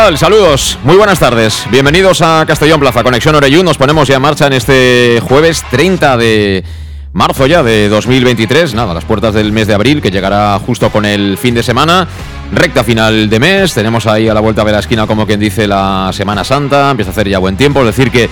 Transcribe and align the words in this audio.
Saludos, 0.00 0.78
muy 0.82 0.96
buenas 0.96 1.20
tardes. 1.20 1.66
Bienvenidos 1.70 2.22
a 2.22 2.44
Castellón 2.46 2.80
Plaza, 2.80 3.02
Conexión 3.02 3.34
Oreyú. 3.34 3.62
Nos 3.62 3.76
ponemos 3.76 4.08
ya 4.08 4.16
en 4.16 4.22
marcha 4.22 4.46
en 4.46 4.54
este 4.54 5.20
jueves 5.22 5.62
30 5.70 6.16
de 6.16 6.64
marzo 7.12 7.46
ya 7.46 7.62
de 7.62 7.90
2023. 7.90 8.72
Nada, 8.72 8.94
las 8.94 9.04
puertas 9.04 9.34
del 9.34 9.52
mes 9.52 9.66
de 9.66 9.74
abril, 9.74 10.00
que 10.00 10.10
llegará 10.10 10.58
justo 10.58 10.88
con 10.90 11.04
el 11.04 11.36
fin 11.36 11.54
de 11.54 11.62
semana. 11.62 12.08
Recta 12.50 12.82
final 12.82 13.28
de 13.28 13.38
mes, 13.40 13.74
tenemos 13.74 14.06
ahí 14.06 14.26
a 14.26 14.32
la 14.32 14.40
vuelta 14.40 14.64
de 14.64 14.72
la 14.72 14.78
esquina, 14.78 15.06
como 15.06 15.26
quien 15.26 15.38
dice, 15.38 15.66
la 15.66 16.10
Semana 16.14 16.44
Santa. 16.44 16.90
Empieza 16.90 17.10
a 17.10 17.12
hacer 17.12 17.28
ya 17.28 17.38
buen 17.38 17.58
tiempo, 17.58 17.80
es 17.80 17.86
decir, 17.86 18.10
que 18.10 18.30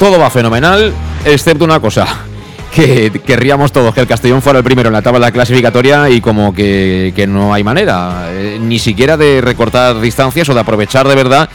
todo 0.00 0.18
va 0.18 0.28
fenomenal, 0.28 0.92
excepto 1.24 1.64
una 1.64 1.78
cosa 1.78 2.26
que 2.74 3.10
querríamos 3.24 3.70
todos 3.70 3.94
que 3.94 4.00
el 4.00 4.06
Castellón 4.06 4.42
fuera 4.42 4.58
el 4.58 4.64
primero 4.64 4.88
en 4.88 4.92
la 4.94 5.02
tabla 5.02 5.30
clasificatoria 5.30 6.10
y 6.10 6.20
como 6.20 6.52
que, 6.52 7.12
que 7.14 7.26
no 7.26 7.54
hay 7.54 7.62
manera, 7.62 8.28
eh, 8.30 8.58
ni 8.60 8.78
siquiera 8.80 9.16
de 9.16 9.40
recortar 9.40 10.00
distancias 10.00 10.48
o 10.48 10.54
de 10.54 10.60
aprovechar 10.60 11.06
de 11.06 11.14
verdad 11.14 11.48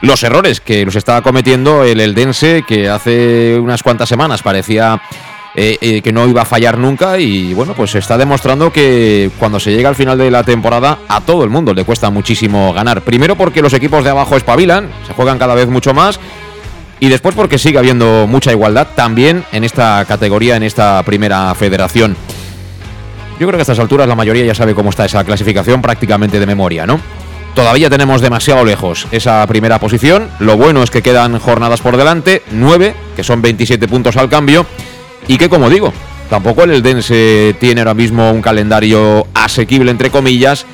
los 0.00 0.22
errores 0.22 0.60
que 0.60 0.84
los 0.84 0.96
estaba 0.96 1.22
cometiendo 1.22 1.84
el 1.84 2.00
Eldense, 2.00 2.64
que 2.66 2.88
hace 2.88 3.58
unas 3.60 3.82
cuantas 3.82 4.08
semanas 4.08 4.42
parecía 4.42 5.00
eh, 5.54 5.78
eh, 5.80 6.02
que 6.02 6.12
no 6.12 6.26
iba 6.26 6.42
a 6.42 6.44
fallar 6.44 6.76
nunca 6.76 7.18
y 7.18 7.54
bueno, 7.54 7.74
pues 7.74 7.94
está 7.94 8.18
demostrando 8.18 8.72
que 8.72 9.30
cuando 9.38 9.60
se 9.60 9.72
llega 9.72 9.88
al 9.88 9.96
final 9.96 10.18
de 10.18 10.30
la 10.30 10.42
temporada 10.42 10.98
a 11.08 11.20
todo 11.20 11.44
el 11.44 11.50
mundo 11.50 11.72
le 11.72 11.84
cuesta 11.84 12.10
muchísimo 12.10 12.72
ganar. 12.72 13.02
Primero 13.02 13.36
porque 13.36 13.62
los 13.62 13.72
equipos 13.74 14.02
de 14.02 14.10
abajo 14.10 14.36
espabilan, 14.36 14.90
se 15.06 15.14
juegan 15.14 15.38
cada 15.38 15.54
vez 15.54 15.68
mucho 15.68 15.94
más 15.94 16.18
y 17.00 17.08
después 17.08 17.34
porque 17.34 17.58
sigue 17.58 17.78
habiendo 17.78 18.26
mucha 18.26 18.52
igualdad 18.52 18.88
también 18.94 19.44
en 19.52 19.64
esta 19.64 20.04
categoría, 20.06 20.56
en 20.56 20.62
esta 20.62 21.02
primera 21.04 21.54
federación. 21.54 22.16
Yo 23.38 23.46
creo 23.46 23.52
que 23.52 23.58
a 23.58 23.62
estas 23.62 23.78
alturas 23.78 24.08
la 24.08 24.16
mayoría 24.16 24.44
ya 24.44 24.54
sabe 24.54 24.74
cómo 24.74 24.90
está 24.90 25.04
esa 25.04 25.22
clasificación 25.22 25.80
prácticamente 25.80 26.40
de 26.40 26.46
memoria, 26.46 26.86
¿no? 26.86 27.00
Todavía 27.54 27.90
tenemos 27.90 28.20
demasiado 28.20 28.64
lejos 28.64 29.06
esa 29.10 29.46
primera 29.46 29.78
posición. 29.78 30.28
Lo 30.38 30.56
bueno 30.56 30.82
es 30.82 30.90
que 30.90 31.02
quedan 31.02 31.38
jornadas 31.38 31.80
por 31.80 31.96
delante, 31.96 32.42
9, 32.52 32.94
que 33.16 33.24
son 33.24 33.42
27 33.42 33.88
puntos 33.88 34.16
al 34.16 34.28
cambio. 34.28 34.66
Y 35.26 35.38
que, 35.38 35.48
como 35.48 35.68
digo, 35.68 35.92
tampoco 36.30 36.64
el 36.64 36.70
Eldense 36.70 37.56
tiene 37.58 37.80
ahora 37.80 37.94
mismo 37.94 38.30
un 38.30 38.42
calendario 38.42 39.26
asequible, 39.34 39.90
entre 39.90 40.10
comillas. 40.10 40.66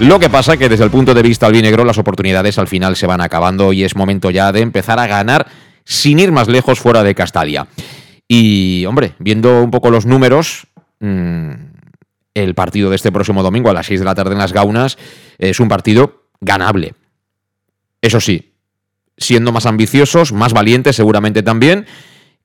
Lo 0.00 0.18
que 0.18 0.30
pasa 0.30 0.56
que 0.56 0.68
desde 0.68 0.84
el 0.84 0.90
punto 0.90 1.14
de 1.14 1.22
vista 1.22 1.46
albinegro 1.46 1.84
las 1.84 1.98
oportunidades 1.98 2.58
al 2.58 2.66
final 2.66 2.96
se 2.96 3.06
van 3.06 3.20
acabando 3.20 3.72
y 3.72 3.84
es 3.84 3.94
momento 3.94 4.30
ya 4.30 4.50
de 4.50 4.62
empezar 4.62 4.98
a 4.98 5.06
ganar 5.06 5.46
sin 5.84 6.18
ir 6.18 6.32
más 6.32 6.48
lejos 6.48 6.80
fuera 6.80 7.02
de 7.02 7.14
Castalia. 7.14 7.66
Y, 8.28 8.84
hombre, 8.86 9.14
viendo 9.18 9.62
un 9.62 9.70
poco 9.70 9.90
los 9.90 10.06
números, 10.06 10.66
mmm, 11.00 11.50
el 12.34 12.54
partido 12.54 12.90
de 12.90 12.96
este 12.96 13.12
próximo 13.12 13.42
domingo 13.42 13.70
a 13.70 13.74
las 13.74 13.86
6 13.86 14.00
de 14.00 14.06
la 14.06 14.14
tarde 14.14 14.32
en 14.32 14.38
las 14.38 14.52
Gaunas 14.52 14.96
es 15.38 15.60
un 15.60 15.68
partido 15.68 16.28
ganable. 16.40 16.94
Eso 18.00 18.20
sí, 18.20 18.52
siendo 19.16 19.52
más 19.52 19.66
ambiciosos, 19.66 20.32
más 20.32 20.52
valientes 20.52 20.96
seguramente 20.96 21.42
también 21.42 21.86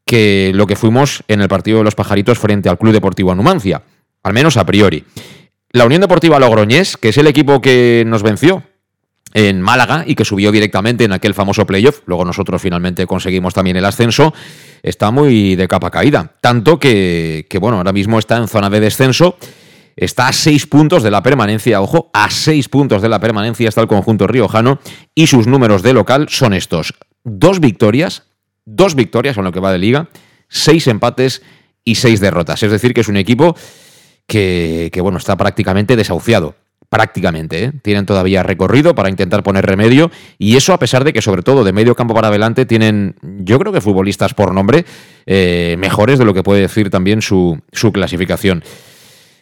que 0.06 0.52
lo 0.54 0.68
que 0.68 0.76
fuimos 0.76 1.24
en 1.28 1.42
el 1.42 1.48
partido 1.48 1.80
de 1.80 1.84
los 1.84 1.96
pajaritos 1.96 2.40
frente 2.40 2.70
al 2.70 2.78
Club 2.78 2.94
Deportivo 2.94 3.32
Anumancia, 3.32 3.84
al 4.24 4.34
menos 4.34 4.58
a 4.58 4.66
priori. 4.66 5.04
La 5.72 5.86
Unión 5.86 6.02
Deportiva 6.02 6.40
Logroñés, 6.40 6.96
que 6.96 7.10
es 7.10 7.18
el 7.18 7.28
equipo 7.28 7.62
que 7.62 8.04
nos 8.08 8.24
venció 8.24 8.64
en 9.38 9.62
Málaga 9.62 10.04
y 10.08 10.16
que 10.16 10.26
subió 10.26 10.52
directamente 10.52 11.04
en 11.04 11.12
aquel 11.12 11.36
famoso 11.36 11.68
playoff. 11.68 12.02
Luego 12.08 12.26
nosotros 12.26 12.60
finalmente 12.60 13.06
conseguimos 13.06 13.54
también 13.54 13.78
el 13.78 13.86
ascenso. 13.86 14.34
Está 14.82 15.12
muy 15.12 15.56
de 15.56 15.68
capa 15.68 15.92
caída. 15.92 16.34
Tanto 16.42 16.80
que, 16.80 17.46
que, 17.48 17.60
bueno, 17.60 17.78
ahora 17.78 17.94
mismo 17.94 18.18
está 18.18 18.38
en 18.38 18.48
zona 18.48 18.72
de 18.72 18.80
descenso. 18.80 19.38
Está 19.96 20.28
a 20.28 20.34
seis 20.34 20.66
puntos 20.66 21.04
de 21.04 21.12
la 21.12 21.22
permanencia, 21.22 21.82
ojo, 21.82 22.10
a 22.14 22.32
seis 22.32 22.68
puntos 22.68 23.04
de 23.04 23.10
la 23.10 23.20
permanencia 23.20 23.70
está 23.70 23.82
el 23.82 23.88
conjunto 23.88 24.26
riojano 24.26 24.80
y 25.14 25.28
sus 25.28 25.46
números 25.46 25.84
de 25.84 25.94
local 25.94 26.30
son 26.30 26.54
estos. 26.54 26.96
Dos 27.24 27.60
victorias, 27.60 28.24
dos 28.66 28.96
victorias 28.96 29.38
en 29.38 29.44
lo 29.44 29.52
que 29.52 29.60
va 29.60 29.72
de 29.72 29.78
liga, 29.78 30.10
seis 30.50 30.88
empates 30.88 31.44
y 31.84 31.96
seis 31.96 32.20
derrotas. 32.20 32.64
Es 32.64 32.72
decir, 32.72 32.94
que 32.94 33.02
es 33.02 33.08
un 33.08 33.18
equipo 33.18 33.56
que, 34.26 34.90
que 34.92 35.02
bueno, 35.02 35.20
está 35.20 35.38
prácticamente 35.38 35.96
desahuciado 35.96 36.56
prácticamente. 36.90 37.64
¿eh? 37.64 37.72
Tienen 37.82 38.06
todavía 38.06 38.44
recorrido 38.44 38.96
para 38.96 39.10
intentar 39.10 39.44
poner 39.44 39.66
remedio 39.66 40.12
y 40.38 40.56
eso 40.56 40.74
a 40.74 40.80
pesar 40.80 41.04
de 41.04 41.14
que 41.14 41.22
sobre 41.22 41.44
todo 41.44 41.64
de 41.64 41.74
medio 41.74 41.96
campo 41.96 42.14
para 42.14 42.30
adelante 42.30 42.66
tienen, 42.66 43.16
yo 43.22 43.60
creo 43.60 43.74
que 43.74 43.82
futbolistas 43.82 44.34
por 44.34 44.54
nombre 44.54 44.86
eh, 45.26 45.76
mejores 45.80 46.20
de 46.20 46.26
lo 46.26 46.34
que 46.34 46.44
puede 46.44 46.62
decir 46.62 46.90
también 46.90 47.22
su, 47.22 47.60
su 47.72 47.92
clasificación. 47.92 48.64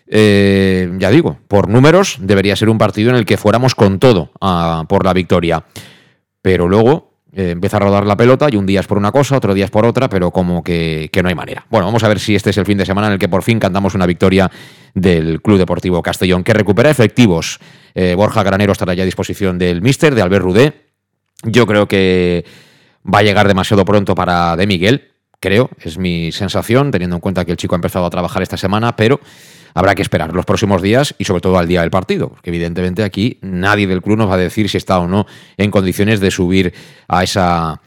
Eh, 0.07 0.91
ya 0.99 1.09
digo, 1.09 1.39
por 1.47 1.67
números 1.67 2.17
debería 2.19 2.55
ser 2.55 2.69
un 2.69 2.77
partido 2.77 3.09
en 3.09 3.15
el 3.15 3.25
que 3.25 3.37
fuéramos 3.37 3.73
con 3.75 3.99
todo 3.99 4.31
a, 4.41 4.85
por 4.87 5.05
la 5.05 5.13
victoria. 5.13 5.65
Pero 6.41 6.67
luego 6.67 7.14
eh, 7.37 7.51
empieza 7.51 7.75
a 7.75 7.81
rodar 7.81 8.05
la 8.05 8.15
pelota 8.15 8.47
y 8.49 8.55
un 8.55 8.65
día 8.65 8.79
es 8.79 8.87
por 8.87 8.97
una 8.97 9.11
cosa, 9.11 9.35
otro 9.35 9.53
día 9.53 9.65
es 9.65 9.71
por 9.71 9.85
otra, 9.85 10.07
pero 10.07 10.31
como 10.31 10.63
que, 10.63 11.09
que, 11.11 11.21
no 11.21 11.27
hay 11.27 11.35
manera. 11.35 11.65
Bueno, 11.69 11.85
vamos 11.85 12.01
a 12.05 12.07
ver 12.07 12.17
si 12.17 12.33
este 12.33 12.51
es 12.51 12.57
el 12.57 12.65
fin 12.65 12.77
de 12.77 12.85
semana 12.85 13.07
en 13.07 13.13
el 13.13 13.19
que 13.19 13.27
por 13.27 13.43
fin 13.43 13.59
cantamos 13.59 13.93
una 13.93 14.05
victoria 14.05 14.49
del 14.93 15.41
Club 15.41 15.57
Deportivo 15.57 16.01
Castellón, 16.01 16.45
que 16.45 16.53
recupera 16.53 16.89
efectivos. 16.89 17.59
Eh, 17.93 18.15
Borja 18.15 18.41
Granero 18.41 18.71
estará 18.71 18.93
ya 18.93 19.03
a 19.03 19.05
disposición 19.05 19.57
del 19.57 19.81
Mister, 19.81 20.15
de 20.15 20.21
Albert 20.21 20.43
Rudé. 20.43 20.73
Yo 21.43 21.67
creo 21.67 21.89
que 21.89 22.45
va 23.05 23.19
a 23.19 23.23
llegar 23.23 23.49
demasiado 23.49 23.83
pronto 23.83 24.15
para 24.15 24.55
De 24.55 24.65
Miguel, 24.65 25.11
creo, 25.41 25.69
es 25.81 25.97
mi 25.97 26.31
sensación, 26.31 26.89
teniendo 26.89 27.17
en 27.17 27.19
cuenta 27.19 27.43
que 27.43 27.51
el 27.51 27.57
chico 27.57 27.75
ha 27.75 27.77
empezado 27.77 28.05
a 28.05 28.09
trabajar 28.09 28.43
esta 28.43 28.55
semana, 28.55 28.95
pero 28.95 29.19
habrá 29.75 29.93
que 29.93 30.01
esperar 30.01 30.33
los 30.33 30.45
próximos 30.45 30.81
días 30.81 31.13
y 31.19 31.25
sobre 31.25 31.41
todo 31.41 31.59
al 31.59 31.67
día 31.67 31.81
del 31.81 31.91
partido, 31.91 32.29
porque 32.29 32.49
evidentemente 32.49 33.03
aquí 33.03 33.37
nadie 33.41 33.85
del 33.85 34.01
club 34.01 34.17
nos 34.17 34.29
va 34.29 34.33
a 34.33 34.37
decir 34.37 34.67
si 34.69 34.77
está 34.77 34.97
o 34.99 35.07
no 35.07 35.27
en 35.57 35.69
condiciones 35.69 36.19
de 36.19 36.31
subir 36.31 36.73
a 37.07 37.23
esa 37.23 37.81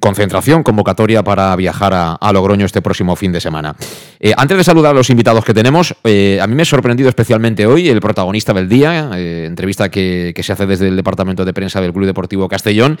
concentración 0.00 0.62
convocatoria 0.62 1.24
para 1.24 1.54
viajar 1.56 1.92
a, 1.94 2.32
Logroño 2.32 2.64
este 2.64 2.80
próximo 2.80 3.16
fin 3.16 3.32
de 3.32 3.40
semana. 3.40 3.74
Eh, 4.20 4.32
antes 4.36 4.56
de 4.56 4.64
saludar 4.64 4.92
a 4.92 4.94
los 4.94 5.10
invitados 5.10 5.44
que 5.44 5.52
tenemos, 5.52 5.94
eh, 6.04 6.38
a 6.40 6.46
mí 6.46 6.54
me 6.54 6.62
ha 6.62 6.64
sorprendido 6.66 7.08
especialmente 7.08 7.66
hoy 7.66 7.88
el 7.88 8.00
protagonista 8.00 8.52
del 8.52 8.68
día, 8.68 9.10
eh, 9.14 9.44
entrevista 9.46 9.90
que, 9.90 10.32
se 10.40 10.52
hace 10.52 10.66
desde 10.66 10.88
el 10.88 10.96
Departamento 10.96 11.44
de 11.44 11.52
Prensa 11.52 11.80
del 11.80 11.92
Club 11.92 12.06
Deportivo 12.06 12.48
Castellón, 12.48 12.98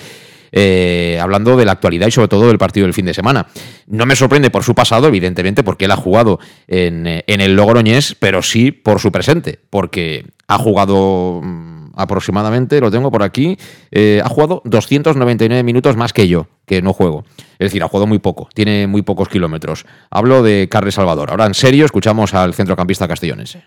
eh, 0.52 1.18
hablando 1.20 1.56
de 1.56 1.64
la 1.64 1.72
actualidad 1.72 2.06
y 2.06 2.10
sobre 2.10 2.28
todo 2.28 2.48
del 2.48 2.58
partido 2.58 2.86
del 2.86 2.94
fin 2.94 3.06
de 3.06 3.14
semana. 3.14 3.46
No 3.86 4.06
me 4.06 4.16
sorprende 4.16 4.50
por 4.50 4.64
su 4.64 4.74
pasado, 4.74 5.08
evidentemente, 5.08 5.62
porque 5.62 5.86
él 5.86 5.90
ha 5.90 5.96
jugado 5.96 6.38
en, 6.66 7.06
en 7.06 7.40
el 7.40 7.56
Logroñés, 7.56 8.16
pero 8.18 8.42
sí 8.42 8.72
por 8.72 9.00
su 9.00 9.12
presente, 9.12 9.60
porque 9.70 10.26
ha 10.48 10.58
jugado 10.58 11.40
aproximadamente, 11.96 12.80
lo 12.80 12.90
tengo 12.90 13.10
por 13.10 13.22
aquí, 13.22 13.56
eh, 13.90 14.20
ha 14.24 14.28
jugado 14.28 14.62
299 14.64 15.62
minutos 15.62 15.96
más 15.96 16.12
que 16.12 16.28
yo, 16.28 16.48
que 16.66 16.82
no 16.82 16.92
juego. 16.92 17.24
Es 17.52 17.66
decir, 17.66 17.82
ha 17.82 17.88
jugado 17.88 18.06
muy 18.06 18.18
poco, 18.18 18.48
tiene 18.54 18.86
muy 18.86 19.02
pocos 19.02 19.28
kilómetros. 19.28 19.86
Hablo 20.10 20.42
de 20.42 20.68
Carles 20.70 20.94
Salvador. 20.94 21.30
Ahora, 21.30 21.46
en 21.46 21.54
serio, 21.54 21.84
escuchamos 21.84 22.34
al 22.34 22.54
centrocampista 22.54 23.08
castellonense. 23.08 23.64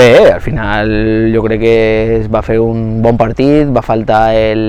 Bé, 0.00 0.32
al 0.32 0.40
final 0.40 0.90
jo 1.28 1.42
crec 1.44 1.60
que 1.60 1.72
es 2.14 2.28
va 2.32 2.40
fer 2.40 2.54
un 2.56 3.02
bon 3.04 3.18
partit, 3.20 3.68
va 3.68 3.82
faltar 3.84 4.32
el, 4.32 4.62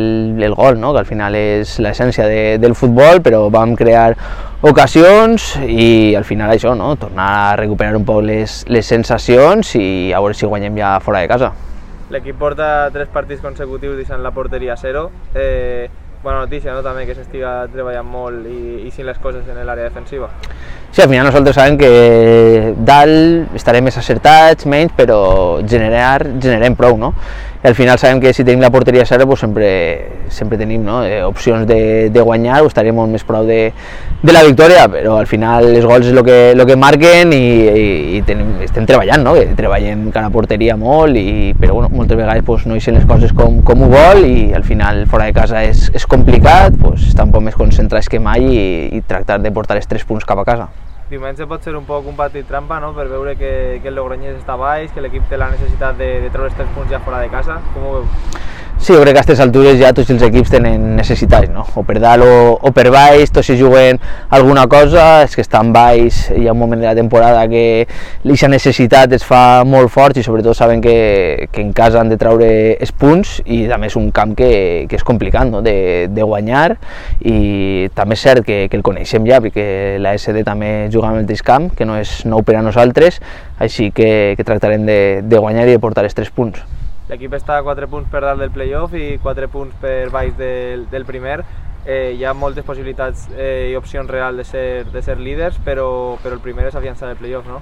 el 0.44 0.56
gol, 0.60 0.76
no? 0.76 0.90
que 0.92 1.00
al 1.00 1.08
final 1.08 1.38
és 1.40 1.78
l'essència 1.80 2.26
de, 2.28 2.42
del 2.60 2.76
futbol, 2.76 3.22
però 3.24 3.46
vam 3.48 3.72
crear 3.80 4.10
ocasions 4.68 5.54
i 5.64 6.12
al 6.20 6.28
final 6.28 6.52
això, 6.52 6.74
no? 6.76 6.98
tornar 7.00 7.30
a 7.46 7.56
recuperar 7.62 7.96
un 7.96 8.04
poc 8.04 8.26
les, 8.28 8.58
les 8.68 8.92
sensacions 8.92 9.72
i 9.80 10.12
a 10.12 10.20
veure 10.20 10.36
si 10.36 10.52
guanyem 10.52 10.84
ja 10.84 10.98
fora 11.00 11.24
de 11.24 11.32
casa. 11.32 11.54
L'equip 12.12 12.36
porta 12.36 12.90
tres 12.92 13.08
partits 13.16 13.40
consecutius 13.40 13.96
deixant 14.04 14.20
la 14.20 14.36
porteria 14.36 14.76
a 14.76 14.82
zero. 14.84 15.08
Eh, 15.32 15.88
bona 16.26 16.44
notícia, 16.44 16.76
no? 16.76 16.84
també 16.84 17.08
que 17.08 17.16
s'estiga 17.16 17.70
treballant 17.72 18.12
molt 18.20 18.52
i, 18.52 18.82
i 18.84 18.92
sin 18.92 19.08
les 19.08 19.24
coses 19.24 19.48
en 19.48 19.64
l'àrea 19.64 19.88
defensiva. 19.88 20.28
Sí, 20.92 21.02
al 21.02 21.08
final 21.08 21.24
nosaltres 21.24 21.56
sabem 21.56 21.78
que 21.80 22.74
dalt 22.84 23.54
estarem 23.56 23.86
més 23.88 23.96
acertats, 23.96 24.66
menys, 24.68 24.92
però 24.98 25.22
generar, 25.64 26.20
generem 26.44 26.76
prou, 26.76 26.98
no? 27.00 27.14
Al 27.64 27.76
final 27.76 28.00
sabem 28.00 28.20
que 28.20 28.34
si 28.34 28.42
tenim 28.42 28.62
la 28.64 28.72
porteria 28.74 29.06
serra 29.06 29.28
pues 29.30 29.40
sempre, 29.40 30.08
sempre 30.30 30.58
tenim 30.58 30.82
no? 30.82 31.04
eh, 31.06 31.22
opcions 31.24 31.68
de, 31.70 32.10
de 32.10 32.22
guanyar 32.26 32.64
o 32.64 32.72
estarem 32.72 32.96
molt 32.98 33.14
més 33.14 33.22
prou 33.22 33.46
de, 33.46 33.60
de 34.24 34.34
la 34.34 34.42
victòria, 34.48 34.88
però 34.90 35.20
al 35.22 35.30
final 35.30 35.70
els 35.70 35.86
gols 35.86 36.10
és 36.10 36.18
el 36.18 36.24
que, 36.26 36.40
lo 36.58 36.66
que 36.66 36.80
marquen 36.80 37.36
i, 37.38 37.44
i, 37.70 37.86
i 38.18 38.24
tenim, 38.26 38.56
estem 38.66 38.90
treballant, 38.90 39.22
no? 39.22 39.36
que 39.38 39.54
treballem 39.54 40.08
cada 40.10 40.34
porteria 40.34 40.74
molt, 40.74 41.14
i, 41.22 41.54
però 41.54 41.78
bueno, 41.78 41.94
moltes 41.94 42.18
vegades 42.18 42.48
pues, 42.50 42.66
no 42.66 42.80
eixen 42.80 42.98
les 42.98 43.06
coses 43.06 43.38
com, 43.38 43.62
com 43.62 43.86
ho 43.86 43.94
vol 43.94 44.26
i 44.26 44.52
al 44.58 44.66
final 44.66 45.06
fora 45.12 45.30
de 45.30 45.38
casa 45.38 45.62
és, 45.62 45.92
és 45.94 46.10
complicat, 46.10 46.82
pues, 46.82 47.12
estar 47.14 47.30
un 47.30 47.36
poc 47.36 47.46
més 47.46 47.60
concentrats 47.60 48.10
que 48.10 48.18
mai 48.18 48.48
i, 48.50 48.64
i 48.98 49.06
tractar 49.06 49.38
de 49.38 49.54
portar 49.54 49.78
els 49.78 49.86
tres 49.86 50.08
punts 50.08 50.26
cap 50.26 50.42
a 50.42 50.50
casa. 50.50 50.72
Diumenge 51.12 51.44
pot 51.44 51.66
ser 51.68 51.74
un 51.76 51.84
poc 51.84 52.06
un 52.08 52.16
partit 52.16 52.46
trampa, 52.48 52.78
no?, 52.80 52.94
per 52.96 53.04
veure 53.12 53.34
que, 53.36 53.52
que 53.84 53.90
el 53.92 53.98
Logroñés 54.00 54.38
està 54.38 54.56
baix, 54.56 54.94
que 54.96 55.04
l'equip 55.04 55.26
té 55.28 55.36
la 55.36 55.50
necessitat 55.52 55.98
de, 56.00 56.08
de 56.24 56.30
treure 56.32 56.48
els 56.48 56.56
tres 56.56 56.70
punts 56.72 56.88
ja 56.94 57.02
fora 57.04 57.20
de 57.20 57.28
casa. 57.34 57.58
Com 57.74 57.84
ho 57.90 57.92
veu? 57.98 58.06
Sí, 58.82 58.96
jo 58.96 59.02
crec 59.04 59.14
que 59.14 59.20
a 59.20 59.22
aquestes 59.22 59.40
altures 59.44 59.76
ja 59.78 59.92
tots 59.94 60.10
els 60.10 60.24
equips 60.26 60.50
tenen 60.50 60.96
necessitats, 60.98 61.52
no? 61.54 61.62
o 61.78 61.84
per 61.86 62.00
dalt 62.02 62.26
o, 62.26 62.38
o 62.66 62.72
per 62.74 62.88
baix, 62.90 63.30
tots 63.30 63.46
si 63.52 63.54
juguen 63.60 64.00
alguna 64.34 64.64
cosa, 64.66 65.04
és 65.22 65.36
que 65.38 65.44
estan 65.46 65.70
baix, 65.76 66.24
hi 66.34 66.48
ha 66.48 66.56
un 66.56 66.58
moment 66.58 66.82
de 66.82 66.88
la 66.88 66.96
temporada 66.98 67.44
que 67.52 67.86
aquesta 67.86 68.50
necessitat 68.50 69.14
es 69.14 69.28
fa 69.28 69.62
molt 69.70 69.94
fort 69.94 70.18
i 70.18 70.26
sobretot 70.26 70.58
saben 70.58 70.82
que, 70.82 71.46
que 71.54 71.62
en 71.62 71.70
casa 71.78 72.02
han 72.02 72.10
de 72.10 72.18
treure 72.18 72.50
els 72.74 72.90
punts 72.90 73.38
i 73.46 73.68
també 73.70 73.94
és 73.94 74.00
un 74.02 74.10
camp 74.10 74.34
que, 74.42 74.50
que 74.90 74.98
és 74.98 75.06
complicat 75.06 75.54
no? 75.54 75.62
de, 75.62 76.10
de 76.10 76.26
guanyar 76.26 76.80
i 77.22 77.86
també 77.94 78.18
és 78.18 78.26
cert 78.26 78.50
que, 78.50 78.64
que 78.66 78.82
el 78.82 78.90
coneixem 78.90 79.30
ja 79.30 79.44
perquè 79.46 79.70
la 80.02 80.18
SD 80.18 80.42
també 80.50 80.90
juga 80.90 81.14
en 81.14 81.22
el 81.22 81.30
mateix 81.30 81.46
camp, 81.46 81.70
que 81.78 81.86
no 81.86 82.02
és 82.02 82.24
nou 82.26 82.42
per 82.42 82.58
a 82.58 82.66
nosaltres, 82.66 83.22
així 83.62 83.92
que, 83.94 84.34
que 84.34 84.52
tractarem 84.54 84.90
de, 84.90 85.02
de 85.22 85.38
guanyar 85.38 85.70
i 85.70 85.76
de 85.78 85.82
portar 85.86 86.10
els 86.10 86.18
tres 86.18 86.34
punts. 86.34 86.66
L'equip 87.12 87.34
està 87.36 87.58
a 87.60 87.64
4 87.66 87.90
punts 87.92 88.08
per 88.08 88.22
dalt 88.24 88.40
del 88.40 88.54
playoff 88.56 88.94
i 88.96 89.18
4 89.20 89.50
punts 89.52 89.76
per 89.82 90.08
baix 90.14 90.32
del, 90.38 90.86
del 90.88 91.04
primer. 91.04 91.42
Eh, 91.84 92.14
hi 92.16 92.24
ha 92.24 92.32
moltes 92.32 92.64
possibilitats 92.64 93.26
eh, 93.36 93.72
i 93.74 93.76
opcions 93.76 94.08
reals 94.08 94.38
de 94.40 94.46
ser, 94.48 94.68
de 94.94 95.02
ser 95.04 95.18
líders, 95.20 95.58
però, 95.66 96.16
però 96.24 96.38
el 96.38 96.44
primer 96.46 96.70
és 96.70 96.78
afiançar 96.80 97.10
el 97.12 97.20
playoff, 97.20 97.50
no? 97.50 97.60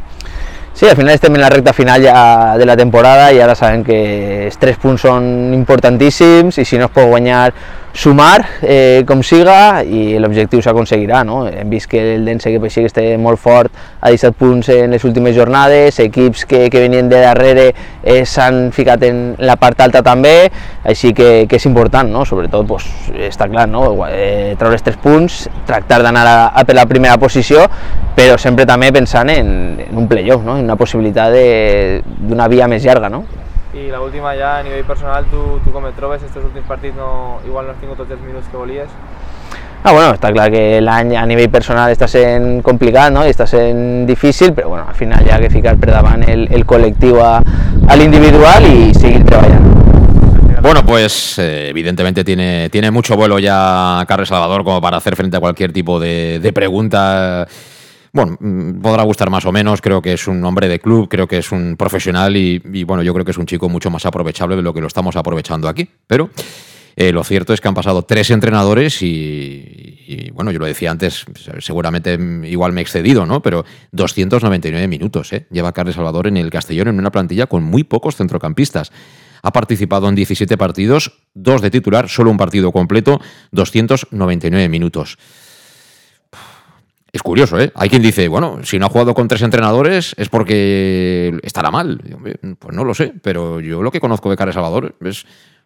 Sí, 0.77 0.85
al 0.85 0.93
final 0.99 1.15
estem 1.15 1.33
en 1.33 1.41
la 1.41 1.49
recta 1.49 1.73
final 1.73 2.05
ja 2.05 2.19
de 2.61 2.67
la 2.69 2.77
temporada 2.77 3.31
i 3.33 3.41
ara 3.41 3.55
sabem 3.57 3.81
que 3.87 3.97
els 4.45 4.59
tres 4.61 4.77
punts 4.77 5.07
són 5.07 5.25
importantíssims 5.57 6.61
i 6.61 6.67
si 6.67 6.77
no 6.77 6.91
es 6.91 6.93
pot 6.93 7.09
guanyar 7.09 7.47
sumar 7.93 8.45
eh, 8.61 9.03
com 9.07 9.21
siga 9.25 9.83
i 9.83 10.19
l'objectiu 10.21 10.61
s'aconseguirà. 10.63 11.23
No? 11.27 11.41
Hem 11.49 11.69
vist 11.71 11.89
que 11.91 12.01
el 12.15 12.25
Dense 12.25 12.51
que 12.53 12.59
que 12.59 12.85
està 12.85 13.03
molt 13.17 13.39
fort 13.39 13.73
a 13.99 14.11
17 14.11 14.37
punts 14.37 14.69
en 14.69 14.91
les 14.91 15.03
últimes 15.03 15.35
jornades, 15.35 15.99
equips 15.99 16.45
que, 16.45 16.69
que 16.69 16.83
venien 16.85 17.09
de 17.09 17.19
darrere 17.23 17.73
eh, 18.03 18.25
s'han 18.25 18.71
ficat 18.71 19.03
en 19.03 19.35
la 19.39 19.57
part 19.59 19.81
alta 19.81 20.01
també, 20.03 20.51
així 20.83 21.13
que, 21.13 21.47
que 21.49 21.57
és 21.57 21.65
important, 21.65 22.09
no? 22.09 22.25
sobretot 22.25 22.67
pues, 22.67 22.85
està 23.29 23.49
clar, 23.49 23.67
no? 23.69 23.85
eh, 24.07 24.55
treure 24.59 24.77
els 24.77 24.85
tres 24.85 24.99
punts, 25.01 25.41
tractar 25.67 26.01
d'anar 26.03 26.25
a, 26.27 26.37
a 26.53 26.65
per 26.67 26.77
la 26.77 26.87
primera 26.89 27.17
posició, 27.19 27.65
però 28.15 28.37
sempre 28.37 28.67
també 28.69 28.91
pensant 28.95 29.31
en, 29.33 29.51
en 29.89 29.97
un 29.97 30.07
playoff, 30.07 30.45
no? 30.45 30.57
en 30.57 30.67
una 30.67 30.79
possibilitat 30.79 31.35
d'una 32.29 32.47
via 32.51 32.67
més 32.67 32.85
llarga. 32.85 33.09
No? 33.09 33.23
I 33.73 33.91
l'última 33.93 34.33
ja 34.33 34.57
a 34.57 34.63
nivell 34.65 34.85
personal, 34.85 35.27
tu, 35.29 35.59
tu 35.63 35.69
com 35.69 35.85
et 35.85 35.93
trobes? 35.93 36.23
Estos 36.25 36.43
últims 36.43 36.65
partits 36.65 36.97
no, 36.97 37.37
igual 37.45 37.67
no 37.67 37.75
has 37.75 37.81
tingut 37.81 37.99
tots 38.01 38.15
els 38.15 38.21
minuts 38.25 38.47
que 38.49 38.57
volies? 38.57 38.89
Ah, 39.83 39.93
bueno, 39.93 40.09
està 40.11 40.31
clar 40.33 40.49
que 40.51 40.81
l'any 40.81 41.13
a 41.15 41.21
nivell 41.29 41.51
personal 41.53 41.93
està 41.93 42.09
sent 42.09 42.63
complicat 42.65 43.13
no? 43.13 43.21
i 43.23 43.31
està 43.31 43.45
sent 43.47 44.07
difícil, 44.09 44.51
però 44.57 44.73
bueno, 44.73 44.89
al 44.89 44.97
final 44.97 45.29
ha 45.31 45.37
que 45.39 45.51
ficar 45.53 45.77
per 45.79 45.93
davant 45.93 46.25
el, 46.27 46.47
el 46.51 46.65
col·lectiu 46.67 47.21
a, 47.23 47.37
a 47.39 47.99
l'individual 47.99 48.65
i 48.67 48.89
seguir 48.97 49.21
treballant. 49.29 49.69
Bueno, 50.61 50.83
pues 50.83 51.39
eh, 51.39 51.69
evidentemente 51.69 52.25
tiene, 52.25 52.69
tiene 52.69 52.91
mucho 52.91 53.15
vuelo 53.15 53.39
ya 53.39 54.03
Carles 54.07 54.27
Salvador 54.27 54.65
como 54.65 54.81
para 54.81 54.97
hacer 54.97 55.15
frente 55.15 55.37
a 55.37 55.39
cualquier 55.39 55.71
tipo 55.71 55.99
de, 55.99 56.39
de 56.41 56.51
pregunta 56.51 57.47
bueno, 58.11 58.37
mm, 58.39 58.81
podrá 58.81 59.03
gustar 59.03 59.29
más 59.29 59.45
o 59.45 59.51
menos, 59.51 59.81
creo 59.81 60.01
que 60.01 60.13
es 60.13 60.27
un 60.27 60.43
hombre 60.43 60.67
de 60.67 60.79
club, 60.79 61.07
creo 61.09 61.27
que 61.27 61.37
es 61.37 61.51
un 61.51 61.75
profesional 61.77 62.35
y, 62.35 62.83
bueno, 62.83 63.03
yo 63.03 63.13
creo 63.13 63.25
que 63.25 63.31
es 63.31 63.37
un 63.37 63.45
chico 63.45 63.69
mucho 63.69 63.89
más 63.89 64.05
aprovechable 64.05 64.55
de 64.55 64.61
lo 64.61 64.73
que 64.73 64.81
lo 64.81 64.87
estamos 64.87 65.15
aprovechando 65.15 65.67
aquí. 65.67 65.87
Pero 66.07 66.29
eh, 66.95 67.11
lo 67.11 67.23
cierto 67.23 67.53
es 67.53 67.61
que 67.61 67.67
han 67.67 67.73
pasado 67.73 68.03
tres 68.03 68.29
entrenadores 68.31 69.01
y, 69.01 70.05
y, 70.07 70.31
bueno, 70.31 70.51
yo 70.51 70.59
lo 70.59 70.65
decía 70.65 70.91
antes, 70.91 71.25
seguramente 71.59 72.17
igual 72.45 72.73
me 72.73 72.81
he 72.81 72.83
excedido, 72.83 73.25
¿no? 73.25 73.41
Pero 73.41 73.63
299 73.91 74.87
minutos, 74.87 75.31
¿eh? 75.33 75.45
Lleva 75.51 75.71
Carles 75.71 75.95
Salvador 75.95 76.27
en 76.27 76.37
el 76.37 76.49
Castellón 76.49 76.87
en 76.87 76.99
una 76.99 77.11
plantilla 77.11 77.45
con 77.45 77.63
muy 77.63 77.83
pocos 77.83 78.15
centrocampistas. 78.15 78.91
Ha 79.41 79.53
participado 79.53 80.09
en 80.09 80.15
17 80.15 80.57
partidos, 80.57 81.19
dos 81.33 81.61
de 81.61 81.71
titular, 81.71 82.09
solo 82.09 82.31
un 82.31 82.37
partido 82.37 82.71
completo, 82.71 83.21
299 83.51 84.67
minutos. 84.67 85.17
Es 87.11 87.23
curioso, 87.23 87.59
¿eh? 87.59 87.71
Hay 87.75 87.89
quien 87.89 88.01
dice, 88.01 88.27
bueno, 88.27 88.59
si 88.63 88.77
no 88.77 88.85
ha 88.85 88.89
jugado 88.89 89.13
con 89.13 89.27
tres 89.27 89.41
entrenadores 89.41 90.13
es 90.17 90.29
porque 90.29 91.37
estará 91.43 91.71
mal. 91.71 91.99
Pues 92.59 92.75
no 92.75 92.83
lo 92.83 92.93
sé, 92.93 93.13
pero 93.21 93.59
yo 93.59 93.81
lo 93.81 93.91
que 93.91 93.99
conozco 93.99 94.29
de 94.29 94.37
Carles 94.37 94.55
Salvador 94.55 94.95
es, 95.01 95.25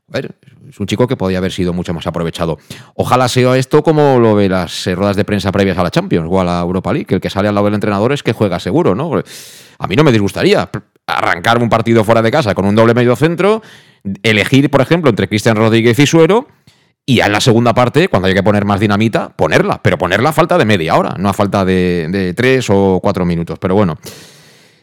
a 0.10 0.14
ver, 0.14 0.36
es 0.70 0.80
un 0.80 0.88
chico 0.88 1.08
que 1.08 1.18
podía 1.18 1.40
haber 1.40 1.52
sido 1.52 1.74
mucho 1.74 1.94
más 1.94 2.08
aprovechado. 2.08 2.60
Ojalá 2.96 3.28
sea 3.28 3.58
esto 3.58 3.84
como 3.84 4.20
lo 4.20 4.36
ve 4.36 4.48
las 4.48 4.88
eh, 4.88 4.96
ruedas 4.96 5.18
de 5.18 5.26
prensa 5.26 5.52
previas 5.52 5.78
a 5.78 5.84
la 5.84 5.92
Champions 5.92 6.28
o 6.32 6.40
a 6.40 6.46
la 6.46 6.62
Europa 6.62 6.94
League, 6.94 7.06
que 7.06 7.16
el 7.16 7.22
que 7.22 7.30
sale 7.30 7.50
al 7.50 7.56
lado 7.56 7.66
del 7.66 7.76
entrenador 7.76 8.14
es 8.14 8.24
que 8.24 8.32
juega 8.32 8.60
seguro, 8.60 8.96
¿no? 8.96 9.12
A 9.80 9.88
mí 9.88 9.96
no 9.96 10.04
me 10.04 10.12
disgustaría 10.12 10.70
arrancar 11.06 11.62
un 11.62 11.68
partido 11.68 12.06
fuera 12.06 12.22
de 12.22 12.32
casa 12.32 12.56
con 12.56 12.66
un 12.66 12.76
doble 12.76 12.94
medio 12.94 13.18
centro, 13.18 13.62
elegir, 14.22 14.70
por 14.70 14.80
ejemplo, 14.80 15.10
entre 15.10 15.28
Cristian 15.28 15.58
Rodríguez 15.58 16.00
y 16.00 16.08
Suero 16.08 16.48
y 17.06 17.16
ya 17.16 17.26
en 17.26 17.32
la 17.32 17.42
segunda 17.42 17.74
parte, 17.74 18.08
cuando 18.08 18.28
hay 18.28 18.34
que 18.34 18.44
poner 18.44 18.66
más 18.66 18.80
dinamita, 18.80 19.30
ponerla, 19.30 19.82
pero 19.82 19.98
ponerla 19.98 20.30
a 20.30 20.34
falta 20.34 20.58
de 20.58 20.66
media 20.66 20.96
hora, 20.96 21.16
no 21.18 21.30
a 21.30 21.34
falta 21.34 21.66
de, 21.66 22.08
de 22.10 22.34
tres 22.34 22.70
o 22.70 23.00
cuatro 23.02 23.26
minutos. 23.26 23.60
Pero 23.60 23.76
bueno, 23.76 23.98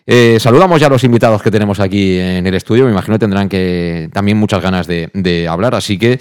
eh, 0.07 0.39
saludamos 0.39 0.81
ya 0.81 0.89
a 0.89 0.91
los 0.91 1.05
invitados 1.05 1.43
que 1.43 1.51
tenemos 1.51 1.81
aquí 1.81 2.19
en 2.19 2.47
el 2.47 2.55
estudio. 2.55 2.85
Me 2.85 2.91
imagino 2.91 3.15
que 3.15 3.21
tendrán 3.21 3.49
que 3.49 4.11
también 4.13 4.37
muchas 4.37 4.63
ganas 4.63 4.87
de, 4.87 5.11
de 5.15 5.49
hablar. 5.49 5.75
Así 5.75 5.99
que, 5.99 6.21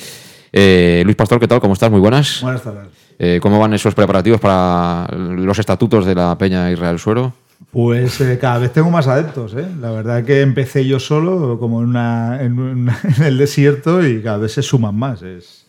eh, 0.53 1.01
Luis 1.03 1.17
Pastor, 1.17 1.39
¿qué 1.39 1.47
tal? 1.47 1.59
¿Cómo 1.59 1.73
estás? 1.73 1.91
Muy 1.91 1.99
buenas. 1.99 2.41
Buenas 2.41 2.63
tardes. 2.63 2.87
Eh, 3.21 3.39
¿Cómo 3.41 3.59
van 3.59 3.73
esos 3.73 3.93
preparativos 3.93 4.39
para 4.39 5.05
los 5.13 5.59
estatutos 5.59 6.05
de 6.05 6.15
la 6.15 6.37
Peña 6.37 6.71
Israel 6.71 6.97
Suero? 6.99 7.33
Pues 7.71 8.21
eh, 8.21 8.37
cada 8.39 8.59
vez 8.59 8.71
tengo 8.71 8.89
más 8.89 9.07
adeptos. 9.07 9.53
¿eh? 9.55 9.67
La 9.81 9.91
verdad 9.91 10.23
que 10.23 10.39
empecé 10.39 10.85
yo 10.87 10.99
solo, 11.01 11.59
como 11.59 11.81
en, 11.81 11.89
una, 11.89 12.41
en, 12.41 12.57
una, 12.57 12.97
en 13.17 13.23
el 13.23 13.37
desierto, 13.37 14.07
y 14.07 14.21
cada 14.21 14.37
vez 14.37 14.53
se 14.53 14.61
suman 14.61 14.95
más. 14.95 15.21
Es, 15.21 15.65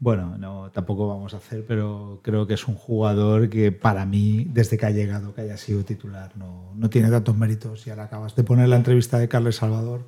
bueno, 0.00 0.36
no, 0.38 0.70
tampoco 0.72 1.06
vamos 1.08 1.34
a 1.34 1.36
hacer, 1.36 1.62
pero 1.68 2.20
creo 2.22 2.46
que 2.46 2.54
es 2.54 2.66
un 2.66 2.74
jugador 2.74 3.50
que 3.50 3.70
para 3.70 4.06
mí, 4.06 4.46
desde 4.48 4.78
que 4.78 4.86
ha 4.86 4.90
llegado, 4.90 5.34
que 5.34 5.42
haya 5.42 5.58
sido 5.58 5.84
titular, 5.84 6.32
no, 6.36 6.72
no 6.74 6.88
tiene 6.88 7.10
tantos 7.10 7.36
méritos. 7.36 7.86
Y 7.86 7.90
ahora 7.90 8.04
acabas 8.04 8.34
de 8.34 8.42
poner 8.42 8.68
la 8.68 8.76
entrevista 8.76 9.18
de 9.18 9.28
Carles 9.28 9.56
Salvador, 9.56 10.00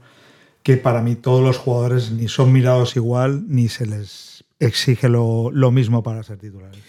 que 0.62 0.78
para 0.78 1.02
mí 1.02 1.14
todos 1.14 1.44
los 1.44 1.58
jugadores 1.58 2.10
ni 2.10 2.26
son 2.28 2.52
mirados 2.52 2.96
igual, 2.96 3.44
ni 3.48 3.68
se 3.68 3.84
les 3.84 4.44
exige 4.58 5.10
lo, 5.10 5.50
lo 5.52 5.70
mismo 5.70 6.02
para 6.02 6.22
ser 6.22 6.38
titulares. 6.38 6.80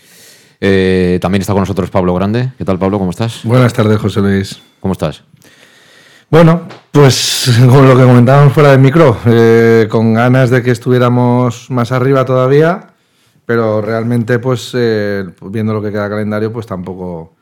Eh, 0.61 1.19
también 1.21 1.41
está 1.41 1.51
con 1.51 1.63
nosotros 1.63 1.89
Pablo 1.89 2.13
Grande. 2.13 2.53
¿Qué 2.57 2.63
tal, 2.63 2.79
Pablo? 2.79 2.99
¿Cómo 2.99 3.11
estás? 3.11 3.43
Buenas 3.43 3.73
tardes, 3.73 3.99
José 3.99 4.21
Luis. 4.21 4.61
¿Cómo 4.79 4.93
estás? 4.93 5.25
Bueno, 6.29 6.69
pues 6.89 7.51
con 7.69 7.85
lo 7.85 7.97
que 7.97 8.03
comentábamos 8.03 8.53
fuera 8.53 8.71
del 8.71 8.79
micro, 8.79 9.17
eh, 9.25 9.87
con 9.91 10.13
ganas 10.13 10.49
de 10.49 10.63
que 10.63 10.71
estuviéramos 10.71 11.69
más 11.69 11.91
arriba 11.91 12.23
todavía, 12.23 12.92
pero 13.45 13.81
realmente, 13.81 14.39
pues 14.39 14.71
eh, 14.73 15.25
viendo 15.41 15.73
lo 15.73 15.81
que 15.81 15.91
queda 15.91 16.09
calendario, 16.09 16.51
pues 16.51 16.65
tampoco. 16.65 17.35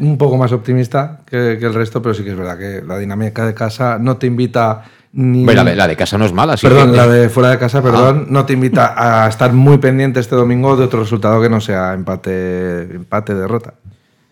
Un 0.00 0.18
poco 0.18 0.36
más 0.36 0.50
optimista 0.50 1.20
que, 1.24 1.58
que, 1.60 1.66
el 1.66 1.72
resto, 1.72 2.02
pero 2.02 2.12
sí 2.12 2.24
que 2.24 2.30
es 2.30 2.36
verdad 2.36 2.58
que 2.58 2.82
la 2.84 2.98
dinámica 2.98 3.46
de 3.46 3.54
casa 3.54 3.98
no 4.00 4.16
te 4.16 4.26
invita 4.26 4.82
ni. 5.12 5.44
Bueno, 5.44 5.62
la, 5.62 5.70
de, 5.70 5.76
la, 5.76 5.86
de, 5.86 5.96
casa 5.96 6.18
no 6.18 6.24
es 6.24 6.32
mala, 6.32 6.56
sí. 6.56 6.66
Perdón, 6.66 6.90
que... 6.90 6.96
la 6.96 7.06
de 7.06 7.28
fuera 7.28 7.50
de 7.50 7.58
casa, 7.58 7.80
perdón, 7.82 8.24
ah. 8.24 8.26
no 8.28 8.44
te 8.44 8.52
invita 8.52 8.94
a 8.96 9.28
estar 9.28 9.52
muy 9.52 9.78
pendiente 9.78 10.18
este 10.18 10.34
domingo 10.34 10.76
de 10.76 10.84
otro 10.84 11.00
resultado 11.00 11.40
que 11.40 11.48
no 11.48 11.60
sea 11.60 11.94
empate, 11.94 12.82
empate 12.82 13.34
derrota. 13.34 13.74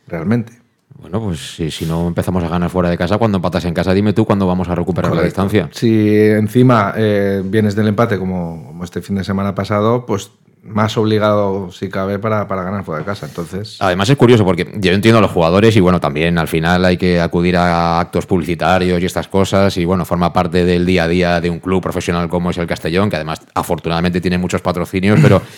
Realmente. 0.08 0.64
Bueno, 1.00 1.20
pues 1.22 1.54
si, 1.54 1.70
si, 1.70 1.86
no 1.86 2.08
empezamos 2.08 2.42
a 2.44 2.48
ganar 2.48 2.70
fuera 2.70 2.88
de 2.88 2.96
casa, 2.96 3.18
cuando 3.18 3.36
empatas 3.36 3.64
en 3.64 3.74
casa, 3.74 3.92
dime 3.92 4.12
tú 4.12 4.24
cuándo 4.24 4.46
vamos 4.46 4.68
a 4.68 4.74
recuperar 4.74 5.10
Correcto. 5.10 5.40
la 5.42 5.44
distancia. 5.46 5.68
Si 5.72 6.16
encima 6.16 6.94
eh, 6.96 7.42
vienes 7.44 7.74
del 7.74 7.88
empate 7.88 8.18
como, 8.18 8.64
como, 8.66 8.84
este 8.84 9.02
fin 9.02 9.16
de 9.16 9.24
semana 9.24 9.54
pasado, 9.54 10.06
pues 10.06 10.30
más 10.64 10.96
obligado, 10.96 11.70
si 11.70 11.88
cabe, 11.88 12.18
para, 12.18 12.48
para, 12.48 12.62
ganar 12.62 12.84
fuera 12.84 13.00
de 13.00 13.04
casa. 13.04 13.26
Entonces. 13.26 13.76
Además, 13.80 14.08
es 14.08 14.16
curioso 14.16 14.44
porque 14.44 14.66
yo 14.76 14.92
entiendo 14.92 15.18
a 15.18 15.20
los 15.20 15.30
jugadores 15.30 15.76
y 15.76 15.80
bueno, 15.80 16.00
también 16.00 16.38
al 16.38 16.48
final 16.48 16.84
hay 16.84 16.96
que 16.96 17.20
acudir 17.20 17.56
a 17.56 18.00
actos 18.00 18.26
publicitarios 18.26 19.00
y 19.02 19.06
estas 19.06 19.28
cosas. 19.28 19.76
Y 19.76 19.84
bueno, 19.84 20.04
forma 20.04 20.32
parte 20.32 20.64
del 20.64 20.86
día 20.86 21.04
a 21.04 21.08
día 21.08 21.40
de 21.40 21.50
un 21.50 21.60
club 21.60 21.82
profesional 21.82 22.28
como 22.28 22.50
es 22.50 22.58
el 22.58 22.66
Castellón, 22.66 23.10
que 23.10 23.16
además 23.16 23.40
afortunadamente 23.54 24.20
tiene 24.20 24.38
muchos 24.38 24.62
patrocinios, 24.62 25.20
pero. 25.20 25.42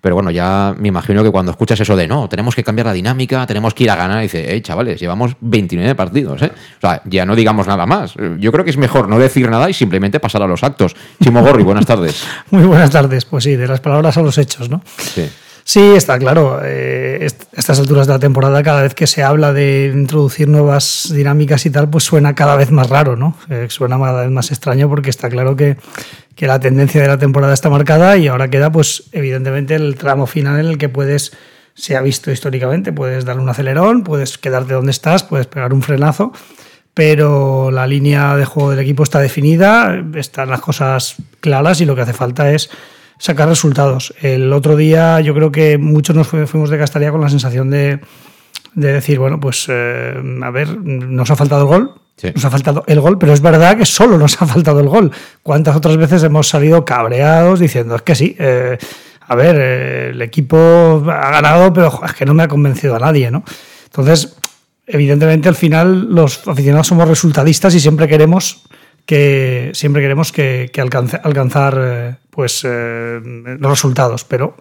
Pero 0.00 0.14
bueno, 0.14 0.30
ya 0.30 0.74
me 0.78 0.88
imagino 0.88 1.22
que 1.22 1.30
cuando 1.30 1.52
escuchas 1.52 1.78
eso 1.80 1.94
de 1.94 2.08
no, 2.08 2.28
tenemos 2.28 2.54
que 2.54 2.64
cambiar 2.64 2.86
la 2.86 2.92
dinámica, 2.92 3.46
tenemos 3.46 3.74
que 3.74 3.84
ir 3.84 3.90
a 3.90 3.96
ganar, 3.96 4.22
dice, 4.22 4.46
hey, 4.48 4.60
chavales, 4.62 4.98
llevamos 4.98 5.36
29 5.40 5.94
partidos, 5.94 6.40
¿eh? 6.42 6.52
O 6.78 6.80
sea, 6.80 7.02
ya 7.04 7.26
no 7.26 7.36
digamos 7.36 7.66
nada 7.66 7.84
más. 7.86 8.14
Yo 8.38 8.52
creo 8.52 8.64
que 8.64 8.70
es 8.70 8.78
mejor 8.78 9.08
no 9.08 9.18
decir 9.18 9.50
nada 9.50 9.68
y 9.68 9.74
simplemente 9.74 10.18
pasar 10.20 10.42
a 10.42 10.46
los 10.46 10.64
actos. 10.64 10.96
Chimo 11.22 11.42
Gorri, 11.42 11.62
buenas 11.62 11.86
tardes. 11.86 12.24
Muy 12.50 12.64
buenas 12.64 12.90
tardes, 12.90 13.24
pues 13.24 13.44
sí, 13.44 13.56
de 13.56 13.66
las 13.66 13.80
palabras 13.80 14.16
a 14.16 14.22
los 14.22 14.38
hechos, 14.38 14.70
¿no? 14.70 14.82
Sí. 14.96 15.28
Sí, 15.64 15.80
está 15.80 16.18
claro. 16.18 16.60
Eh, 16.64 17.26
estas 17.52 17.78
alturas 17.78 18.06
de 18.06 18.14
la 18.14 18.18
temporada, 18.18 18.62
cada 18.62 18.82
vez 18.82 18.94
que 18.94 19.06
se 19.06 19.22
habla 19.22 19.52
de 19.52 19.92
introducir 19.94 20.48
nuevas 20.48 21.10
dinámicas 21.12 21.66
y 21.66 21.70
tal, 21.70 21.88
pues 21.88 22.04
suena 22.04 22.34
cada 22.34 22.56
vez 22.56 22.70
más 22.70 22.88
raro, 22.88 23.16
¿no? 23.16 23.36
Eh, 23.48 23.66
suena 23.68 23.98
cada 23.98 24.22
vez 24.22 24.30
más 24.30 24.50
extraño 24.50 24.88
porque 24.88 25.10
está 25.10 25.28
claro 25.28 25.56
que, 25.56 25.76
que, 26.34 26.46
la 26.46 26.58
tendencia 26.58 27.00
de 27.02 27.08
la 27.08 27.18
temporada 27.18 27.54
está 27.54 27.68
marcada 27.68 28.16
y 28.16 28.28
ahora 28.28 28.48
queda, 28.48 28.72
pues, 28.72 29.04
evidentemente, 29.12 29.74
el 29.74 29.96
tramo 29.96 30.26
final 30.26 30.58
en 30.60 30.66
el 30.66 30.78
que 30.78 30.88
puedes, 30.88 31.32
se 31.74 31.96
ha 31.96 32.00
visto 32.00 32.30
históricamente, 32.30 32.92
puedes 32.92 33.24
darle 33.24 33.42
un 33.42 33.48
acelerón, 33.48 34.02
puedes 34.02 34.38
quedarte 34.38 34.74
donde 34.74 34.90
estás, 34.90 35.22
puedes 35.22 35.46
pegar 35.46 35.72
un 35.72 35.82
frenazo, 35.82 36.32
pero 36.94 37.70
la 37.70 37.86
línea 37.86 38.36
de 38.36 38.44
juego 38.44 38.70
del 38.70 38.80
equipo 38.80 39.04
está 39.04 39.20
definida, 39.20 40.02
están 40.14 40.50
las 40.50 40.60
cosas 40.60 41.16
claras 41.40 41.80
y 41.80 41.84
lo 41.84 41.94
que 41.94 42.02
hace 42.02 42.12
falta 42.12 42.50
es 42.50 42.70
sacar 43.20 43.48
resultados. 43.48 44.14
El 44.22 44.52
otro 44.52 44.76
día 44.76 45.20
yo 45.20 45.34
creo 45.34 45.52
que 45.52 45.78
muchos 45.78 46.16
nos 46.16 46.26
fuimos 46.26 46.70
de 46.70 46.78
Castalia 46.78 47.12
con 47.12 47.20
la 47.20 47.28
sensación 47.28 47.70
de, 47.70 48.00
de 48.74 48.92
decir, 48.92 49.18
bueno, 49.18 49.38
pues 49.38 49.66
eh, 49.68 50.14
a 50.42 50.50
ver, 50.50 50.78
nos 50.80 51.30
ha 51.30 51.36
faltado 51.36 51.62
el 51.62 51.68
gol, 51.68 51.94
sí. 52.16 52.28
nos 52.34 52.44
ha 52.46 52.50
faltado 52.50 52.82
el 52.86 52.98
gol, 52.98 53.18
pero 53.18 53.34
es 53.34 53.42
verdad 53.42 53.76
que 53.76 53.84
solo 53.84 54.16
nos 54.16 54.40
ha 54.40 54.46
faltado 54.46 54.80
el 54.80 54.88
gol. 54.88 55.12
¿Cuántas 55.42 55.76
otras 55.76 55.98
veces 55.98 56.22
hemos 56.22 56.48
salido 56.48 56.84
cabreados 56.84 57.60
diciendo, 57.60 57.94
es 57.94 58.02
que 58.02 58.14
sí, 58.14 58.34
eh, 58.38 58.78
a 59.28 59.34
ver, 59.34 59.56
eh, 59.60 60.10
el 60.10 60.22
equipo 60.22 61.04
ha 61.06 61.30
ganado, 61.30 61.72
pero 61.74 62.00
es 62.04 62.14
que 62.14 62.24
no 62.24 62.32
me 62.32 62.42
ha 62.42 62.48
convencido 62.48 62.96
a 62.96 62.98
nadie, 62.98 63.30
¿no? 63.30 63.44
Entonces, 63.84 64.34
evidentemente 64.86 65.48
al 65.48 65.56
final 65.56 66.14
los 66.14 66.48
aficionados 66.48 66.86
somos 66.86 67.06
resultadistas 67.06 67.74
y 67.74 67.80
siempre 67.80 68.08
queremos 68.08 68.62
que 69.10 69.72
siempre 69.74 70.02
queremos 70.02 70.30
que, 70.30 70.70
que 70.72 70.80
alcance, 70.80 71.18
alcanzar 71.24 71.76
eh, 71.80 72.14
pues 72.30 72.62
eh, 72.64 73.20
los 73.58 73.68
resultados, 73.68 74.22
pero 74.22 74.54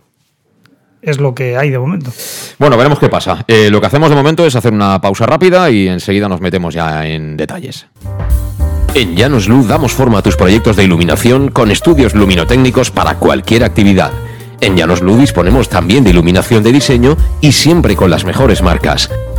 es 1.03 1.19
lo 1.19 1.35
que 1.35 1.55
hay 1.55 1.69
de 1.69 1.77
momento. 1.77 2.11
Bueno, 2.57 2.75
veremos 2.75 2.97
qué 2.97 3.09
pasa. 3.09 3.45
Eh, 3.47 3.69
lo 3.69 3.79
que 3.79 3.85
hacemos 3.85 4.09
de 4.09 4.15
momento 4.15 4.47
es 4.47 4.55
hacer 4.55 4.73
una 4.73 4.99
pausa 4.99 5.27
rápida 5.27 5.69
y 5.69 5.87
enseguida 5.87 6.27
nos 6.27 6.41
metemos 6.41 6.73
ya 6.73 7.05
en 7.05 7.37
detalles. 7.37 7.85
En 8.95 9.15
Llanos 9.15 9.47
Luz 9.47 9.67
damos 9.67 9.93
forma 9.93 10.17
a 10.17 10.23
tus 10.23 10.35
proyectos 10.35 10.75
de 10.75 10.83
iluminación 10.83 11.49
con 11.49 11.69
estudios 11.69 12.15
luminotécnicos 12.15 12.89
para 12.89 13.19
cualquier 13.19 13.63
actividad. 13.63 14.09
En 14.61 14.75
Llanos 14.75 15.01
Luz 15.01 15.19
disponemos 15.19 15.69
también 15.69 16.03
de 16.03 16.09
iluminación 16.09 16.63
de 16.63 16.71
diseño 16.71 17.17
y 17.39 17.51
siempre 17.51 17.95
con 17.95 18.09
las 18.09 18.25
mejores 18.25 18.63
marcas. 18.63 19.11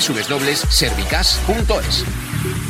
www.servicas.es. 0.00 2.69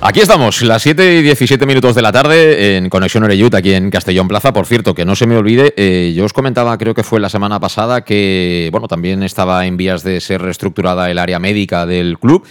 Aquí 0.00 0.20
estamos, 0.20 0.62
las 0.62 0.82
7 0.82 1.18
y 1.18 1.22
17 1.22 1.66
minutos 1.66 1.96
de 1.96 2.02
la 2.02 2.12
tarde 2.12 2.76
en 2.76 2.88
Conexión 2.88 3.24
Oreyut, 3.24 3.52
aquí 3.54 3.74
en 3.74 3.90
Castellón 3.90 4.28
Plaza. 4.28 4.52
Por 4.52 4.64
cierto, 4.64 4.94
que 4.94 5.04
no 5.04 5.16
se 5.16 5.26
me 5.26 5.36
olvide, 5.36 5.74
eh, 5.76 6.12
yo 6.14 6.24
os 6.24 6.32
comentaba, 6.32 6.78
creo 6.78 6.94
que 6.94 7.02
fue 7.02 7.18
la 7.18 7.28
semana 7.28 7.58
pasada, 7.58 8.04
que 8.04 8.68
bueno, 8.70 8.86
también 8.86 9.24
estaba 9.24 9.66
en 9.66 9.76
vías 9.76 10.04
de 10.04 10.20
ser 10.20 10.40
reestructurada 10.40 11.10
el 11.10 11.18
área 11.18 11.40
médica 11.40 11.84
del 11.84 12.16
club. 12.18 12.46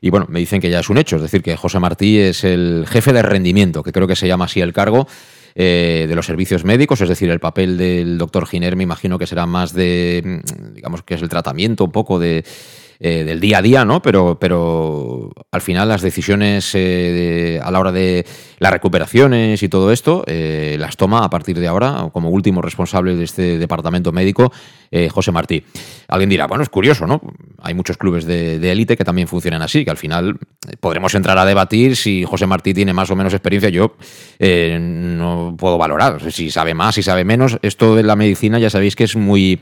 Y 0.00 0.08
bueno, 0.08 0.24
me 0.30 0.40
dicen 0.40 0.60
que 0.60 0.70
ya 0.70 0.80
es 0.80 0.88
un 0.88 0.96
hecho, 0.96 1.16
es 1.16 1.22
decir, 1.22 1.42
que 1.42 1.54
José 1.54 1.78
Martí 1.80 2.18
es 2.18 2.44
el 2.44 2.86
jefe 2.88 3.12
de 3.12 3.22
rendimiento, 3.22 3.82
que 3.82 3.92
creo 3.92 4.06
que 4.06 4.16
se 4.16 4.26
llama 4.26 4.46
así 4.46 4.60
el 4.60 4.72
cargo. 4.72 5.06
eh, 5.58 6.04
de 6.06 6.14
los 6.14 6.26
servicios 6.26 6.66
médicos, 6.66 7.00
es 7.00 7.08
decir, 7.08 7.30
el 7.30 7.40
papel 7.40 7.78
del 7.78 8.18
doctor 8.18 8.46
Giner 8.46 8.76
me 8.76 8.82
imagino 8.82 9.18
que 9.18 9.26
será 9.26 9.46
más 9.46 9.72
de, 9.72 10.22
mm, 10.22 10.74
digamos 10.74 11.02
que 11.02 11.14
es 11.14 11.22
el 11.22 11.30
tratamiento 11.30 11.84
un 11.84 11.92
poco 11.92 12.18
de, 12.18 12.44
eh, 12.98 13.24
del 13.24 13.40
día 13.40 13.58
a 13.58 13.62
día, 13.62 13.84
¿no? 13.84 14.00
Pero, 14.00 14.38
pero 14.40 15.30
al 15.52 15.60
final 15.60 15.88
las 15.88 16.02
decisiones 16.02 16.70
eh, 16.74 17.60
a 17.62 17.70
la 17.70 17.80
hora 17.80 17.92
de 17.92 18.24
las 18.58 18.72
recuperaciones 18.72 19.62
y 19.62 19.68
todo 19.68 19.92
esto 19.92 20.24
eh, 20.26 20.76
las 20.78 20.96
toma 20.96 21.24
a 21.24 21.30
partir 21.30 21.58
de 21.58 21.68
ahora, 21.68 22.08
como 22.12 22.30
último 22.30 22.62
responsable 22.62 23.14
de 23.14 23.24
este 23.24 23.58
departamento 23.58 24.12
médico, 24.12 24.52
José 25.10 25.30
Martí. 25.30 25.62
Alguien 26.08 26.30
dirá, 26.30 26.46
bueno, 26.46 26.62
es 26.62 26.70
curioso, 26.70 27.06
¿no? 27.06 27.20
Hay 27.60 27.74
muchos 27.74 27.98
clubes 27.98 28.24
de 28.24 28.70
élite 28.70 28.96
que 28.96 29.04
también 29.04 29.28
funcionan 29.28 29.60
así, 29.60 29.84
que 29.84 29.90
al 29.90 29.98
final 29.98 30.38
podremos 30.80 31.14
entrar 31.14 31.36
a 31.36 31.44
debatir 31.44 31.96
si 31.96 32.24
José 32.24 32.46
Martí 32.46 32.72
tiene 32.72 32.94
más 32.94 33.10
o 33.10 33.16
menos 33.16 33.34
experiencia. 33.34 33.68
Yo 33.68 33.96
no 34.40 35.54
puedo 35.58 35.76
valorar 35.76 36.32
si 36.32 36.50
sabe 36.50 36.72
más, 36.72 36.94
si 36.94 37.02
sabe 37.02 37.24
menos. 37.24 37.58
Esto 37.62 37.94
de 37.94 38.04
la 38.04 38.16
medicina 38.16 38.58
ya 38.58 38.70
sabéis 38.70 38.96
que 38.96 39.04
es 39.04 39.16
muy 39.16 39.60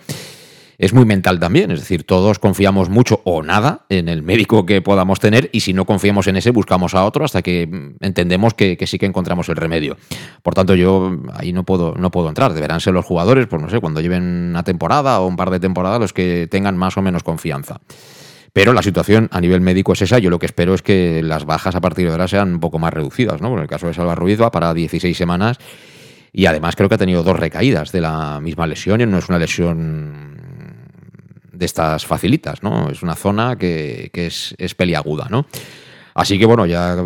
es 0.79 0.93
muy 0.93 1.05
mental 1.05 1.39
también, 1.39 1.71
es 1.71 1.81
decir, 1.81 2.05
todos 2.05 2.39
confiamos 2.39 2.89
mucho 2.89 3.21
o 3.25 3.43
nada 3.43 3.87
en 3.89 4.09
el 4.09 4.23
médico 4.23 4.67
que 4.67 4.83
podamos 4.83 5.21
tener 5.21 5.51
y 5.53 5.61
si 5.61 5.73
no 5.73 5.85
confiamos 5.85 6.27
en 6.27 6.37
ese 6.37 6.51
buscamos 6.51 6.95
a 6.95 7.05
otro 7.05 7.25
hasta 7.25 7.43
que 7.43 7.67
mm, 7.67 8.05
entendemos 8.05 8.55
que, 8.55 8.77
que 8.77 8.87
sí 8.87 8.99
que 8.99 9.07
encontramos 9.07 9.49
el 9.49 9.57
remedio. 9.57 9.97
Por 10.43 10.55
tanto, 10.55 10.75
yo 10.75 11.17
ahí 11.35 11.53
no 11.53 11.65
puedo, 11.65 11.95
no 11.97 12.11
puedo 12.11 12.29
entrar, 12.29 12.53
deberán 12.53 12.81
ser 12.81 12.95
los 12.95 13.05
jugadores, 13.05 13.47
pues 13.47 13.63
no 13.63 13.71
sé, 13.71 13.81
cuando 13.81 14.01
lleven 14.01 14.23
una 14.51 14.65
temporada 14.65 15.21
o 15.21 15.27
un 15.27 15.37
par 15.37 15.51
de 15.51 15.61
temporadas 15.61 16.01
los 16.01 16.13
que 16.13 16.49
tengan 16.51 16.77
más 16.77 16.97
o 16.97 17.03
menos 17.03 17.23
confianza. 17.23 17.81
Pero 18.55 18.73
la 18.73 18.83
situación 18.83 19.29
a 19.33 19.41
nivel 19.41 19.61
médico 19.61 19.95
es 19.95 20.03
esa. 20.03 20.21
Yo 20.21 20.31
lo 20.31 20.39
que 20.39 20.47
espero 20.47 20.75
es 20.75 20.83
que 20.83 21.25
las 21.25 21.45
bajas 21.45 21.75
a 21.75 21.81
partir 21.81 22.07
de 22.07 22.13
ahora 22.13 22.29
sean 22.29 22.55
un 22.55 22.61
poco 22.61 22.79
más 22.79 22.95
reducidas. 22.95 23.41
¿no? 23.41 23.53
En 23.53 23.59
el 23.59 23.67
caso 23.67 23.89
de 23.89 23.95
Salva 23.95 24.15
Ruiz 24.15 24.41
va 24.41 24.53
para 24.53 24.73
16 24.73 25.17
semanas 25.17 25.59
y 26.33 26.47
además 26.47 26.77
creo 26.77 26.89
que 26.89 26.95
ha 26.95 26.99
tenido 26.99 27.25
dos 27.25 27.37
recaídas 27.37 27.91
de 27.91 28.01
la 28.01 28.41
misma 28.41 28.69
lesión 28.69 29.01
y 29.01 29.07
no 29.07 29.19
es 29.19 29.29
una 29.29 29.41
lesión 29.41 30.34
de 31.55 31.67
estas 31.67 32.07
facilitas, 32.07 32.63
¿no? 32.63 32.91
Es 32.91 33.03
una 33.03 33.15
zona 33.15 33.57
que, 33.57 34.11
que 34.13 34.27
es, 34.27 34.55
es 34.59 34.75
peliaguda, 34.75 35.29
¿no? 35.31 35.47
Así 36.15 36.39
que 36.39 36.47
bueno, 36.47 36.65
ya 36.65 36.97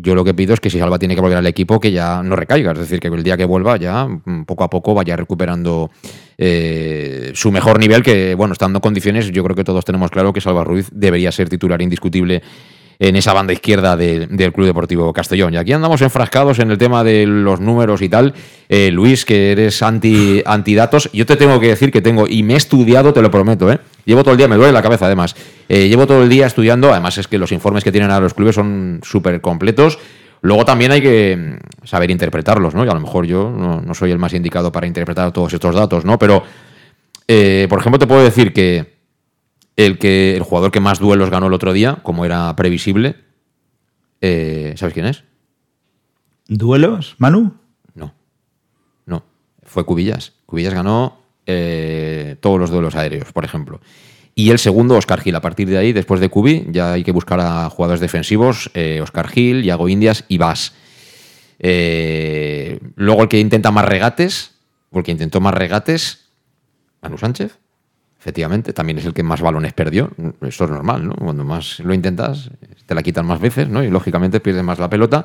yo 0.00 0.14
lo 0.16 0.24
que 0.24 0.34
pido 0.34 0.52
es 0.52 0.58
que 0.58 0.70
si 0.70 0.80
Salva 0.80 0.98
tiene 0.98 1.14
que 1.14 1.20
volver 1.20 1.38
al 1.38 1.46
equipo, 1.46 1.78
que 1.78 1.92
ya 1.92 2.20
no 2.24 2.34
recaiga. 2.34 2.72
Es 2.72 2.80
decir, 2.80 2.98
que 2.98 3.06
el 3.06 3.22
día 3.22 3.36
que 3.36 3.44
vuelva 3.44 3.76
ya 3.76 4.06
mm, 4.06 4.44
poco 4.44 4.64
a 4.64 4.70
poco 4.70 4.92
vaya 4.92 5.14
recuperando 5.14 5.90
eh, 6.36 7.30
su 7.34 7.52
mejor 7.52 7.78
nivel, 7.78 8.02
que 8.02 8.34
bueno, 8.34 8.54
estando 8.54 8.78
en 8.78 8.80
condiciones, 8.80 9.30
yo 9.30 9.44
creo 9.44 9.54
que 9.54 9.62
todos 9.62 9.84
tenemos 9.84 10.10
claro 10.10 10.32
que 10.32 10.40
Salva 10.40 10.64
Ruiz 10.64 10.88
debería 10.90 11.30
ser 11.30 11.48
titular 11.48 11.80
indiscutible 11.80 12.42
en 12.98 13.16
esa 13.16 13.32
banda 13.32 13.52
izquierda 13.52 13.96
de- 13.96 14.26
del 14.26 14.52
Club 14.52 14.66
Deportivo 14.66 15.12
Castellón. 15.12 15.54
Y 15.54 15.56
aquí 15.58 15.72
andamos 15.72 16.00
enfrascados 16.02 16.58
en 16.58 16.70
el 16.70 16.78
tema 16.78 17.04
de 17.04 17.26
los 17.26 17.60
números 17.60 18.00
y 18.02 18.08
tal. 18.08 18.34
Eh, 18.68 18.90
Luis, 18.90 19.24
que 19.24 19.52
eres 19.52 19.82
anti, 19.82 20.42
antidatos, 20.46 21.10
yo 21.12 21.26
te 21.26 21.36
tengo 21.36 21.60
que 21.60 21.68
decir 21.68 21.92
que 21.92 22.00
tengo, 22.00 22.26
y 22.28 22.42
me 22.42 22.54
he 22.54 22.56
estudiado, 22.56 23.12
te 23.12 23.22
lo 23.22 23.30
prometo, 23.30 23.70
¿eh? 23.70 23.78
Llevo 24.04 24.22
todo 24.22 24.32
el 24.32 24.38
día, 24.38 24.48
me 24.48 24.56
duele 24.56 24.72
la 24.72 24.82
cabeza 24.82 25.06
además. 25.06 25.34
Eh, 25.68 25.88
llevo 25.88 26.06
todo 26.06 26.22
el 26.22 26.28
día 26.28 26.46
estudiando, 26.46 26.90
además 26.92 27.18
es 27.18 27.28
que 27.28 27.38
los 27.38 27.52
informes 27.52 27.84
que 27.84 27.92
tienen 27.92 28.10
a 28.10 28.20
los 28.20 28.34
clubes 28.34 28.54
son 28.54 29.00
súper 29.02 29.40
completos. 29.40 29.98
Luego 30.42 30.64
también 30.64 30.92
hay 30.92 31.00
que 31.00 31.36
mm, 31.82 31.86
saber 31.86 32.10
interpretarlos, 32.10 32.74
¿no? 32.74 32.84
Y 32.84 32.88
a 32.88 32.94
lo 32.94 33.00
mejor 33.00 33.26
yo 33.26 33.50
no, 33.50 33.80
no 33.80 33.94
soy 33.94 34.10
el 34.12 34.18
más 34.18 34.32
indicado 34.32 34.70
para 34.70 34.86
interpretar 34.86 35.32
todos 35.32 35.52
estos 35.52 35.74
datos, 35.74 36.04
¿no? 36.04 36.18
Pero, 36.18 36.42
eh, 37.28 37.66
por 37.68 37.80
ejemplo, 37.80 37.98
te 37.98 38.06
puedo 38.06 38.22
decir 38.22 38.52
que 38.52 38.95
el, 39.76 39.98
que 39.98 40.36
el 40.36 40.42
jugador 40.42 40.70
que 40.70 40.80
más 40.80 40.98
duelos 40.98 41.30
ganó 41.30 41.46
el 41.46 41.52
otro 41.52 41.72
día, 41.72 42.00
como 42.02 42.24
era 42.24 42.54
previsible, 42.56 43.16
eh, 44.20 44.74
¿sabes 44.76 44.94
quién 44.94 45.06
es? 45.06 45.24
¿Duelos, 46.48 47.16
Manu? 47.18 47.54
No. 47.94 48.14
No. 49.04 49.24
Fue 49.62 49.84
Cubillas. 49.84 50.32
Cubillas 50.46 50.74
ganó 50.74 51.20
eh, 51.44 52.36
todos 52.40 52.58
los 52.58 52.70
duelos 52.70 52.94
aéreos, 52.94 53.32
por 53.32 53.44
ejemplo. 53.44 53.80
Y 54.34 54.50
el 54.50 54.58
segundo, 54.58 54.96
Oscar 54.96 55.20
Gil. 55.20 55.34
A 55.34 55.40
partir 55.40 55.68
de 55.68 55.78
ahí, 55.78 55.92
después 55.92 56.20
de 56.20 56.28
Cubi, 56.28 56.66
ya 56.70 56.92
hay 56.92 57.04
que 57.04 57.12
buscar 57.12 57.40
a 57.40 57.68
jugadores 57.70 58.00
defensivos. 58.00 58.70
eh, 58.74 59.00
Oscar 59.02 59.28
Gil, 59.28 59.62
Yago 59.62 59.88
Indias 59.88 60.24
y 60.28 60.38
Vas. 60.38 60.74
Luego 61.58 63.22
el 63.22 63.28
que 63.28 63.40
intenta 63.40 63.70
más 63.70 63.86
regates, 63.86 64.52
o 64.90 64.98
el 64.98 65.04
que 65.04 65.12
intentó 65.12 65.40
más 65.40 65.54
regates, 65.54 66.28
Manu 67.00 67.16
Sánchez. 67.16 67.58
Efectivamente, 68.26 68.72
también 68.72 68.98
es 68.98 69.04
el 69.04 69.14
que 69.14 69.22
más 69.22 69.40
balones 69.40 69.72
perdió. 69.72 70.10
Esto 70.40 70.64
es 70.64 70.70
normal, 70.70 71.06
¿no? 71.06 71.14
Cuando 71.14 71.44
más 71.44 71.78
lo 71.78 71.94
intentas, 71.94 72.50
te 72.84 72.92
la 72.92 73.00
quitan 73.00 73.24
más 73.24 73.40
veces, 73.40 73.68
¿no? 73.68 73.84
Y 73.84 73.88
lógicamente 73.88 74.40
pierdes 74.40 74.64
más 74.64 74.80
la 74.80 74.90
pelota. 74.90 75.24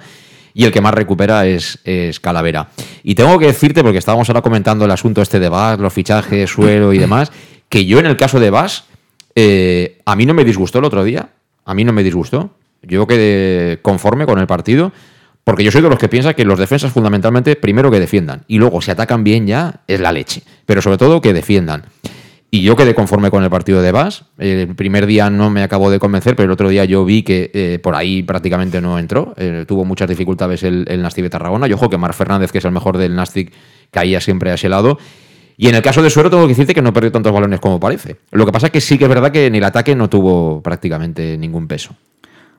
Y 0.54 0.66
el 0.66 0.72
que 0.72 0.82
más 0.82 0.94
recupera 0.94 1.48
es, 1.48 1.80
es 1.84 2.20
Calavera. 2.20 2.70
Y 3.02 3.16
tengo 3.16 3.40
que 3.40 3.48
decirte, 3.48 3.82
porque 3.82 3.98
estábamos 3.98 4.30
ahora 4.30 4.44
comentando 4.44 4.86
el 4.86 4.92
asunto 4.92 5.24
este 5.24 5.40
de 5.40 5.50
Vas, 5.50 5.80
los 5.80 5.92
fichajes, 5.92 6.48
suelo 6.48 6.94
y 6.94 7.00
demás, 7.00 7.32
que 7.70 7.88
yo 7.88 7.98
en 7.98 8.06
el 8.06 8.18
caso 8.18 8.40
de 8.40 8.52
Vas, 8.52 8.84
eh, 9.34 10.00
a 10.06 10.16
mí 10.16 10.28
no 10.28 10.36
me 10.36 10.46
disgustó 10.46 10.78
el 10.78 10.86
otro 10.86 11.04
día. 11.04 11.30
A 11.66 11.74
mí 11.74 11.84
no 11.84 11.94
me 11.94 12.04
disgustó. 12.04 12.52
Yo 12.84 13.08
quedé 13.08 13.82
conforme 13.82 14.28
con 14.28 14.38
el 14.38 14.46
partido. 14.46 14.92
Porque 15.44 15.64
yo 15.64 15.72
soy 15.72 15.82
de 15.82 15.90
los 15.90 15.98
que 15.98 16.08
piensa 16.08 16.36
que 16.36 16.46
los 16.46 16.60
defensas 16.60 16.94
fundamentalmente 16.94 17.56
primero 17.56 17.90
que 17.90 18.00
defiendan 18.00 18.44
y 18.48 18.60
luego 18.60 18.80
si 18.80 18.92
atacan 18.92 19.24
bien 19.24 19.48
ya 19.48 19.82
es 19.88 20.00
la 20.00 20.12
leche, 20.12 20.44
pero 20.68 20.84
sobre 20.84 21.00
todo 21.00 21.20
que 21.20 21.34
defiendan. 21.34 21.86
Y 22.54 22.64
yo 22.64 22.76
quedé 22.76 22.94
conforme 22.94 23.32
con 23.32 23.46
el 23.46 23.50
partido 23.50 23.82
de 23.82 23.94
Bas. 23.94 24.26
El 24.38 24.76
primer 24.76 25.06
día 25.06 25.30
no 25.30 25.50
me 25.50 25.64
acabó 25.64 25.90
de 25.90 26.00
convencer, 26.00 26.36
pero 26.36 26.48
el 26.48 26.52
otro 26.52 26.68
día 26.68 26.84
yo 26.84 27.06
vi 27.06 27.24
que 27.24 27.50
eh, 27.54 27.80
por 27.82 27.96
ahí 27.96 28.24
prácticamente 28.24 28.82
no 28.82 29.00
entró. 29.00 29.34
Eh, 29.38 29.64
tuvo 29.66 29.86
muchas 29.86 30.10
dificultades 30.10 30.62
el, 30.64 30.86
el 30.90 31.02
Nastic 31.02 31.24
de 31.24 31.30
Tarragona. 31.30 31.66
Y 31.70 31.72
ojo 31.74 31.90
que 31.90 31.98
Mar 31.98 32.14
Fernández, 32.14 32.52
que 32.52 32.58
es 32.58 32.66
el 32.66 32.72
mejor 32.72 32.98
del 32.98 33.16
Nastic, 33.16 33.54
caía 33.90 34.20
siempre 34.20 34.52
a 34.52 34.56
ese 34.56 34.68
lado. 34.68 34.98
Y 35.56 35.70
en 35.70 35.76
el 35.76 35.82
caso 35.82 36.02
de 36.04 36.10
Suero 36.10 36.30
tengo 36.30 36.44
que 36.44 36.50
decirte 36.50 36.74
que 36.74 36.82
no 36.82 36.92
perdió 36.92 37.10
tantos 37.14 37.32
balones 37.32 37.62
como 37.62 37.80
parece. 37.80 38.18
Lo 38.32 38.46
que 38.46 38.52
pasa 38.52 38.66
es 38.68 38.74
que 38.74 38.82
sí 38.82 38.98
que 38.98 39.06
es 39.06 39.10
verdad 39.10 39.32
que 39.32 39.46
en 39.46 39.56
el 39.56 39.64
ataque 39.64 39.96
no 39.96 40.10
tuvo 40.10 40.62
prácticamente 40.62 41.38
ningún 41.38 41.70
peso. 41.70 41.96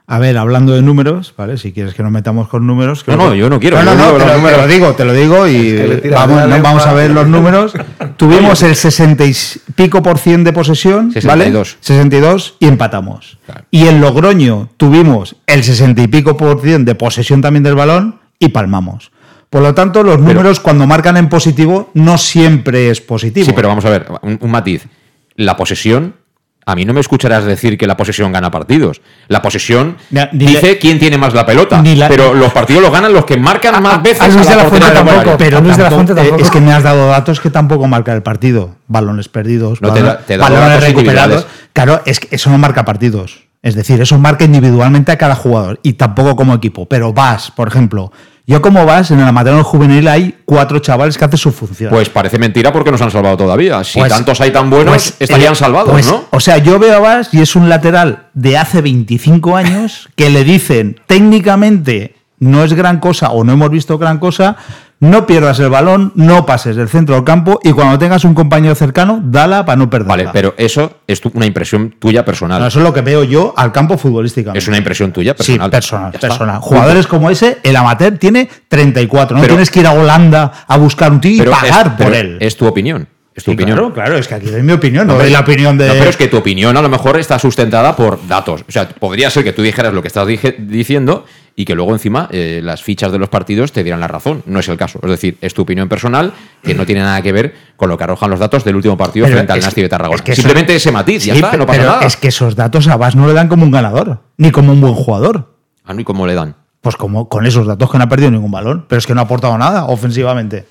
A 0.07 0.19
ver, 0.19 0.37
hablando 0.37 0.73
de 0.73 0.83
números, 0.83 1.33
¿vale? 1.37 1.59
Si 1.59 1.73
quieres 1.73 1.95
que 1.95 2.03
nos 2.03 2.13
metamos 2.13 2.49
con 2.49 2.67
números. 2.67 3.05
No, 3.07 3.17
no, 3.17 3.35
yo 3.35 3.49
no 3.49 3.61
quiero, 3.61 3.83
No, 3.83 3.93
yo 3.93 3.97
no, 3.97 4.13
no, 4.13 4.19
te 4.19 4.27
lo, 4.27 4.37
números. 4.37 4.57
te 4.57 4.63
lo 4.63 4.73
digo, 4.73 4.93
te 4.95 5.05
lo 5.05 5.13
digo 5.13 5.49
y 5.49 5.69
Es 5.69 6.01
que 6.01 6.11
vamos 6.11 6.87
a 6.87 6.93
ver 6.93 7.11
los 7.11 7.27
números. 7.29 7.75
Tuvimos 8.23 8.63
el 8.63 8.77
60 8.77 9.25
y 9.25 9.35
pico 9.75 10.01
por 10.01 10.17
cien 10.17 10.45
de 10.45 10.53
posesión, 10.53 11.09
¿vale? 11.25 11.47
62. 11.47 11.79
62 11.81 12.57
y 12.61 12.69
empatamos. 12.69 13.39
Y 13.73 13.89
en 13.89 14.01
Logroño 14.01 14.69
tuvimos 14.77 15.35
el 15.49 15.65
60 15.65 16.03
y 16.03 16.07
pico 16.07 16.37
por 16.37 16.61
cien 16.61 16.85
de 16.85 16.95
posesión 16.95 17.41
también 17.41 17.65
del 17.65 17.75
balón 17.75 18.21
y 18.39 18.51
palmamos. 18.51 19.11
Por 19.51 19.63
lo 19.63 19.75
tanto, 19.75 20.05
los 20.05 20.21
números 20.21 20.61
cuando 20.61 20.87
marcan 20.87 21.17
en 21.17 21.29
positivo 21.29 21.91
no 21.95 22.17
siempre 22.17 22.91
es 22.91 23.01
positivo. 23.01 23.45
Sí, 23.45 23.53
pero 23.57 23.67
vamos 23.67 23.85
a 23.87 23.91
ver, 23.91 24.07
un, 24.23 24.39
un 24.41 24.51
matiz. 24.53 24.87
La 25.35 25.57
posesión, 25.57 26.15
a 26.64 26.75
mí 26.77 26.85
no 26.85 26.92
me 26.92 27.01
escucharás 27.01 27.44
decir 27.44 27.77
que 27.77 27.87
la 27.87 27.96
posesión 27.96 28.31
gana 28.33 28.51
partidos. 28.51 29.01
La 29.29 29.42
posesión 29.42 29.96
dice 30.33 30.62
le- 30.62 30.79
quién 30.79 30.98
tiene 30.98 31.18
más 31.18 31.35
la 31.35 31.44
pelota. 31.44 31.83
la- 31.83 32.09
pero 32.09 32.35
los 32.35 32.53
partidos 32.53 32.83
los 32.83 32.92
ganan 32.92 33.12
los 33.12 33.25
que 33.25 33.37
marcan 33.37 33.83
más 33.83 34.03
veces. 34.03 34.20
a 34.22 34.29
Luis 34.29 34.48
de 34.48 34.57
la 34.57 34.64
Fuente 34.64 34.90
tampoco. 34.92 35.37
Pero 35.38 35.61
Luis 35.61 35.77
de 35.77 35.83
la 35.83 35.90
Fuente 35.90 36.14
tampoco. 36.14 36.40
es 36.42 36.51
que 36.51 36.61
me 36.61 36.72
has 36.72 36.83
dado 36.83 37.09
datos 37.09 37.40
que 37.40 37.51
tampoco 37.51 37.87
marca 37.88 38.12
el 38.12 38.22
partido. 38.22 38.77
Balones 38.87 39.29
perdidos, 39.29 39.83
No, 39.83 39.92
te 39.92 40.01
balones, 40.03 40.20
da- 40.20 40.27
te 40.27 40.37
balones 40.37 40.81
recuperados. 40.83 41.46
Claro, 41.72 42.01
es 42.07 42.20
que 42.20 42.29
eso 42.37 42.51
no 42.51 42.59
marca 42.59 42.85
partidos. 42.85 43.44
Es 43.62 43.75
decir, 43.77 44.01
eso 44.01 44.18
marca 44.18 44.44
individualmente 44.44 45.12
a 45.12 45.18
cada 45.18 45.35
jugador 45.37 45.79
y 45.83 45.92
tampoco 45.94 46.35
como 46.37 46.53
equipo. 46.55 46.87
Pero 46.87 47.12
vas, 47.12 47.51
por 47.53 47.68
ejemplo, 47.68 48.12
yo 48.53 48.61
como 48.61 48.85
vas, 48.85 49.11
en 49.11 49.19
el 49.19 49.27
amateur 49.27 49.62
juvenil 49.62 50.07
hay 50.09 50.35
cuatro 50.45 50.79
chavales 50.79 51.17
que 51.17 51.25
hacen 51.25 51.38
su 51.38 51.53
función. 51.53 51.88
Pues 51.91 52.11
parece 52.11 52.38
mentira 52.38 52.71
porque 52.71 52.91
nos 52.91 53.01
han 53.01 53.11
salvado 53.11 53.35
todavía. 53.38 53.83
Si 53.83 53.99
Pues- 53.99 54.12
tantos 54.12 54.38
hay 54.43 54.51
tan 54.51 54.69
buenos, 54.69 54.93
pues, 54.93 55.15
estarían 55.19 55.55
eh, 55.55 55.57
salvados, 55.57 55.91
pues, 55.91 56.07
¿no? 56.07 56.25
O 56.31 56.38
sea, 56.38 56.59
yo 56.59 56.79
veo 56.79 56.97
a 56.97 56.99
Vas 57.01 57.33
y 57.33 57.41
es 57.41 57.57
un 57.57 57.71
lateral 57.71 58.27
de 58.35 58.59
hace 58.59 58.83
25 58.83 59.57
años 59.57 60.11
que 60.17 60.29
le 60.29 60.45
dicen 60.45 61.01
técnicamente 61.07 62.15
no 62.41 62.62
es 62.62 62.75
gran 62.75 62.99
cosa 63.01 63.31
o 63.31 63.43
no 63.43 63.53
hemos 63.53 63.71
visto 63.71 63.97
gran 63.97 64.19
cosa, 64.19 64.57
no 65.03 65.27
pierdas 65.27 65.59
el 65.59 65.69
balón, 65.69 66.12
no 66.15 66.47
pases 66.47 66.77
del 66.77 66.88
centro 66.88 67.17
del 67.17 67.25
campo 67.25 67.59
y 67.65 67.73
cuando 67.73 67.99
tengas 67.99 68.25
un 68.25 68.35
compañero 68.35 68.75
cercano, 68.77 69.21
dala 69.25 69.65
para 69.65 69.75
no 69.77 69.91
perderla. 69.91 70.15
Vale, 70.17 70.29
pero 70.33 70.55
eso 70.57 70.99
es 71.09 71.21
tu- 71.21 71.33
una 71.35 71.45
impresión 71.45 71.95
tuya 71.99 72.25
personal. 72.25 72.61
No, 72.61 72.69
eso 72.69 72.79
es 72.79 72.85
lo 72.85 72.95
que 72.95 73.01
veo 73.01 73.25
yo 73.25 73.53
al 73.57 73.73
campo 73.73 73.99
futbolísticamente. 73.99 74.59
es 74.61 74.69
una 74.69 74.77
impresión 74.79 75.12
tuya 75.12 75.33
Sí, 75.33 75.38
personal. 75.59 75.71
personal, 75.71 76.15
está. 76.15 76.29
personal. 76.29 76.55
Punto. 76.61 76.69
Jugadores 76.69 77.07
como 77.09 77.31
ese, 77.31 77.59
el 77.65 77.75
amateur 77.75 78.17
tiene 78.17 78.49
34. 78.69 79.37
No 79.37 79.43
Pero- 79.43 79.55
tienes 79.55 79.71
que 79.71 79.81
ir 79.81 79.87
a 79.88 79.93
Holanda 79.93 80.53
a 80.69 80.77
buscar 80.79 81.11
un 81.11 81.21
tío 81.21 81.33
y 81.45 81.49
es- 81.49 81.51
pagar 81.51 81.97
por 81.97 82.07
pero 82.07 82.17
él. 82.17 82.37
Es 82.41 82.57
tu 82.57 82.67
opinión. 82.67 83.09
Es 83.35 83.43
tu 83.45 83.51
Sí, 83.51 83.55
opinión. 83.55 83.79
Claro, 83.79 83.95
claro, 83.95 84.17
es 84.19 84.29
que 84.29 84.35
aquí 84.35 84.47
doy 84.51 84.62
mi 84.62 84.73
opinión, 84.75 85.07
no, 85.07 85.15
Hombre, 85.15 85.27
doy 85.29 85.33
la 85.33 85.41
opinión 85.41 85.79
de. 85.79 85.88
No, 85.88 85.95
pero 85.95 86.11
es 86.11 86.17
que 86.19 86.29
tu 86.29 86.37
opinión 86.37 86.77
a 86.77 86.83
lo 86.83 86.88
mejor 86.91 87.19
está 87.19 87.38
sustentada 87.38 87.97
por 87.97 88.25
datos. 88.29 88.61
O 88.69 88.71
sea, 88.71 88.87
podría 88.88 89.31
ser 89.31 89.43
que 89.43 89.53
tú 89.55 89.62
dijeras 89.62 89.93
lo 89.95 90.03
que 90.03 90.09
estás 90.09 90.27
diciendo 90.59 91.25
y 91.55 91.65
que 91.65 91.75
luego 91.75 91.93
encima 91.93 92.29
eh, 92.31 92.61
las 92.62 92.83
fichas 92.83 93.12
de 93.12 93.19
los 93.19 93.29
partidos 93.29 93.73
te 93.73 93.83
dieran 93.83 94.01
la 94.01 94.09
razón. 94.09 94.43
No 94.47 94.61
es 94.61 94.69
el 94.69 94.77
caso. 94.79 94.99
Es 95.03 95.11
decir, 95.11 95.37
es 95.41 95.53
tu 95.55 95.62
opinión 95.62 95.88
personal 95.88 96.33
que 96.62 96.75
no 96.75 96.87
tiene 96.87 97.03
nada 97.03 97.21
que 97.23 97.33
ver 97.33 97.55
con 97.77 97.88
lo 97.91 97.99
que 97.99 98.05
arrojan 98.05 98.31
los 98.31 98.38
datos 98.41 98.65
del 98.65 98.77
último 98.77 98.97
partido 98.97 99.27
Pero 99.27 99.37
frente 99.37 99.53
al 99.53 99.61
Nasti 99.61 99.83
de 99.83 99.88
Tarragona. 99.88 100.17
es 100.17 100.23
que 100.23 100.33
eso- 100.33 100.43
Simplemente 100.43 100.75
ese 100.75 100.91
matiz, 100.93 101.25
ya 101.25 101.35
Sí, 101.35 101.41
está, 101.41 101.57
no 101.57 101.67
pasa 101.67 101.79
pero 101.81 101.93
nada. 101.93 102.07
Es 102.07 102.17
que 102.17 102.29
esos 102.29 102.57
datos 102.57 102.88
a 102.88 102.97
Vas 102.97 103.17
no 103.17 103.27
le 103.27 103.35
dan 103.35 103.49
como 103.49 103.65
un 103.65 103.71
ganador, 103.71 104.21
ni 104.38 104.51
como 104.51 104.73
un 104.73 104.81
buen 104.81 104.95
jugador. 104.95 105.55
Ah, 105.85 105.93
¿no? 105.95 106.01
¿Y 106.01 106.05
cómo 106.05 106.27
le 106.27 106.35
dan? 106.35 106.57
Pues 106.81 106.97
como 106.97 107.29
con 107.29 107.47
esos 107.47 107.67
datos 107.67 107.91
que 107.91 107.99
no 107.99 108.05
ha 108.05 108.09
perdido 108.09 108.31
ningún 108.31 108.51
balón, 108.51 108.87
pero 108.88 108.99
es 108.99 109.07
que 109.07 109.15
no 109.15 109.21
ha 109.21 109.25
aportado 109.25 109.57
nada 109.59 109.85
ofensivamente. 109.85 110.67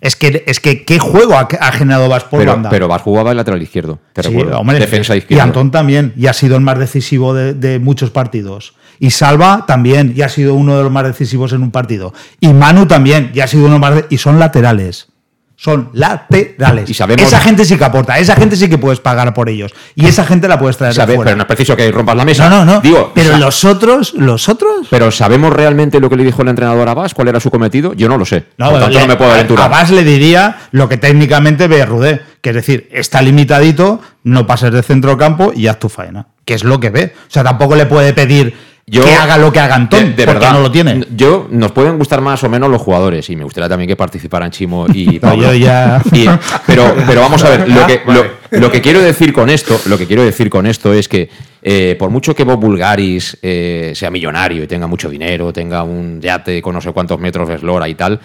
Es 0.00 0.14
que, 0.14 0.44
es 0.46 0.60
que 0.60 0.84
¿qué 0.84 0.98
juego 0.98 1.34
ha, 1.38 1.48
ha 1.60 1.72
generado 1.72 2.08
Vas 2.10 2.24
por 2.24 2.38
Pero, 2.40 2.52
banda? 2.52 2.68
pero 2.68 2.86
Vas 2.86 3.00
jugaba 3.00 3.30
el 3.30 3.36
lateral 3.38 3.62
izquierdo. 3.62 3.98
Te 4.12 4.22
Sí, 4.22 4.28
recuerdo. 4.28 4.58
hombre, 4.60 4.78
Defensa 4.78 5.14
y 5.14 5.18
izquierda. 5.18 5.42
Antón 5.44 5.70
también, 5.70 6.12
y 6.16 6.26
ha 6.26 6.34
sido 6.34 6.54
el 6.56 6.60
más 6.62 6.78
decisivo 6.78 7.32
de, 7.32 7.54
de 7.54 7.78
muchos 7.78 8.10
partidos. 8.10 8.74
Y 8.98 9.10
Salva 9.10 9.64
también, 9.66 10.12
y 10.16 10.22
ha 10.22 10.28
sido 10.28 10.54
uno 10.54 10.76
de 10.76 10.82
los 10.84 10.92
más 10.92 11.04
decisivos 11.04 11.52
en 11.52 11.62
un 11.62 11.70
partido. 11.70 12.12
Y 12.40 12.48
Manu 12.52 12.86
también, 12.86 13.30
y 13.34 13.40
ha 13.40 13.46
sido 13.46 13.66
uno 13.66 13.78
más 13.78 13.94
de- 13.94 14.06
y 14.10 14.18
son 14.18 14.38
laterales. 14.38 15.08
Son 15.58 15.88
laterales. 15.94 16.90
Y 16.90 16.92
sabemos- 16.92 17.26
esa 17.26 17.40
gente 17.40 17.64
sí 17.64 17.78
que 17.78 17.84
aporta, 17.84 18.18
esa 18.18 18.36
gente 18.36 18.56
sí 18.56 18.68
que 18.68 18.76
puedes 18.76 19.00
pagar 19.00 19.32
por 19.32 19.48
ellos. 19.48 19.72
Y 19.94 20.04
esa 20.04 20.22
gente 20.26 20.48
la 20.48 20.58
puedes 20.58 20.76
traer 20.76 20.92
de 20.92 20.96
Sabe- 21.00 21.14
fuera. 21.14 21.28
pero 21.30 21.36
no 21.38 21.42
es 21.44 21.46
preciso 21.46 21.74
que 21.74 21.90
rompas 21.90 22.14
la 22.14 22.26
mesa. 22.26 22.50
No, 22.50 22.62
no, 22.62 22.74
no. 22.74 22.80
Digo, 22.82 23.10
pero 23.14 23.30
sa- 23.32 23.38
los 23.38 23.64
otros, 23.64 24.12
los 24.12 24.50
otros. 24.50 24.86
Pero 24.90 25.10
¿sabemos 25.10 25.54
realmente 25.54 25.98
lo 25.98 26.10
que 26.10 26.16
le 26.16 26.24
dijo 26.24 26.42
el 26.42 26.48
entrenador 26.48 26.86
a? 26.90 26.94
¿Cuál 27.14 27.28
era 27.28 27.40
su 27.40 27.50
cometido? 27.50 27.94
Yo 27.94 28.06
no 28.06 28.18
lo 28.18 28.26
sé. 28.26 28.42
Por 28.42 28.68
tanto, 28.68 28.88
le- 28.90 29.00
no 29.00 29.06
me 29.06 29.16
puedo 29.16 29.32
aventurar. 29.32 29.64
A 29.64 29.68
Bas 29.68 29.90
le 29.90 30.04
diría 30.04 30.58
lo 30.72 30.90
que 30.90 30.98
técnicamente 30.98 31.68
ve 31.68 31.86
Rudé, 31.86 32.20
que 32.42 32.50
es 32.50 32.56
decir, 32.56 32.90
está 32.92 33.22
limitadito, 33.22 34.02
no 34.24 34.46
pases 34.46 34.72
de 34.72 34.82
centro 34.82 35.16
campo 35.16 35.52
y 35.56 35.68
haz 35.68 35.78
tu 35.78 35.88
faena. 35.88 36.26
Que 36.44 36.52
es 36.52 36.64
lo 36.64 36.80
que 36.80 36.90
ve. 36.90 37.14
O 37.28 37.30
sea, 37.30 37.42
tampoco 37.42 37.76
le 37.76 37.86
puede 37.86 38.12
pedir 38.12 38.54
Yo- 38.88 39.02
que 39.04 39.12
haga 39.14 39.36
lo 39.36 39.52
que 39.52 39.58
haga 39.58 39.74
Antón, 39.74 39.98
de, 40.00 40.06
de 40.10 40.24
porque 40.26 40.38
verdad, 40.38 40.52
no 40.52 40.60
lo 40.60 40.70
tiene. 40.70 41.04
Yo 41.16 41.48
nos 41.50 41.72
pueden 41.72 41.98
gustar 41.98 42.20
más 42.20 42.44
o 42.44 42.48
menos 42.48 42.70
los 42.70 42.80
jugadores 42.80 43.28
y 43.30 43.34
me 43.34 43.42
gustaría 43.42 43.68
también 43.68 43.88
que 43.88 43.96
participaran 43.96 44.52
Chimo 44.52 44.86
y 44.94 45.18
Pablo. 45.18 45.52
ya- 45.54 46.00
Y- 46.12 46.26
pero, 46.68 46.94
pero 47.04 47.20
vamos 47.20 47.42
a 47.42 47.50
ver, 47.50 47.68
lo 47.68 47.84
que, 47.84 48.02
Vale. 48.06 48.30
lo, 48.52 48.60
lo 48.60 48.70
que 48.70 48.80
quiero 48.80 49.00
decir 49.02 49.32
con 49.32 49.50
esto, 49.50 49.80
lo 49.86 49.98
que 49.98 50.06
quiero 50.06 50.22
decir 50.22 50.48
con 50.48 50.66
esto 50.66 50.92
es 50.92 51.08
que 51.08 51.28
eh, 51.62 51.96
por 51.98 52.10
mucho 52.10 52.32
que 52.36 52.44
Bob 52.44 52.60
Bulgaris 52.60 53.36
eh, 53.42 53.90
sea 53.96 54.08
millonario 54.12 54.62
y 54.62 54.68
tenga 54.68 54.86
mucho 54.86 55.10
dinero, 55.10 55.52
tenga 55.52 55.82
un 55.82 56.20
yate 56.20 56.62
con 56.62 56.72
no 56.74 56.80
sé 56.80 56.92
cuántos 56.92 57.18
metros 57.18 57.48
de 57.48 57.56
eslora 57.56 57.88
y 57.88 57.96
tal. 57.96 58.20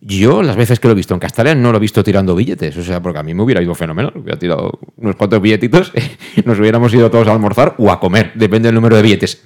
Yo, 0.00 0.42
las 0.42 0.56
veces 0.56 0.80
que 0.80 0.88
lo 0.88 0.92
he 0.92 0.96
visto 0.96 1.14
en 1.14 1.20
Castellán, 1.20 1.62
no 1.62 1.70
lo 1.70 1.78
he 1.78 1.80
visto 1.80 2.02
tirando 2.02 2.34
billetes. 2.34 2.76
O 2.76 2.82
sea, 2.82 3.00
porque 3.00 3.20
a 3.20 3.22
mí 3.22 3.32
me 3.32 3.42
hubiera 3.44 3.62
ido 3.62 3.74
fenomenal. 3.76 4.12
Hubiera 4.16 4.38
tirado 4.38 4.78
unos 4.96 5.14
cuantos 5.16 5.40
billetitos, 5.40 5.92
nos 6.44 6.58
hubiéramos 6.58 6.92
ido 6.92 7.08
todos 7.12 7.28
a 7.28 7.32
almorzar 7.32 7.76
o 7.78 7.92
a 7.92 8.00
comer, 8.00 8.32
depende 8.34 8.66
del 8.66 8.74
número 8.74 8.96
de 8.96 9.02
billetes. 9.02 9.40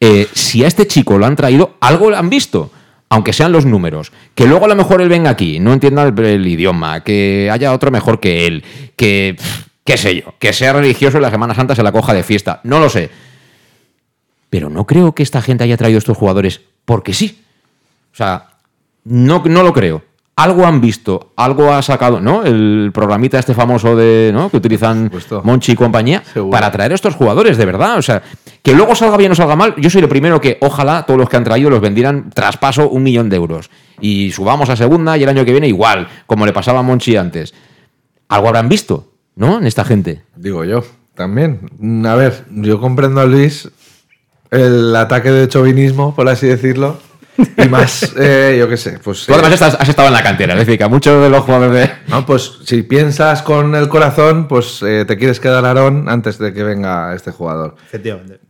Eh, 0.00 0.28
si 0.32 0.64
a 0.64 0.66
este 0.66 0.86
chico 0.86 1.18
lo 1.18 1.26
han 1.26 1.36
traído, 1.36 1.76
algo 1.80 2.10
lo 2.10 2.16
han 2.16 2.30
visto. 2.30 2.70
Aunque 3.08 3.32
sean 3.32 3.52
los 3.52 3.64
números. 3.64 4.12
Que 4.34 4.46
luego 4.46 4.64
a 4.64 4.68
lo 4.68 4.74
mejor 4.74 5.00
él 5.00 5.08
venga 5.08 5.30
aquí, 5.30 5.60
no 5.60 5.72
entienda 5.72 6.04
el, 6.04 6.46
idioma, 6.46 7.04
que 7.04 7.48
haya 7.52 7.72
otro 7.72 7.90
mejor 7.90 8.18
que 8.18 8.46
él, 8.46 8.64
que. 8.96 9.36
qué 9.84 9.96
sé 9.96 10.16
yo, 10.16 10.34
que 10.40 10.52
sea 10.52 10.72
religioso 10.72 11.18
y 11.18 11.20
la 11.20 11.30
Semana 11.30 11.54
Santa 11.54 11.76
se 11.76 11.84
la 11.84 11.92
coja 11.92 12.12
de 12.14 12.24
fiesta. 12.24 12.60
No 12.64 12.80
lo 12.80 12.88
sé. 12.88 13.10
Pero 14.50 14.70
no 14.70 14.86
creo 14.86 15.14
que 15.14 15.22
esta 15.22 15.40
gente 15.40 15.64
haya 15.64 15.76
traído 15.76 15.98
estos 15.98 16.16
jugadores 16.16 16.60
porque 16.84 17.14
sí. 17.14 17.42
O 18.12 18.16
sea, 18.16 18.48
no, 19.04 19.42
no 19.44 19.62
lo 19.62 19.72
creo. 19.72 20.02
Algo 20.38 20.66
han 20.66 20.82
visto, 20.82 21.32
algo 21.34 21.72
ha 21.72 21.80
sacado, 21.80 22.20
¿no? 22.20 22.44
El 22.44 22.90
programita 22.92 23.38
este 23.38 23.54
famoso 23.54 23.96
de, 23.96 24.30
¿no? 24.34 24.50
Que 24.50 24.58
utilizan 24.58 25.10
Monchi 25.42 25.72
y 25.72 25.76
compañía 25.76 26.22
para 26.50 26.70
traer 26.70 26.92
a 26.92 26.94
estos 26.94 27.14
jugadores, 27.14 27.56
de 27.56 27.64
verdad. 27.64 27.96
O 27.96 28.02
sea, 28.02 28.22
que 28.62 28.74
luego 28.74 28.94
salga 28.94 29.16
bien 29.16 29.32
o 29.32 29.34
salga 29.34 29.56
mal, 29.56 29.74
yo 29.78 29.88
soy 29.88 30.02
el 30.02 30.10
primero 30.10 30.38
que 30.38 30.58
ojalá 30.60 31.06
todos 31.06 31.18
los 31.18 31.30
que 31.30 31.38
han 31.38 31.44
traído 31.44 31.70
los 31.70 31.80
vendieran 31.80 32.28
traspaso 32.28 32.90
un 32.90 33.02
millón 33.02 33.30
de 33.30 33.36
euros. 33.36 33.70
Y 33.98 34.30
subamos 34.30 34.68
a 34.68 34.76
segunda 34.76 35.16
y 35.16 35.22
el 35.22 35.30
año 35.30 35.42
que 35.46 35.52
viene 35.52 35.68
igual, 35.68 36.06
como 36.26 36.44
le 36.44 36.52
pasaba 36.52 36.80
a 36.80 36.82
Monchi 36.82 37.16
antes. 37.16 37.54
Algo 38.28 38.48
habrán 38.48 38.68
visto, 38.68 39.14
¿no? 39.36 39.56
En 39.56 39.66
esta 39.66 39.86
gente. 39.86 40.22
Digo 40.36 40.66
yo, 40.66 40.84
también. 41.14 41.70
A 42.06 42.14
ver, 42.14 42.44
yo 42.50 42.78
comprendo 42.78 43.22
a 43.22 43.24
Luis 43.24 43.70
el 44.50 44.94
ataque 44.96 45.30
de 45.30 45.48
chauvinismo, 45.48 46.14
por 46.14 46.28
así 46.28 46.46
decirlo. 46.46 46.98
Y 47.64 47.68
más, 47.68 48.14
eh, 48.18 48.56
yo 48.58 48.68
qué 48.68 48.76
sé, 48.76 48.98
pues... 49.02 49.26
Tú 49.26 49.32
además 49.34 49.52
estás- 49.52 49.76
has 49.78 49.88
estado 49.88 50.08
en 50.08 50.14
la 50.14 50.22
cantera, 50.22 50.54
es 50.54 50.60
decir, 50.60 50.78
que 50.78 50.84
a 50.84 50.88
muchos 50.88 51.22
de 51.22 51.28
los 51.30 51.40
jugadores 51.44 51.72
de... 51.88 51.94
No, 52.08 52.24
pues 52.26 52.58
si 52.64 52.82
piensas 52.82 53.42
con 53.42 53.74
el 53.74 53.88
corazón, 53.88 54.46
pues 54.48 54.82
eh, 54.82 55.04
te 55.06 55.16
quieres 55.18 55.40
quedar 55.40 55.64
Aarón 55.64 56.08
antes 56.08 56.38
de 56.38 56.52
que 56.52 56.62
venga 56.62 57.14
este 57.14 57.30
jugador. 57.32 57.76
Efectivamente. 57.86 58.40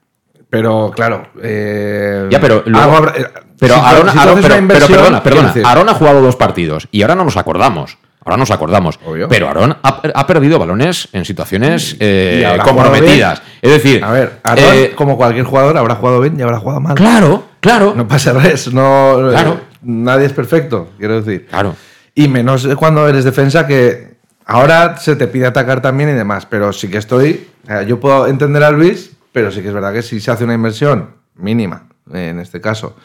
Pero 0.49 0.93
claro. 0.95 1.29
eh, 1.43 2.29
Ya, 2.31 2.41
pero 2.41 2.63
luego- 2.67 2.97
habrá- 2.97 3.15
eh, 3.17 3.27
Pero, 3.59 3.75
si 3.75 3.81
pero- 4.19 4.35
pero 4.43 4.57
inversión, 4.59 4.99
perdona, 4.99 5.23
perdona. 5.23 5.55
Aarón 5.65 5.89
ha 5.89 5.95
jugado 5.95 6.21
dos 6.21 6.37
partidos 6.37 6.89
y 6.93 7.03
ahora 7.03 7.15
no 7.15 7.25
nos 7.25 7.37
acordamos. 7.37 7.99
Ahora 8.25 8.37
nos 8.39 8.51
acordamos. 8.51 8.99
Pero 9.29 9.47
Aarón 9.49 9.77
ha, 9.83 10.03
ha 10.15 10.27
perdido 10.27 10.59
balones 10.59 11.09
en 11.13 11.25
situaciones 11.25 11.97
eh, 12.01 12.59
comprometidas. 12.65 13.41
Es 13.63 13.71
decir, 13.71 14.03
A 14.05 14.11
ver, 14.11 14.41
Aarón, 14.43 14.65
eh, 14.73 14.93
como 14.97 15.17
cualquier 15.17 15.45
jugador, 15.45 15.77
habrá 15.79 15.95
jugado 15.97 16.21
bien 16.21 16.39
y 16.39 16.43
habrá 16.43 16.59
jugado 16.59 16.81
mal. 16.81 16.95
Claro, 16.97 17.45
claro. 17.67 17.95
No 17.95 18.09
pasa 18.09 18.33
res, 18.33 18.73
no. 18.73 19.17
Claro. 19.31 19.53
eh, 19.55 19.77
nadie 19.83 20.27
es 20.27 20.33
perfecto, 20.33 20.91
quiero 20.99 21.21
decir. 21.21 21.47
Claro. 21.47 21.75
Y 22.15 22.29
menos 22.29 22.67
cuando 22.77 23.07
eres 23.09 23.25
defensa 23.25 23.67
que 23.67 24.17
ahora 24.47 24.97
se 24.97 25.17
te 25.17 25.27
pide 25.27 25.47
atacar 25.47 25.83
también 25.83 26.11
y 26.11 26.13
demás, 26.13 26.47
pero 26.47 26.73
sí 26.73 26.89
que 26.89 26.99
estoy. 26.99 27.49
yo 27.87 28.01
puedo 28.01 28.27
entender 28.27 28.63
a 28.63 28.71
Luis, 28.71 29.13
pero 29.33 29.51
sí 29.51 29.61
que 29.61 29.69
es 29.69 29.75
verdad 29.75 29.93
que 29.93 30.03
si 30.03 30.21
se 30.21 30.31
hace 30.31 30.45
una 30.45 30.55
inversión 30.55 31.11
mínima, 31.35 31.89
en 32.13 32.39
este 32.39 32.61
caso, 32.61 32.97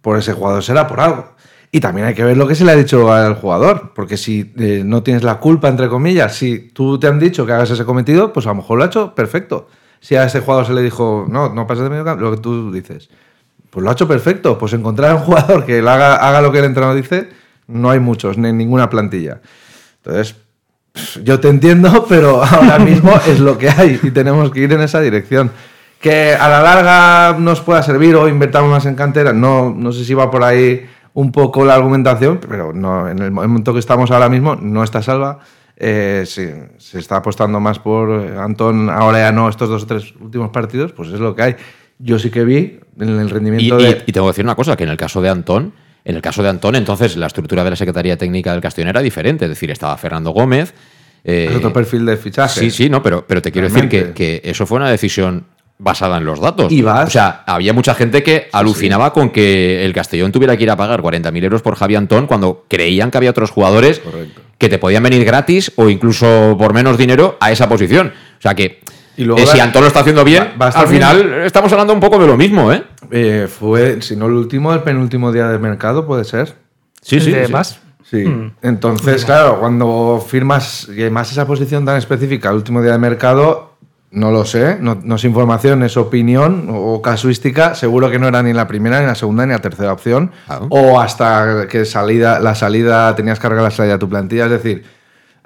por 0.00 0.18
ese 0.18 0.32
jugador 0.32 0.62
será 0.62 0.86
por 0.86 1.00
algo. 1.00 1.34
Y 1.74 1.80
también 1.80 2.06
hay 2.06 2.14
que 2.14 2.22
ver 2.22 2.36
lo 2.36 2.46
que 2.46 2.54
se 2.54 2.64
le 2.64 2.70
ha 2.70 2.76
dicho 2.76 3.12
al 3.12 3.34
jugador, 3.34 3.92
porque 3.96 4.16
si 4.16 4.52
eh, 4.58 4.82
no 4.84 5.02
tienes 5.02 5.24
la 5.24 5.40
culpa, 5.40 5.68
entre 5.68 5.88
comillas, 5.88 6.36
si 6.36 6.68
tú 6.68 7.00
te 7.00 7.08
han 7.08 7.18
dicho 7.18 7.44
que 7.44 7.52
hagas 7.52 7.70
ese 7.70 7.84
cometido, 7.84 8.32
pues 8.32 8.46
a 8.46 8.50
lo 8.50 8.54
mejor 8.54 8.78
lo 8.78 8.84
ha 8.84 8.86
hecho 8.86 9.12
perfecto. 9.14 9.66
Si 9.98 10.14
a 10.14 10.24
ese 10.24 10.40
jugador 10.40 10.66
se 10.66 10.72
le 10.72 10.82
dijo, 10.82 11.26
no, 11.28 11.52
no 11.52 11.66
pases 11.66 11.82
de 11.82 11.90
medio 11.90 12.04
campo, 12.04 12.22
lo 12.22 12.30
que 12.30 12.36
tú 12.36 12.70
dices, 12.70 13.10
pues 13.74 13.82
lo 13.82 13.90
ha 13.90 13.94
hecho 13.94 14.06
perfecto. 14.06 14.56
Pues 14.56 14.72
encontrar 14.72 15.14
un 15.16 15.20
jugador 15.20 15.66
que 15.66 15.80
haga, 15.80 16.14
haga 16.14 16.40
lo 16.40 16.52
que 16.52 16.60
el 16.60 16.66
entrenador 16.66 16.96
dice, 16.96 17.28
no 17.66 17.90
hay 17.90 17.98
muchos, 17.98 18.38
ni 18.38 18.52
ninguna 18.52 18.88
plantilla. 18.88 19.40
Entonces, 19.96 20.36
yo 21.24 21.40
te 21.40 21.48
entiendo, 21.48 22.06
pero 22.08 22.42
ahora 22.44 22.78
mismo 22.78 23.12
es 23.26 23.40
lo 23.40 23.58
que 23.58 23.68
hay 23.68 23.98
y 24.00 24.12
tenemos 24.12 24.52
que 24.52 24.60
ir 24.60 24.72
en 24.72 24.80
esa 24.80 25.00
dirección. 25.00 25.50
Que 26.00 26.34
a 26.34 26.48
la 26.48 26.62
larga 26.62 27.36
nos 27.38 27.62
pueda 27.62 27.82
servir 27.82 28.14
o 28.14 28.28
invertamos 28.28 28.70
más 28.70 28.86
en 28.86 28.94
cantera, 28.94 29.32
no, 29.32 29.74
no 29.76 29.90
sé 29.90 30.04
si 30.04 30.14
va 30.14 30.30
por 30.30 30.44
ahí 30.44 30.86
un 31.14 31.32
poco 31.32 31.64
la 31.64 31.74
argumentación, 31.74 32.38
pero 32.46 32.72
no, 32.72 33.08
en 33.08 33.20
el 33.20 33.32
momento 33.32 33.72
que 33.72 33.80
estamos 33.80 34.10
ahora 34.12 34.28
mismo 34.28 34.54
no 34.54 34.84
está 34.84 35.02
salva. 35.02 35.40
Eh, 35.76 36.22
sí, 36.26 36.48
se 36.78 37.00
está 37.00 37.16
apostando 37.16 37.58
más 37.58 37.80
por 37.80 38.10
eh, 38.10 38.38
Antón, 38.38 38.88
ahora 38.88 39.18
ya 39.18 39.32
no, 39.32 39.48
estos 39.48 39.68
dos 39.68 39.82
o 39.82 39.86
tres 39.86 40.14
últimos 40.20 40.50
partidos, 40.50 40.92
pues 40.92 41.08
es 41.08 41.18
lo 41.18 41.34
que 41.34 41.42
hay. 41.42 41.56
Yo 41.98 42.18
sí 42.18 42.30
que 42.30 42.44
vi 42.44 42.78
en 43.00 43.08
el 43.20 43.30
rendimiento 43.30 43.78
y- 43.80 43.84
de... 43.84 44.02
y 44.06 44.12
tengo 44.12 44.26
que 44.26 44.30
decir 44.32 44.44
una 44.44 44.54
cosa, 44.54 44.76
que 44.76 44.84
en 44.84 44.90
el 44.90 44.96
caso 44.96 45.20
de 45.22 45.28
Antón, 45.28 45.72
en 46.04 46.16
el 46.16 46.22
caso 46.22 46.42
de 46.42 46.48
Antón, 46.50 46.74
entonces 46.76 47.16
la 47.16 47.26
estructura 47.26 47.64
de 47.64 47.70
la 47.70 47.76
Secretaría 47.76 48.16
Técnica 48.18 48.52
del 48.52 48.60
Castellón 48.60 48.90
era 48.90 49.00
diferente. 49.00 49.44
Es 49.46 49.48
decir, 49.50 49.70
estaba 49.70 49.96
Fernando 49.96 50.30
Gómez. 50.32 50.74
eh, 51.24 51.46
Es 51.50 51.56
otro 51.56 51.72
perfil 51.72 52.04
de 52.04 52.16
fichaje. 52.16 52.60
Sí, 52.60 52.70
sí, 52.70 52.90
no, 52.90 53.02
pero, 53.02 53.24
pero 53.26 53.40
te 53.40 53.50
quiero 53.50 53.68
decir 53.68 53.88
que, 53.88 54.12
que 54.12 54.42
eso 54.44 54.66
fue 54.66 54.76
una 54.76 54.90
decisión 54.90 55.46
basada 55.78 56.18
en 56.18 56.24
los 56.26 56.40
datos. 56.40 56.70
Y 56.70 56.82
vas- 56.82 57.08
O 57.08 57.10
sea, 57.10 57.42
había 57.46 57.72
mucha 57.72 57.94
gente 57.94 58.22
que 58.22 58.48
alucinaba 58.52 59.12
con 59.12 59.30
que 59.30 59.84
el 59.84 59.92
Castellón 59.94 60.30
tuviera 60.30 60.56
que 60.56 60.62
ir 60.64 60.70
a 60.70 60.76
pagar 60.76 61.00
40.000 61.00 61.42
euros 61.44 61.62
por 61.62 61.74
Javi 61.76 61.94
Antón 61.96 62.26
cuando 62.26 62.64
creían 62.68 63.10
que 63.10 63.16
había 63.16 63.30
otros 63.30 63.50
jugadores 63.50 64.00
que 64.58 64.68
te 64.68 64.78
podían 64.78 65.02
venir 65.02 65.24
gratis 65.24 65.72
o 65.76 65.88
incluso 65.88 66.54
por 66.58 66.74
menos 66.74 66.96
dinero 66.98 67.36
a 67.40 67.50
esa 67.50 67.68
posición. 67.68 68.12
O 68.38 68.42
sea 68.42 68.54
que 68.54 68.80
Y 69.16 69.24
luego 69.24 69.40
eh, 69.40 69.46
si 69.46 69.60
Antón 69.60 69.82
lo 69.82 69.88
está 69.88 70.00
haciendo 70.00 70.24
bien, 70.24 70.54
va 70.60 70.68
al 70.68 70.86
bien. 70.86 71.00
final 71.00 71.34
estamos 71.44 71.72
hablando 71.72 71.92
un 71.92 72.00
poco 72.00 72.18
de 72.18 72.26
lo 72.26 72.36
mismo, 72.36 72.72
¿eh? 72.72 72.82
Eh, 73.10 73.48
fue, 73.48 74.02
si 74.02 74.16
no 74.16 74.26
el 74.26 74.32
último, 74.32 74.72
el 74.72 74.80
penúltimo 74.80 75.32
día 75.32 75.48
de 75.48 75.58
mercado, 75.58 76.06
puede 76.06 76.24
ser. 76.24 76.54
Sí, 77.00 77.16
¿El 77.16 77.22
sí, 77.22 77.30
de 77.30 77.46
sí. 77.46 77.52
más? 77.52 77.80
Sí. 78.02 78.24
Mm. 78.24 78.52
Entonces, 78.62 79.24
claro, 79.24 79.60
cuando 79.60 80.24
firmas 80.26 80.88
y 80.94 81.00
además 81.02 81.30
esa 81.30 81.46
posición 81.46 81.84
tan 81.84 81.96
específica, 81.96 82.50
el 82.50 82.56
último 82.56 82.82
día 82.82 82.92
de 82.92 82.98
mercado, 82.98 83.74
no 84.10 84.30
lo 84.30 84.44
sé, 84.44 84.78
no, 84.80 85.00
no 85.02 85.16
es 85.16 85.24
información, 85.24 85.82
es 85.82 85.96
opinión 85.96 86.68
o 86.70 87.02
casuística. 87.02 87.74
Seguro 87.74 88.10
que 88.10 88.18
no 88.18 88.28
era 88.28 88.42
ni 88.42 88.52
la 88.52 88.68
primera, 88.68 89.00
ni 89.00 89.06
la 89.06 89.16
segunda, 89.16 89.44
ni 89.44 89.52
la 89.52 89.58
tercera 89.58 89.92
opción. 89.92 90.30
O 90.68 91.00
hasta 91.00 91.66
que 91.68 91.84
salida, 91.84 92.38
la 92.38 92.54
salida, 92.54 93.14
tenías 93.16 93.40
que 93.40 93.46
arreglar 93.46 93.64
la 93.64 93.70
salida 93.70 93.94
de 93.94 93.98
tu 93.98 94.08
plantilla. 94.08 94.44
Es 94.44 94.50
decir, 94.52 94.84
eh, 94.84 94.94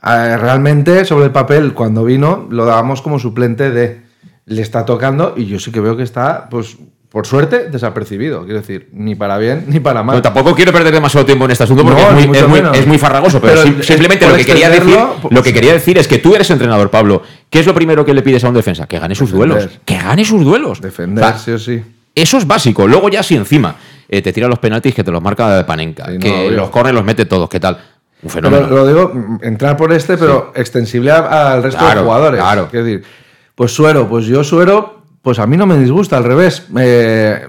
realmente 0.02 1.04
sobre 1.04 1.26
el 1.26 1.32
papel, 1.32 1.74
cuando 1.74 2.04
vino, 2.04 2.46
lo 2.50 2.64
dábamos 2.64 3.02
como 3.02 3.18
suplente 3.18 3.70
de. 3.70 4.06
Le 4.46 4.62
está 4.62 4.86
tocando 4.86 5.34
y 5.36 5.44
yo 5.44 5.58
sí 5.60 5.70
que 5.70 5.80
veo 5.80 5.94
que 5.94 6.02
está, 6.02 6.48
pues, 6.48 6.78
por 7.10 7.26
suerte, 7.26 7.68
desapercibido. 7.68 8.44
Quiero 8.44 8.60
decir, 8.60 8.88
ni 8.92 9.14
para 9.14 9.36
bien 9.36 9.64
ni 9.68 9.78
para 9.78 10.02
mal. 10.02 10.22
Tampoco 10.22 10.54
quiero 10.54 10.72
perder 10.72 10.92
demasiado 10.94 11.26
tiempo 11.26 11.44
en 11.44 11.50
este 11.50 11.64
asunto 11.64 11.84
porque 11.84 12.00
No, 12.00 12.18
es, 12.18 12.26
muy, 12.26 12.36
es 12.38 12.48
muy- 12.48 12.60
menos. 12.62 12.76
es 12.78 12.86
muy 12.86 12.96
farragoso, 12.96 13.40
pero, 13.42 13.62
simplemente 13.82 14.26
lo 14.26 14.34
que, 14.36 14.46
quería 14.46 14.70
decir, 14.70 14.96
lo 15.30 15.42
que 15.42 15.52
quería 15.52 15.72
decir 15.74 15.98
es 15.98 16.08
que 16.08 16.16
tú 16.18 16.34
eres 16.34 16.48
entrenador, 16.50 16.90
Pablo. 16.90 17.22
¿Qué 17.50 17.60
es 17.60 17.66
lo 17.66 17.74
primero 17.74 18.04
que 18.06 18.14
le 18.14 18.22
pides 18.22 18.42
a 18.44 18.48
un 18.48 18.54
defensa? 18.54 18.86
Que 18.86 18.98
gane 18.98 19.14
sus 19.14 19.30
Defender. 19.32 19.58
duelos. 19.58 19.78
Que 19.84 19.98
gane 19.98 20.24
sus 20.24 20.42
duelos. 20.42 20.80
Defender, 20.80 21.24
O 21.24 21.28
sea, 21.28 21.38
sí 21.38 21.50
o 21.50 21.58
sí. 21.58 21.82
Eso 22.14 22.38
es 22.38 22.46
básico. 22.46 22.86
Luego 22.88 23.10
ya 23.10 23.22
si 23.22 23.36
encima 23.36 23.76
eh, 24.08 24.22
te 24.22 24.32
tira 24.32 24.48
los 24.48 24.58
penaltis 24.58 24.94
que 24.94 25.04
te 25.04 25.10
los 25.10 25.22
marca 25.22 25.64
Panenka, 25.66 26.08
no, 26.10 26.18
que 26.18 26.50
los 26.50 26.70
corners 26.70 26.94
los 26.94 27.04
mete 27.04 27.26
todos, 27.26 27.48
¿qué 27.50 27.60
tal? 27.60 27.78
Un 28.22 28.30
Pero 28.32 28.48
fenómeno. 28.50 28.66
lo 28.76 28.86
digo, 28.86 29.38
entrar 29.42 29.76
por 29.76 29.92
este, 29.92 30.16
pero 30.18 30.52
extensible 30.54 31.10
al 31.12 31.62
resto 31.62 31.78
Claro, 31.80 32.00
de 32.00 32.06
jugadores. 32.06 32.40
claro. 32.40 32.68
Quiero 32.70 32.84
decir, 32.86 33.04
pues 33.54 33.72
Suero, 33.72 34.08
pues 34.08 34.26
yo 34.26 34.42
Suero, 34.42 35.02
pues 35.22 35.38
a 35.38 35.46
mí 35.46 35.56
no 35.56 35.66
me 35.66 35.78
disgusta, 35.78 36.16
al 36.16 36.24
revés. 36.24 36.66
Eh, 36.78 37.48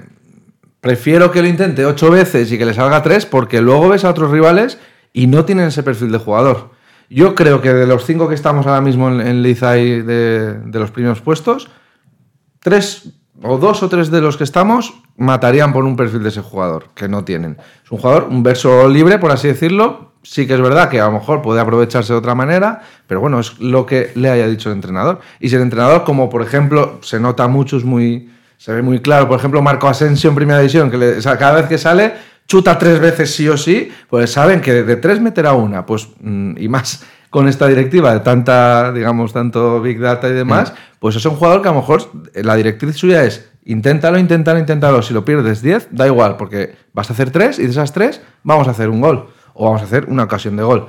prefiero 0.79 1.32
que 1.32 1.41
lo 1.41 1.47
intente 1.47 1.86
ocho 1.86 2.12
veces 2.12 2.51
y 2.51 2.58
que 2.58 2.65
le 2.65 2.73
salga 2.73 3.01
tres, 3.01 3.25
porque 3.25 3.62
luego 3.62 3.89
ves 3.89 4.05
a 4.05 4.10
otros 4.10 4.29
rivales 4.32 4.77
y 5.12 5.27
no 5.27 5.43
tienen 5.45 5.67
ese 5.67 5.82
perfil 5.84 6.12
de 6.12 6.19
jugador. 6.19 6.69
Yo 7.10 7.34
creo 7.34 7.62
que 7.62 7.73
de 7.73 7.88
los 7.88 8.05
cinco 8.05 8.29
que 8.29 8.36
estamos 8.36 8.67
ahora 8.67 8.82
mismo 8.82 9.10
en, 9.10 9.21
en 9.21 9.41
Liza 9.41 9.77
y 9.79 10.01
de, 10.03 10.53
de 10.53 10.79
los 10.79 10.91
primeros 10.91 11.21
puestos, 11.21 11.69
tres 12.60 13.10
o 13.41 13.58
dos 13.58 13.82
o 13.84 13.89
tres 13.89 14.12
de 14.12 14.21
los 14.21 14.38
que 14.38 14.43
estamos 14.43 14.93
matarían 15.17 15.73
por 15.73 15.86
un 15.86 15.95
perfil 15.95 16.21
de 16.23 16.29
ese 16.29 16.41
jugador, 16.41 16.89
que 16.93 17.08
no 17.08 17.23
tienen. 17.23 17.58
Es 17.84 17.91
un 17.91 17.97
jugador, 17.97 18.27
un 18.29 18.43
verso 18.43 18.88
libre, 18.88 19.17
por 19.17 19.32
así 19.32 19.47
decirlo. 19.47 20.13
Sí 20.21 20.45
que 20.45 20.53
es 20.53 20.62
verdad 20.62 20.89
que 20.89 20.99
a 20.99 21.05
lo 21.05 21.13
mejor 21.13 21.41
puede 21.41 21.62
aprovecharse 21.62 22.12
de 22.13 22.19
otra 22.19 22.36
manera, 22.36 22.82
pero 23.08 23.21
bueno, 23.21 23.39
es 23.39 23.58
lo 23.60 23.86
que 23.86 24.12
le 24.15 24.29
haya 24.29 24.47
dicho 24.47 24.69
el 24.69 24.75
entrenador. 24.75 25.19
Y 25.39 25.49
si 25.49 25.55
el 25.55 25.62
entrenador, 25.62 26.03
como 26.03 26.29
por 26.29 26.41
ejemplo, 26.41 26.99
se 27.01 27.19
nota 27.19 27.47
mucho, 27.47 27.77
es 27.77 27.84
muy, 27.86 28.29
se 28.58 28.73
ve 28.73 28.82
muy 28.82 28.99
claro, 28.99 29.27
por 29.29 29.39
ejemplo, 29.39 29.62
Marco 29.62 29.88
Asensio 29.88 30.29
en 30.29 30.36
primera 30.36 30.60
división, 30.60 30.91
que 30.91 30.97
le- 30.97 31.17
o 31.17 31.21
sea, 31.21 31.38
cada 31.38 31.53
vez 31.53 31.67
que 31.67 31.77
sale, 31.77 32.13
chuta 32.47 32.77
tres 32.77 32.99
veces 32.99 33.34
sí 33.34 33.47
o 33.47 33.55
sí, 33.58 33.89
pues 34.10 34.32
saben 34.32 34.60
que 34.60 34.84
de 34.84 34.95
tres 34.97 35.21
meterá 35.21 35.53
una, 35.53 35.86
pues, 35.86 36.10
mm, 36.19 36.58
y 36.58 36.67
más 36.67 37.03
con 37.29 37.47
esta 37.47 37.67
directiva 37.67 38.12
de 38.13 38.19
tanta, 38.21 38.91
digamos, 38.91 39.32
tanto 39.34 39.79
Big 39.82 39.99
Data 39.99 40.27
y 40.27 40.34
demás, 40.34 40.73
pues 40.99 41.15
es 41.15 41.25
un 41.25 41.36
jugador 41.36 41.62
que 41.62 41.69
a 41.69 41.71
lo 41.71 41.77
mejor 41.79 42.01
eh, 42.34 42.43
la 42.43 42.55
directriz 42.55 42.95
suya 42.97 43.23
es 43.23 43.49
inténtalo, 43.65 44.17
inténtalo, 44.17 44.58
inténtalo. 44.60 45.01
Si 45.03 45.13
lo 45.13 45.23
pierdes 45.23 45.62
10, 45.62 45.89
da 45.91 46.08
igual, 46.08 46.38
porque 46.38 46.75
vas 46.91 47.10
a 47.10 47.13
hacer 47.13 47.29
3 47.29 47.60
y 47.60 47.63
de 47.65 47.69
esas 47.69 47.93
3 47.93 48.19
vamos 48.43 48.67
a 48.67 48.71
hacer 48.71 48.89
un 48.89 48.99
gol 48.99 49.27
o 49.59 49.65
vamos 49.65 49.81
a 49.81 49.85
hacer 49.85 50.05
una 50.07 50.23
ocasión 50.23 50.55
de 50.55 50.63
gol. 50.63 50.87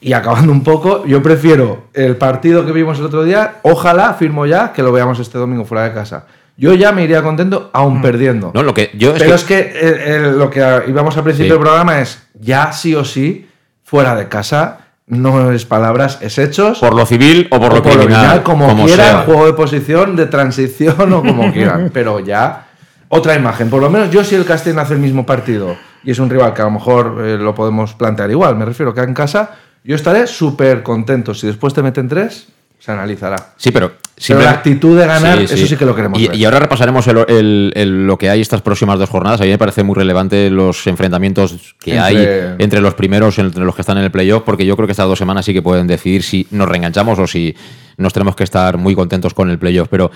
Y 0.00 0.12
acabando 0.12 0.52
un 0.52 0.62
poco, 0.62 1.04
yo 1.06 1.22
prefiero 1.22 1.84
el 1.94 2.16
partido 2.16 2.64
que 2.64 2.72
vimos 2.72 2.98
el 2.98 3.06
otro 3.06 3.24
día, 3.24 3.56
ojalá, 3.62 4.14
firmo 4.14 4.46
ya, 4.46 4.72
que 4.72 4.82
lo 4.82 4.92
veamos 4.92 5.18
este 5.18 5.38
domingo 5.38 5.64
fuera 5.64 5.84
de 5.84 5.94
casa. 5.94 6.26
Yo 6.56 6.72
ya 6.74 6.92
me 6.92 7.02
iría 7.02 7.22
contento, 7.22 7.70
aún 7.72 8.00
perdiendo. 8.02 8.52
No, 8.54 8.62
lo 8.62 8.72
que 8.74 8.90
yo 8.94 9.10
es 9.14 9.18
Pero 9.18 9.30
que- 9.30 9.34
es 9.34 9.44
que 9.44 10.32
lo 10.36 10.50
que 10.50 10.60
íbamos 10.88 11.16
al 11.16 11.24
principio 11.24 11.46
Sí. 11.46 11.52
del 11.52 11.60
programa 11.60 12.00
es 12.00 12.22
ya 12.38 12.72
sí 12.72 12.94
o 12.94 13.04
sí, 13.04 13.48
fuera 13.82 14.14
de 14.14 14.28
casa, 14.28 14.78
no 15.06 15.50
es 15.52 15.64
palabras, 15.64 16.18
es 16.20 16.38
hechos. 16.38 16.78
Por 16.78 16.94
lo 16.94 17.06
civil 17.06 17.48
o 17.50 17.58
por 17.58 17.74
lo 17.74 17.82
criminal, 17.82 18.42
como, 18.42 18.68
como 18.68 18.84
quieran, 18.86 19.06
sea. 19.06 19.22
juego 19.22 19.46
de 19.46 19.52
posición, 19.54 20.16
de 20.16 20.26
transición 20.26 21.12
o 21.12 21.22
como 21.22 21.50
quieran. 21.52 21.90
Pero 21.92 22.20
ya, 22.20 22.66
otra 23.08 23.34
imagen. 23.34 23.68
Por 23.70 23.80
lo 23.82 23.90
menos 23.90 24.10
yo 24.10 24.22
si 24.22 24.34
el 24.34 24.44
Castellón 24.44 24.78
hace 24.80 24.94
el 24.94 25.00
mismo 25.00 25.26
partido 25.26 25.76
y 26.04 26.10
es 26.10 26.18
un 26.18 26.28
rival 26.30 26.52
que 26.54 26.62
a 26.62 26.66
lo 26.66 26.70
mejor 26.72 27.22
eh, 27.24 27.36
lo 27.38 27.54
podemos 27.54 27.94
plantear 27.94 28.30
igual, 28.30 28.56
me 28.56 28.64
refiero 28.64 28.92
que 28.94 29.00
en 29.00 29.14
casa, 29.14 29.52
yo 29.82 29.94
estaré 29.96 30.26
súper 30.26 30.82
contento. 30.82 31.34
Si 31.34 31.46
después 31.46 31.72
te 31.74 31.82
meten 31.82 32.08
tres, 32.08 32.48
se 32.78 32.92
analizará. 32.92 33.36
Sí, 33.56 33.70
pero, 33.70 33.92
Pero 34.28 34.40
la 34.42 34.50
actitud 34.50 34.98
de 34.98 35.06
ganar, 35.06 35.38
eso 35.40 35.56
sí 35.66 35.76
que 35.76 35.84
lo 35.86 35.94
queremos 35.96 36.18
Y, 36.20 36.28
ver. 36.28 36.36
y 36.36 36.44
ahora 36.44 36.60
repasaremos 36.60 37.06
el- 37.08 37.24
el- 37.28 37.72
el- 37.74 38.06
lo 38.06 38.16
que 38.18 38.28
hay 38.30 38.40
estas 38.42 38.60
próximas 38.62 38.98
dos 38.98 39.08
jornadas. 39.08 39.40
A 39.40 39.44
mí 39.44 39.50
me 39.50 39.58
parece 39.58 39.82
muy 39.82 39.94
relevante 39.94 40.50
los 40.50 40.86
enfrentamientos 40.86 41.74
que 41.80 41.96
Entre- 41.96 42.02
hay 42.50 42.54
entre 42.58 42.80
los 42.80 42.94
primeros, 42.94 43.38
entre 43.38 43.64
los 43.64 43.74
que 43.74 43.80
están 43.80 43.96
en 43.98 44.04
el 44.04 44.10
playoff, 44.10 44.42
porque 44.44 44.66
yo 44.66 44.76
creo 44.76 44.86
que 44.86 44.92
estas 44.92 45.08
dos 45.08 45.18
semanas 45.18 45.44
sí 45.46 45.52
que 45.54 45.62
pueden 45.62 45.86
decidir 45.86 46.22
si 46.22 46.46
nos 46.50 46.68
reenganchamos 46.68 47.18
o 47.18 47.26
si 47.26 47.56
nos 47.96 48.12
tenemos 48.12 48.36
que 48.36 48.44
estar 48.44 48.76
muy 48.76 48.94
contentos 48.94 49.32
con 49.34 49.48
el 49.50 49.58
playoff. 49.58 49.88
Pero 49.90 50.10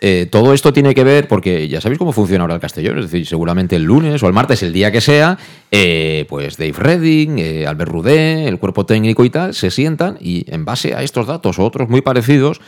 eh, 0.00 0.26
todo 0.30 0.52
esto 0.52 0.72
tiene 0.72 0.94
que 0.94 1.04
ver, 1.04 1.28
porque 1.28 1.68
ya 1.68 1.80
sabéis 1.80 1.98
cómo 1.98 2.12
funciona 2.12 2.42
ahora 2.42 2.54
el 2.54 2.60
Castellón, 2.60 2.98
es 2.98 3.10
decir, 3.10 3.26
seguramente 3.26 3.76
el 3.76 3.84
lunes 3.84 4.22
o 4.22 4.26
el 4.26 4.32
martes, 4.32 4.62
el 4.62 4.72
día 4.72 4.90
que 4.90 5.00
sea, 5.00 5.38
eh, 5.70 6.26
pues 6.28 6.56
Dave 6.56 6.74
Redding, 6.76 7.38
eh, 7.38 7.66
Albert 7.66 7.90
Rudé, 7.90 8.48
el 8.48 8.58
cuerpo 8.58 8.86
técnico 8.86 9.24
y 9.24 9.30
tal, 9.30 9.54
se 9.54 9.70
sientan 9.70 10.18
y 10.20 10.44
en 10.52 10.64
base 10.64 10.94
a 10.94 11.02
estos 11.02 11.26
datos 11.26 11.58
o 11.58 11.64
otros 11.64 11.88
muy 11.88 12.02
parecidos, 12.02 12.60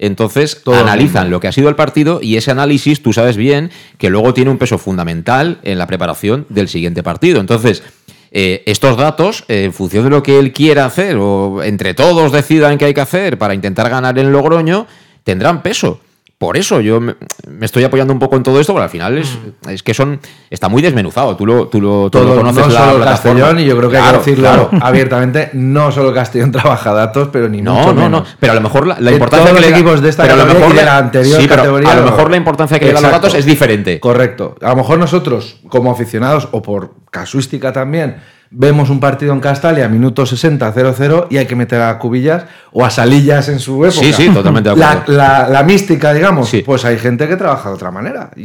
entonces 0.00 0.62
Todo 0.64 0.76
analizan 0.76 1.30
lo 1.30 1.40
que 1.40 1.48
ha 1.48 1.52
sido 1.52 1.68
el 1.68 1.76
partido 1.76 2.20
y 2.22 2.36
ese 2.36 2.50
análisis 2.50 3.02
tú 3.02 3.12
sabes 3.12 3.36
bien 3.36 3.70
que 3.98 4.08
luego 4.08 4.32
tiene 4.32 4.50
un 4.50 4.56
peso 4.56 4.78
fundamental 4.78 5.58
en 5.62 5.76
la 5.76 5.86
preparación 5.86 6.46
del 6.48 6.68
siguiente 6.68 7.02
partido. 7.02 7.38
Entonces, 7.38 7.82
eh, 8.30 8.62
estos 8.64 8.96
datos, 8.96 9.44
eh, 9.48 9.64
en 9.64 9.74
función 9.74 10.04
de 10.04 10.10
lo 10.10 10.22
que 10.22 10.38
él 10.38 10.52
quiera 10.52 10.86
hacer 10.86 11.16
o 11.16 11.62
entre 11.62 11.92
todos 11.92 12.32
decidan 12.32 12.78
qué 12.78 12.86
hay 12.86 12.94
que 12.94 13.02
hacer 13.02 13.36
para 13.36 13.52
intentar 13.52 13.90
ganar 13.90 14.18
en 14.18 14.32
Logroño, 14.32 14.86
tendrán 15.22 15.62
peso. 15.62 16.00
Por 16.40 16.56
eso 16.56 16.80
yo 16.80 17.02
me, 17.02 17.16
me 17.50 17.66
estoy 17.66 17.84
apoyando 17.84 18.14
un 18.14 18.18
poco 18.18 18.34
en 18.34 18.42
todo 18.42 18.58
esto, 18.60 18.72
porque 18.72 18.84
al 18.84 18.88
final 18.90 19.18
es, 19.18 19.36
es 19.68 19.82
que 19.82 19.92
son 19.92 20.18
está 20.48 20.70
muy 20.70 20.80
desmenuzado. 20.80 21.36
Tú 21.36 21.44
lo, 21.44 21.68
tú 21.68 21.82
lo, 21.82 22.08
tú 22.08 22.18
lo 22.20 22.24
Todo, 22.24 22.36
conoces 22.36 22.66
no 22.66 22.72
la 22.72 22.78
solo 22.80 22.90
el 22.92 22.96
plataforma. 23.02 23.40
Castellón, 23.40 23.60
y 23.60 23.64
yo 23.66 23.76
creo 23.76 23.90
que 23.90 23.98
hay 23.98 24.10
que 24.12 24.16
decirlo 24.16 24.48
claro. 24.48 24.70
abiertamente, 24.80 25.50
no 25.52 25.92
solo 25.92 26.08
el 26.08 26.14
Castellón 26.14 26.50
trabaja 26.50 26.94
datos, 26.94 27.28
pero 27.30 27.46
ni 27.50 27.60
No, 27.60 27.74
mucho 27.74 27.92
no, 27.92 28.00
menos. 28.04 28.22
no. 28.22 28.26
Pero 28.40 28.52
a 28.52 28.56
lo 28.56 28.62
mejor 28.62 28.86
la, 28.86 28.98
la 29.00 29.10
En 29.10 29.16
importancia 29.16 29.52
que 29.52 29.60
los 29.60 29.68
le 29.70 29.76
equipos 29.76 30.00
de 30.00 30.08
esta 30.08 30.22
pero 30.22 30.34
a 30.34 30.36
lo 30.38 30.46
mejor 30.46 30.74
de 30.74 30.82
la- 30.82 30.96
anterior 30.96 31.42
sí, 31.42 31.46
categoría, 31.46 31.92
A 31.92 31.96
lo 31.96 32.04
mejor 32.04 32.30
la 32.30 32.36
importancia 32.38 32.78
que 32.78 32.86
le 32.86 32.92
da 32.92 32.98
a 33.00 33.02
los 33.02 33.10
datos 33.10 33.34
es 33.34 33.44
diferente. 33.44 34.00
Correcto. 34.00 34.54
A 34.62 34.70
lo 34.70 34.76
mejor 34.76 34.98
nosotros, 34.98 35.58
como 35.68 35.90
aficionados, 35.92 36.48
o 36.52 36.62
por 36.62 36.94
casuística 37.10 37.74
también, 37.74 38.16
vemos 38.52 38.90
un 38.90 38.98
partido 38.98 39.32
en 39.32 39.38
Castalia, 39.40 39.88
minuto 39.88 40.26
60, 40.26 40.74
0-0, 40.74 41.26
y 41.30 41.36
hay 41.36 41.46
que 41.46 41.54
meter 41.54 41.80
a 41.82 41.98
cubillas 41.98 42.44
o 42.72 42.84
a 42.84 42.90
salillas 42.90 43.48
en 43.48 43.60
su 43.60 43.84
época. 43.84 44.00
Sí, 44.04 44.12
sí, 44.12 44.28
totalmente 44.30 44.70
de 44.70 44.76
La, 44.76 44.90
acuerdo. 44.92 45.12
la- 45.16 45.48
la 45.48 45.62
mística, 45.62 46.12
digamos, 46.12 46.50
pues 46.66 46.84
hay 46.84 46.98
gente 46.98 47.28
que 47.28 47.36
trabaja 47.36 47.68
de 47.68 47.74
otra 47.76 47.90
manera. 47.92 48.30
Y, 48.36 48.42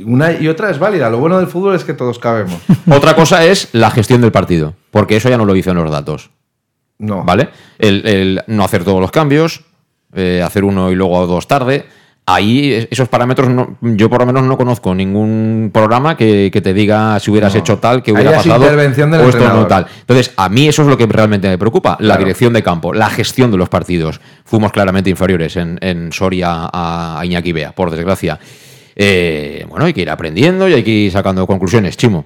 y 0.00 0.02
una 0.06 0.32
y 0.32 0.48
otra 0.48 0.70
es 0.70 0.78
válida. 0.78 1.08
Lo 1.08 1.18
bueno 1.18 1.38
del 1.38 1.46
fútbol 1.46 1.76
es 1.76 1.84
que 1.84 1.94
todos 1.94 2.18
cabemos. 2.18 2.60
Otra 2.90 3.14
cosa 3.14 3.44
es 3.44 3.68
la 3.72 3.90
gestión 3.90 4.20
del 4.20 4.32
partido, 4.32 4.74
porque 4.90 5.16
eso 5.16 5.28
ya 5.28 5.36
no 5.38 5.44
lo 5.44 5.52
dicen 5.52 5.76
los 5.76 5.90
datos. 5.90 6.30
No. 6.98 7.22
¿Vale? 7.22 7.50
El, 7.78 8.04
el 8.06 8.42
no 8.48 8.64
hacer 8.64 8.82
todos 8.82 9.00
los 9.00 9.12
cambios, 9.12 9.62
eh, 10.14 10.42
hacer 10.44 10.64
uno 10.64 10.90
y 10.90 10.96
luego 10.96 11.24
dos 11.28 11.46
tarde. 11.46 11.86
Ahí 12.30 12.72
es- 12.74 12.88
esos 12.90 13.08
parámetros, 13.08 13.48
no- 13.48 13.78
yo 13.80 14.10
por 14.10 14.20
lo 14.20 14.26
menos 14.26 14.42
no 14.42 14.58
conozco 14.58 14.94
ningún 14.94 15.70
programa 15.72 16.14
que, 16.16 16.50
que 16.52 16.60
te 16.60 16.74
diga 16.74 17.18
si 17.20 17.30
hubieras 17.30 17.54
No. 17.54 17.60
hecho 17.60 17.78
tal, 17.78 18.02
que 18.02 18.12
hubiera 18.12 18.32
pasado. 18.32 18.64
intervención 18.64 19.10
del 19.10 19.22
o 19.22 19.28
esto 19.30 19.48
no 19.48 19.66
tal. 19.66 19.86
Entonces, 20.00 20.32
a 20.36 20.48
mí 20.50 20.68
eso 20.68 20.82
es 20.82 20.88
lo 20.88 20.98
que 20.98 21.06
realmente 21.06 21.48
me 21.48 21.56
preocupa, 21.56 21.92
la 21.92 21.96
Claro. 21.96 22.18
dirección 22.20 22.52
de 22.52 22.62
campo, 22.62 22.92
la 22.92 23.08
gestión 23.08 23.50
de 23.50 23.56
los 23.56 23.70
partidos. 23.70 24.20
Fuimos 24.44 24.72
claramente 24.72 25.08
inferiores 25.08 25.56
en, 25.56 25.78
en 25.80 26.12
Soria 26.12 26.68
a, 26.70 27.18
a 27.20 27.24
Iñaki 27.24 27.52
Bea, 27.52 27.72
por 27.72 27.90
desgracia. 27.90 28.38
Eh, 29.00 29.64
bueno, 29.68 29.84
hay 29.86 29.92
que 29.94 30.00
ir 30.00 30.10
aprendiendo 30.10 30.68
y 30.68 30.74
hay 30.74 30.82
que 30.82 30.90
ir 30.90 31.12
sacando 31.12 31.46
conclusiones, 31.46 31.96
Chimo. 31.96 32.24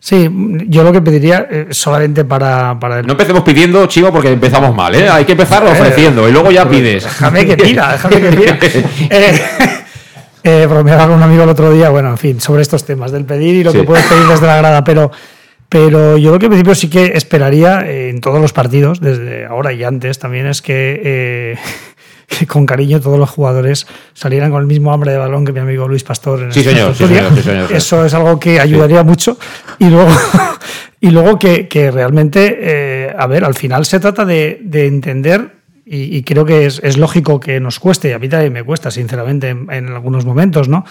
Sí, 0.00 0.26
yo 0.68 0.82
lo 0.82 0.90
que 0.90 1.02
pediría 1.02 1.46
eh, 1.50 1.66
solamente 1.70 2.24
para, 2.24 2.78
para 2.80 3.00
el- 3.00 3.06
No 3.06 3.12
empecemos 3.12 3.42
pidiendo, 3.42 3.84
Chimo, 3.86 4.10
porque 4.10 4.32
empezamos 4.32 4.74
mal, 4.74 4.94
¿eh? 4.94 5.06
Hay 5.10 5.26
que 5.26 5.32
empezar 5.32 5.62
ofreciendo 5.64 6.26
y 6.26 6.32
luego 6.32 6.50
ya 6.50 6.66
pides. 6.66 7.04
Déjame 7.04 7.44
que 7.44 7.56
pida, 7.58 7.92
déjame 7.92 8.20
que 8.22 8.28
pida. 8.36 8.58
Eh, 9.10 9.40
eh, 10.62 10.66
bromeaba 10.66 11.04
con 11.06 11.16
un 11.16 11.22
amigo 11.22 11.42
el 11.44 11.48
otro 11.50 11.70
día, 11.72 11.90
bueno, 11.90 12.08
en 12.10 12.18
fin, 12.18 12.40
sobre 12.40 12.62
estos 12.62 12.84
temas 12.84 13.12
del 13.12 13.24
pedir 13.26 13.54
y 13.56 13.64
lo 13.64 13.72
Sí. 13.72 13.78
que 13.78 13.84
puedes 13.84 14.04
pedir 14.06 14.24
desde 14.26 14.46
la 14.46 14.56
grada, 14.56 14.82
pero, 14.84 15.10
pero 15.68 16.16
yo 16.18 16.30
lo 16.32 16.38
que 16.38 16.46
en 16.46 16.50
principio 16.52 16.74
sí 16.74 16.88
que 16.88 17.12
esperaría 17.14 17.80
eh, 17.86 18.08
en 18.10 18.20
todos 18.20 18.40
los 18.40 18.52
partidos, 18.52 19.00
desde 19.00 19.44
ahora 19.46 19.72
y 19.72 19.84
antes 19.84 20.18
también, 20.18 20.46
es 20.46 20.60
que, 20.62 21.00
eh, 21.04 21.56
que 22.38 22.46
con 22.46 22.66
cariño 22.66 23.00
todos 23.00 23.18
los 23.18 23.30
jugadores 23.30 23.86
salieran 24.12 24.50
con 24.50 24.60
el 24.60 24.66
mismo 24.66 24.92
hambre 24.92 25.12
de 25.12 25.18
balón 25.18 25.44
que 25.44 25.52
mi 25.52 25.60
amigo 25.60 25.88
Luis 25.88 26.04
Pastor 26.04 26.42
en 26.42 26.52
Sí, 26.52 26.60
esta 26.60 26.72
señor, 26.72 26.92
sí, 26.94 26.98
tertulia. 26.98 27.22
señor, 27.28 27.36
sí, 27.36 27.42
señor, 27.42 27.68
sí. 27.68 27.74
Eso 27.74 28.04
es 28.04 28.14
algo 28.14 28.38
que 28.40 28.60
ayudaría 28.60 29.02
mucho. 29.02 29.38
Y 29.78 29.88
luego, 29.90 30.10
y 31.00 31.10
luego 31.10 31.38
que, 31.38 31.68
que 31.68 31.90
realmente, 31.90 32.58
eh, 32.60 33.14
a 33.18 33.26
ver, 33.26 33.44
al 33.44 33.54
final 33.54 33.84
se 33.86 34.00
trata 34.00 34.24
de, 34.24 34.60
de 34.62 34.86
entender, 34.86 35.52
y, 35.86 36.16
y 36.16 36.22
creo 36.22 36.44
que 36.44 36.66
es, 36.66 36.80
es 36.82 36.96
lógico 36.96 37.40
que 37.40 37.60
nos 37.60 37.78
cueste, 37.78 38.08
y 38.08 38.12
a 38.12 38.18
mí 38.18 38.28
también 38.28 38.52
me 38.52 38.62
cuesta, 38.64 38.90
sinceramente, 38.90 39.50
en, 39.50 39.66
en 39.70 39.88
algunos 39.88 40.24
momentos, 40.24 40.68
¿no? 40.68 40.84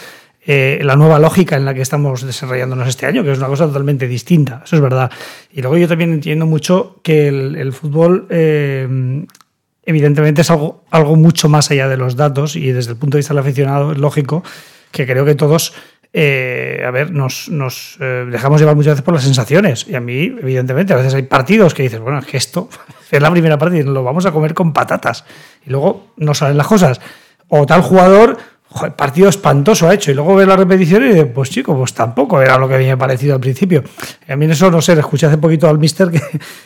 Eh, 0.45 0.81
la 0.83 0.97
nueva 0.97 1.19
lógica 1.19 1.55
en 1.55 1.63
la 1.63 1.73
que 1.73 1.81
estamos 1.81 2.21
desarrollándonos 2.25 2.87
este 2.89 3.05
año, 3.05 3.23
que 3.23 3.31
es 3.31 3.37
una 3.37 3.47
cosa 3.47 3.65
totalmente 3.65 4.09
distinta, 4.09 4.61
eso 4.65 4.75
es 4.75 4.81
verdad. 4.81 5.09
Y 5.53 5.61
luego 5.61 5.77
yo 5.77 5.87
también 5.87 6.11
entiendo 6.11 6.45
mucho 6.45 6.99
que 7.01 7.29
el, 7.29 7.55
el 7.55 7.71
fútbol 7.71 8.27
eh, 8.29 9.25
evidentemente 9.85 10.41
es 10.41 10.51
algo, 10.51 10.83
algo 10.91 11.15
mucho 11.15 11.49
más 11.49 11.69
allá 11.71 11.87
de 11.87 11.97
los 11.97 12.15
datos 12.15 12.55
y 12.55 12.71
desde 12.71 12.91
el 12.91 12.97
punto 12.97 13.17
de 13.17 13.19
vista 13.19 13.33
del 13.33 13.41
aficionado 13.41 13.91
es 13.91 13.97
lógico 13.97 14.43
que 14.91 15.07
creo 15.07 15.25
que 15.25 15.35
todos, 15.35 15.73
eh, 16.13 16.83
a 16.85 16.91
ver, 16.91 17.11
nos, 17.11 17.49
nos 17.49 17.97
eh, 17.99 18.25
dejamos 18.29 18.61
llevar 18.61 18.75
muchas 18.75 18.93
veces 18.93 19.03
por 19.03 19.15
las 19.15 19.23
sensaciones. 19.23 19.87
Y 19.87 19.95
a 19.95 19.99
mí, 19.99 20.35
evidentemente, 20.39 20.93
a 20.93 20.97
veces 20.97 21.15
hay 21.15 21.23
partidos 21.23 21.73
que 21.73 21.83
dices, 21.83 21.99
bueno, 21.99 22.19
es 22.19 22.25
que 22.27 22.37
esto 22.37 22.69
es 23.11 23.21
la 23.21 23.31
primera 23.31 23.57
parte 23.57 23.79
y 23.79 23.83
lo 23.83 24.03
vamos 24.03 24.25
a 24.25 24.31
comer 24.31 24.53
con 24.53 24.71
patatas. 24.71 25.25
Y 25.65 25.71
luego 25.71 26.13
no 26.17 26.33
salen 26.33 26.57
las 26.57 26.67
cosas. 26.67 27.01
O 27.47 27.65
tal 27.65 27.81
jugador, 27.81 28.37
partido 28.95 29.29
espantoso 29.29 29.87
ha 29.87 29.93
hecho. 29.93 30.11
Y 30.11 30.13
luego 30.13 30.35
ves 30.35 30.47
la 30.47 30.55
repetición 30.55 31.03
y 31.17 31.23
pues 31.25 31.49
chico, 31.49 31.75
pues 31.77 31.93
tampoco 31.93 32.41
era 32.41 32.57
lo 32.57 32.67
que 32.67 32.75
había 32.75 32.97
parecido 32.97 33.35
al 33.35 33.39
principio. 33.39 33.83
A 34.27 34.35
mí 34.35 34.45
eso, 34.45 34.69
no 34.71 34.81
sé, 34.81 34.93
escuché 34.93 35.27
hace 35.27 35.37
poquito 35.37 35.69
al 35.69 35.79
mister 35.79 36.09
que, 36.09 36.21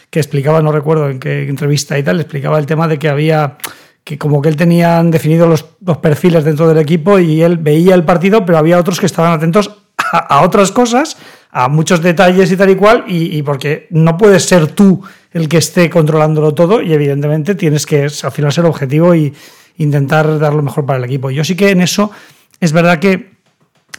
que 0.10 0.20
explicaba, 0.20 0.62
no 0.62 0.72
recuerdo 0.72 1.10
en 1.10 1.20
qué 1.20 1.48
entrevista 1.48 1.98
y 1.98 2.04
tal, 2.04 2.20
explicaba 2.20 2.58
el 2.60 2.65
tema 2.65 2.88
de 2.88 2.98
que 2.98 3.10
había 3.10 3.58
que 4.04 4.17
como 4.17 4.41
que 4.41 4.48
él 4.48 4.56
tenían 4.56 5.12
definido 5.12 5.48
los, 5.48 5.65
los 5.86 5.98
perfiles 5.98 6.46
dentro 6.46 6.65
del 6.70 6.78
equipo 6.78 7.20
y 7.20 7.41
él 7.41 7.58
veía 7.58 7.93
el 7.93 8.06
partido, 8.06 8.46
pero 8.46 8.58
había 8.58 8.80
otros 8.80 9.02
que 9.02 9.06
estaban 9.06 9.34
atentos 9.34 9.80
a, 9.98 10.17
a 10.17 10.41
otras 10.43 10.72
cosas, 10.72 11.17
a 11.52 11.67
muchos 11.67 12.02
detalles 12.02 12.50
y 12.50 12.56
tal 12.56 12.70
y 12.70 12.76
cual, 12.76 13.04
y, 13.06 13.38
y 13.38 13.43
porque 13.43 13.88
no 13.89 14.15
puedes 14.15 14.46
ser 14.46 14.67
tú 14.67 15.04
el 15.34 15.50
que 15.50 15.58
esté 15.58 15.89
controlándolo 15.89 16.54
todo 16.54 16.82
y 16.82 16.93
evidentemente 16.93 17.54
tienes 17.54 17.86
que 17.86 18.04
al 18.04 18.32
final 18.32 18.54
ser 18.54 18.65
objetivo 18.65 19.13
y 19.13 19.34
intentar 19.78 20.40
dar 20.40 20.54
lo 20.54 20.62
mejor 20.63 20.86
para 20.86 21.00
el 21.00 21.06
equipo. 21.06 21.30
Yo 21.32 21.44
sí 21.44 21.56
que 21.56 21.70
en 21.72 21.82
eso 21.82 22.12
es 22.60 22.72
verdad 22.72 23.00
que 23.00 23.38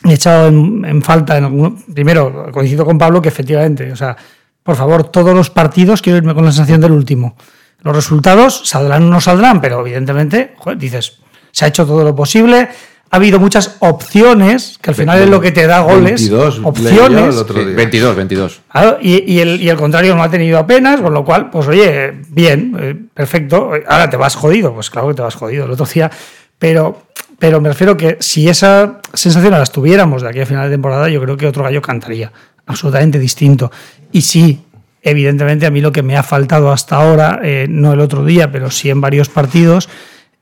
he 0.05 0.13
echado 0.13 0.49
en, 0.49 0.85
en 0.85 1.03
falta, 1.03 1.37
en 1.39 1.45
alguno- 1.45 1.77
primero 1.93 2.51
coincido 2.53 2.85
con 2.85 2.99
Pablo 2.99 3.21
que 3.23 3.29
efectivamente, 3.29 3.91
o 3.93 3.97
sea, 3.97 4.17
por 4.63 4.77
favor, 4.77 5.05
todos 5.05 5.35
los 5.35 5.51
partidos 5.51 6.03
quiero 6.03 6.19
irme 6.19 6.35
con 6.35 6.45
la 6.45 6.53
sensación 6.53 6.81
del 6.81 6.93
último. 6.93 7.37
Los 7.83 7.95
resultados 7.95 8.63
saldrán 8.69 9.05
o 9.05 9.09
no 9.11 9.21
saldrán, 9.21 9.61
pero 9.61 9.81
evidentemente, 9.81 10.55
dices, 10.77 11.21
se 11.53 11.65
ha 11.65 11.69
hecho 11.69 11.87
todo 11.87 12.05
lo 12.05 12.15
posible. 12.15 12.69
Ha 13.11 13.17
habido 13.17 13.41
muchas 13.41 13.77
opciones, 13.79 14.79
que 14.83 14.91
al 14.91 14.97
final 14.97 15.23
es 15.23 15.29
lo 15.31 15.41
que 15.41 15.51
te 15.51 15.67
da 15.67 15.81
goles. 15.81 16.29
22 16.29 16.55
leí 16.57 16.63
yo 16.63 16.69
opciones. 16.69 17.35
el 17.35 17.41
otro 17.41 17.65
día. 17.65 17.77
22, 17.77 18.17
22. 18.17 18.61
Claro, 18.71 18.99
y, 19.01 19.33
y 19.33 19.41
el, 19.41 19.61
y 19.63 19.69
el 19.71 19.77
contrario 19.77 20.15
no 20.15 20.23
ha 20.23 20.31
tenido 20.31 20.59
apenas, 20.59 21.01
con 21.01 21.15
lo 21.15 21.25
cual, 21.25 21.49
pues 21.49 21.67
oye, 21.69 22.13
bien, 22.29 22.77
eh, 22.79 22.95
perfecto. 23.15 23.71
Ahora 23.87 24.11
te 24.11 24.17
vas 24.19 24.35
jodido, 24.35 24.75
pues 24.75 24.91
claro 24.91 25.09
que 25.09 25.15
te 25.15 25.23
vas 25.23 25.35
jodido 25.35 25.65
el 25.65 25.71
otro 25.71 25.87
día. 25.87 26.11
Pero, 26.59 27.05
pero 27.39 27.61
me 27.61 27.71
refiero 27.71 27.97
que 27.97 28.19
si 28.21 28.49
esa 28.49 29.01
sensación 29.15 29.53
la 29.53 29.65
tuviéramos 29.65 30.23
de 30.23 30.29
aquí 30.29 30.41
a 30.41 30.47
final 30.47 30.65
de 30.65 30.75
temporada, 30.75 31.09
yo 31.09 31.23
creo 31.23 31.37
que 31.37 31.47
otro 31.47 31.65
gallo 31.65 31.81
cantaría. 31.81 32.31
Absolutamente 32.67 33.19
distinto. 33.19 33.71
Y 34.13 34.21
sí, 34.21 34.65
evidentemente 35.03 35.65
a 35.65 35.71
mí 35.71 35.81
lo 35.81 35.93
que 35.93 36.03
me 36.03 36.17
ha 36.17 36.23
faltado 36.23 36.71
hasta 36.71 36.97
ahora, 36.97 37.41
eh, 37.43 37.67
no 37.69 37.93
el 37.93 38.01
otro 38.01 38.25
día, 38.25 38.53
pero 38.53 38.71
sí 38.71 38.91
en 38.91 39.01
varios 39.01 39.29
partidos, 39.29 39.89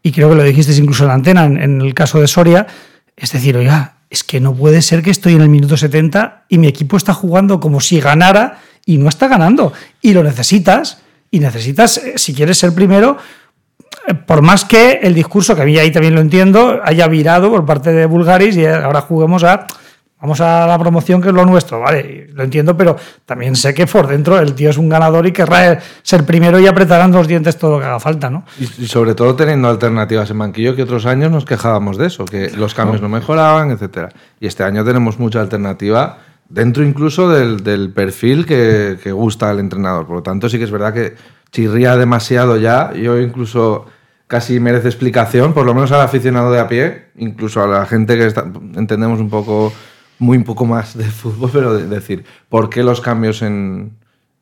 y 0.07 0.12
creo 0.12 0.28
que 0.28 0.36
lo 0.36 0.44
dijiste 0.44 0.72
incluso 0.74 1.02
en 1.02 1.09
la 1.09 1.14
antena, 1.14 1.46
en, 1.46 1.61
en 1.61 1.80
el 1.80 1.92
caso 1.92 2.20
de 2.20 2.28
Soria, 2.28 2.64
es 3.16 3.32
decir, 3.32 3.57
oiga, 3.57 3.96
es 4.09 4.22
que 4.22 4.38
no 4.38 4.54
puede 4.54 4.80
ser 4.80 5.02
que 5.02 5.11
estoy 5.11 5.34
en 5.34 5.40
el 5.40 5.48
minuto 5.48 5.76
70 5.76 6.44
y 6.48 6.59
mi 6.59 6.68
equipo 6.68 6.96
está 6.96 7.12
jugando 7.12 7.59
como 7.59 7.80
si 7.80 7.98
ganara 7.98 8.61
y 8.84 8.98
no 8.98 9.09
está 9.09 9.26
ganando. 9.26 9.72
Y 10.00 10.12
lo 10.12 10.22
necesitas, 10.22 10.98
y 11.32 11.40
necesitas, 11.40 11.98
eh, 11.98 12.12
si 12.18 12.34
quieres 12.34 12.57
ser 12.57 12.72
primero, 12.72 13.16
eh, 14.07 14.14
por 14.14 14.42
más 14.42 14.64
que 14.64 15.00
el 15.02 15.12
discurso, 15.12 15.57
que 15.57 15.62
a 15.62 15.64
mí 15.64 15.76
ahí 15.76 15.90
también 15.90 16.14
lo 16.14 16.20
entiendo, 16.20 16.80
haya 16.84 17.09
virado 17.09 17.50
por 17.50 17.66
parte 17.66 17.90
de 17.92 18.07
Bulgaris 18.07 18.57
y 18.57 18.64
ahora 18.64 19.00
juguemos 19.00 19.42
a... 19.42 19.66
Vamos 20.27 20.41
a 20.41 20.66
la 20.66 20.77
promoción 20.77 21.22
que 21.22 21.29
es 21.29 21.35
lo 21.35 21.45
nuestro, 21.45 21.79
vale, 21.79 22.27
lo 22.35 22.43
entiendo, 22.43 22.77
pero 22.77 22.97
también 23.24 23.55
sé 23.55 23.72
que 23.72 23.87
por 23.87 24.09
dentro 24.09 24.41
el 24.41 24.55
tío 24.55 24.70
es 24.70 24.77
un 24.77 24.89
ganador 24.89 25.24
y 25.24 25.31
querrá 25.31 25.79
ser 26.03 26.24
primero 26.24 26.59
y 26.59 26.66
apretarán 26.66 27.12
los 27.12 27.29
dientes 27.29 27.57
todo 27.57 27.77
lo 27.77 27.79
que 27.79 27.85
haga 27.87 28.01
falta, 28.01 28.29
¿no? 28.29 28.45
Y, 28.59 28.64
y 28.83 28.87
sobre 28.89 29.14
todo 29.14 29.37
teniendo 29.37 29.68
alternativas 29.68 30.29
en 30.33 30.39
banquillo 30.41 30.74
que 30.74 30.83
otros 30.83 31.07
años 31.07 31.31
nos 31.31 31.45
quejábamos 31.45 31.97
de 31.97 32.09
eso, 32.09 32.24
que 32.24 32.51
los 32.51 32.74
cambios 32.74 33.01
no 33.01 33.09
mejoraban, 33.09 33.70
etcétera. 33.70 34.09
Y 34.41 34.49
este 34.49 34.64
año 34.64 34.85
tenemos 34.85 35.20
mucha 35.20 35.41
alternativa 35.41 36.18
dentro 36.49 36.83
incluso 36.83 37.29
del, 37.29 37.62
del 37.62 37.91
perfil 37.93 38.47
que, 38.47 38.99
que 39.01 39.12
gusta 39.12 39.49
al 39.49 39.61
entrenador. 39.61 40.09
Por 40.09 40.16
lo 40.16 40.22
tanto, 40.24 40.49
sí 40.49 40.59
que 40.59 40.64
es 40.64 40.72
verdad 40.72 40.93
que 40.93 41.14
chirría 41.53 41.97
demasiado 41.97 42.57
ya. 42.57 42.93
Yo 42.95 43.20
incluso 43.20 43.87
casi 44.27 44.59
merece 44.59 44.89
explicación, 44.89 45.53
por 45.55 45.64
lo 45.64 45.72
menos 45.72 45.93
al 45.93 46.01
aficionado 46.01 46.51
de 46.51 46.59
a 46.59 46.66
pie, 46.66 47.11
incluso 47.16 47.62
a 47.62 47.68
la 47.68 47.87
gente 47.87 48.16
que 48.18 48.27
está- 48.27 48.45
entendemos 48.74 49.20
un 49.20 49.31
poco, 49.31 49.72
muy 50.19 50.37
un 50.39 50.45
poco 50.45 50.64
más 50.67 50.97
de 50.97 51.05
fútbol, 51.05 51.51
pero 51.53 51.75
de 51.75 51.87
decir, 51.87 52.25
¿por 52.49 52.69
qué 52.71 52.83
los 52.83 53.01
cambios 53.01 53.43
en 53.43 53.93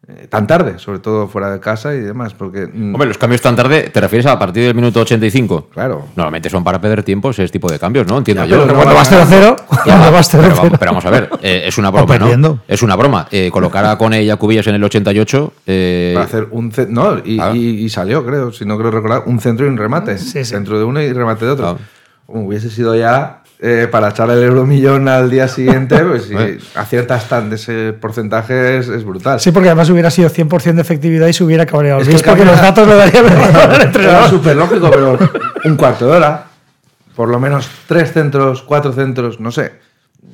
eh, 0.06 0.26
tan 0.28 0.46
tarde, 0.46 0.78
sobre 0.78 0.98
todo 0.98 1.26
fuera 1.28 1.50
de 1.50 1.60
casa 1.60 1.94
y 1.94 2.00
demás? 2.00 2.34
Porque 2.34 2.66
mm, 2.72 2.94
Hombre, 2.94 3.08
los 3.08 3.16
cambios 3.16 3.40
tan 3.40 3.56
tarde, 3.56 3.88
¿te 3.90 4.00
refieres 4.02 4.26
a 4.26 4.38
partir 4.38 4.62
del 4.64 4.74
minuto 4.74 5.00
85? 5.00 5.68
Claro. 5.72 6.04
Normalmente 6.14 6.50
son 6.50 6.62
para 6.62 6.78
perder 6.78 7.02
tiempo 7.02 7.30
ese 7.30 7.48
tipo 7.48 7.72
de 7.72 7.78
cambios, 7.78 8.06
¿no? 8.06 8.18
Entiendo 8.18 8.44
Ya, 8.44 8.50
yo. 8.56 8.62
pero 8.64 8.74
cuando 8.74 8.94
vas 8.94 9.10
0-0, 9.10 9.56
cuando 9.84 10.12
vas 10.12 10.28
pero, 10.28 10.42
0-0. 10.44 10.56
vamos, 10.56 10.78
pero 10.78 10.90
vamos 10.92 11.04
a 11.06 11.10
ver, 11.10 11.30
eh, 11.42 11.62
es 11.66 11.78
una 11.78 11.90
broma. 11.90 12.18
¿no? 12.18 12.60
Es 12.68 12.82
una 12.82 12.96
broma. 12.96 13.26
Eh, 13.30 13.50
colocar 13.50 13.84
a 13.86 13.96
Cone 13.96 14.22
y 14.22 14.28
a 14.30 14.36
Cubillas 14.36 14.66
en 14.66 14.74
el 14.74 14.84
88... 14.84 15.52
eh, 15.66 16.10
para 16.14 16.26
hacer 16.26 16.48
un 16.50 16.70
no 16.90 17.18
y, 17.24 17.40
y- 17.54 17.84
y 17.84 17.88
salió 17.88 18.24
creo 18.26 18.52
si 18.52 18.66
no 18.66 18.76
creo 18.76 18.90
recordar 18.90 19.22
un 19.26 19.40
centro 19.40 19.64
y 19.64 19.70
un 19.70 19.78
remate 19.78 20.18
centro 20.18 20.78
de 20.78 20.84
uno 20.84 21.00
y 21.00 21.10
remate 21.14 21.46
de 21.46 21.50
otro 21.52 21.78
Como 22.26 22.46
hubiese 22.46 22.68
sido 22.68 22.94
ya 22.94 23.40
eh, 23.60 23.88
para 23.90 24.08
echar 24.10 24.28
el 24.30 24.42
euromillón 24.42 25.08
al 25.08 25.30
día 25.30 25.48
siguiente 25.48 25.96
pues 26.00 26.24
si 26.24 26.34
aciertas 26.78 27.28
tan 27.28 27.50
de 27.50 27.56
ese 27.56 27.92
porcentaje 27.92 28.78
es, 28.78 28.88
es 28.88 29.04
brutal 29.04 29.40
Sí, 29.40 29.52
porque 29.52 29.68
además 29.68 29.88
hubiera 29.90 30.10
sido 30.10 30.28
100% 30.28 30.74
de 30.74 30.80
efectividad 30.82 31.26
y 31.28 31.32
se 31.32 31.44
hubiera 31.44 31.64
cabreado. 31.64 32.00
Es 32.00 32.08
Es 32.08 32.22
que 32.22 32.28
porque 32.30 32.44
cambia- 32.44 32.52
los 32.52 32.60
datos 32.60 32.88
darían 32.88 33.24
mejor 33.38 33.70
al 33.70 33.80
entrenador. 33.82 34.28
súper 34.30 34.56
lógico, 34.56 34.90
pero 34.90 35.18
un 35.64 35.76
cuarto 35.76 36.06
de 36.06 36.12
hora, 36.12 36.46
por 37.16 37.28
lo 37.28 37.38
menos 37.38 37.68
tres 37.86 38.12
centros, 38.12 38.62
cuatro 38.62 38.92
centros, 38.92 39.38
no 39.40 39.50
sé. 39.52 39.72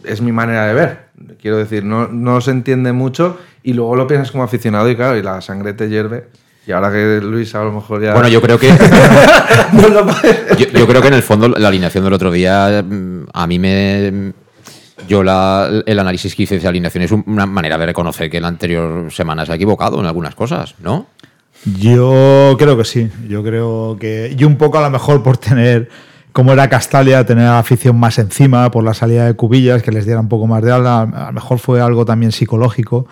Es 0.05 0.21
mi 0.23 0.33
manera 0.33 0.67
de 0.67 0.75
ver. 0.75 0.99
Quiero 1.41 1.57
decir, 1.59 1.85
no, 1.85 2.09
no 2.09 2.41
se 2.41 2.53
entiende 2.53 2.93
mucho 2.93 3.39
y 3.63 3.75
luego 3.75 3.97
lo 3.97 4.07
piensas 4.07 4.31
como 4.31 4.45
aficionado 4.45 4.89
y 4.89 4.97
claro, 4.97 5.17
y 5.19 5.23
la 5.23 5.41
sangre 5.43 5.75
te 5.75 5.89
hierve. 5.89 6.29
Y 6.67 6.73
ahora 6.73 6.93
que 6.93 7.21
Luis 7.23 7.55
a 7.55 7.65
lo 7.65 7.73
mejor 7.73 8.03
ya... 8.03 8.13
Bueno, 8.13 8.29
yo 8.29 8.41
creo 8.41 8.59
que. 8.59 8.69
Yo, 10.59 10.67
yo 10.79 10.87
creo 10.87 11.01
que 11.03 11.09
en 11.09 11.15
el 11.15 11.23
fondo 11.23 11.49
la 11.49 11.69
alineación 11.69 12.05
del 12.05 12.13
otro 12.13 12.31
día 12.31 12.83
mm, 12.87 13.25
a 13.33 13.47
mí 13.47 13.59
me. 13.59 14.33
Yo 15.09 15.23
la- 15.23 15.83
el 15.87 15.99
análisis 15.99 16.35
que 16.35 16.43
hice 16.45 16.55
de 16.55 16.59
esa 16.61 16.69
alineación 16.69 17.03
es 17.05 17.11
una 17.13 17.47
manera 17.47 17.79
de 17.79 17.87
reconocer 17.87 18.31
que 18.31 18.41
la 18.41 18.49
anterior 18.49 19.11
semana 19.11 19.47
se 19.47 19.53
ha 19.53 19.55
equivocado 19.55 19.99
en 20.01 20.07
algunas 20.07 20.35
cosas, 20.35 20.75
¿no? 20.81 21.07
Yo 21.79 22.57
creo 22.59 22.77
que 22.77 22.85
sí. 22.85 23.11
Yo 23.29 23.43
creo 23.43 23.97
que. 23.99 24.35
Y 24.39 24.45
un 24.45 24.57
poco 24.57 24.79
a 24.79 24.83
lo 24.83 24.91
mejor 24.91 25.23
por 25.23 25.39
tener. 25.39 25.89
Como 26.33 26.53
era 26.53 26.69
Castalia, 26.69 27.27
tener 27.27 27.45
a 27.47 27.53
la 27.53 27.59
afición 27.59 27.99
más 27.99 28.17
encima 28.21 28.71
por 28.71 28.85
la 28.85 28.95
salida 28.95 29.27
de 29.27 29.35
Cubillas, 29.35 29.83
que 29.83 29.91
les 29.91 30.05
diera 30.07 30.21
un 30.21 30.29
poco 30.29 30.47
más 30.47 30.63
de 30.63 30.71
ala. 30.71 31.03
A 31.03 31.27
lo 31.27 31.33
mejor 31.33 31.59
fue 31.59 31.81
algo 31.81 32.05
también 32.05 32.31
psicológico. 32.31 33.07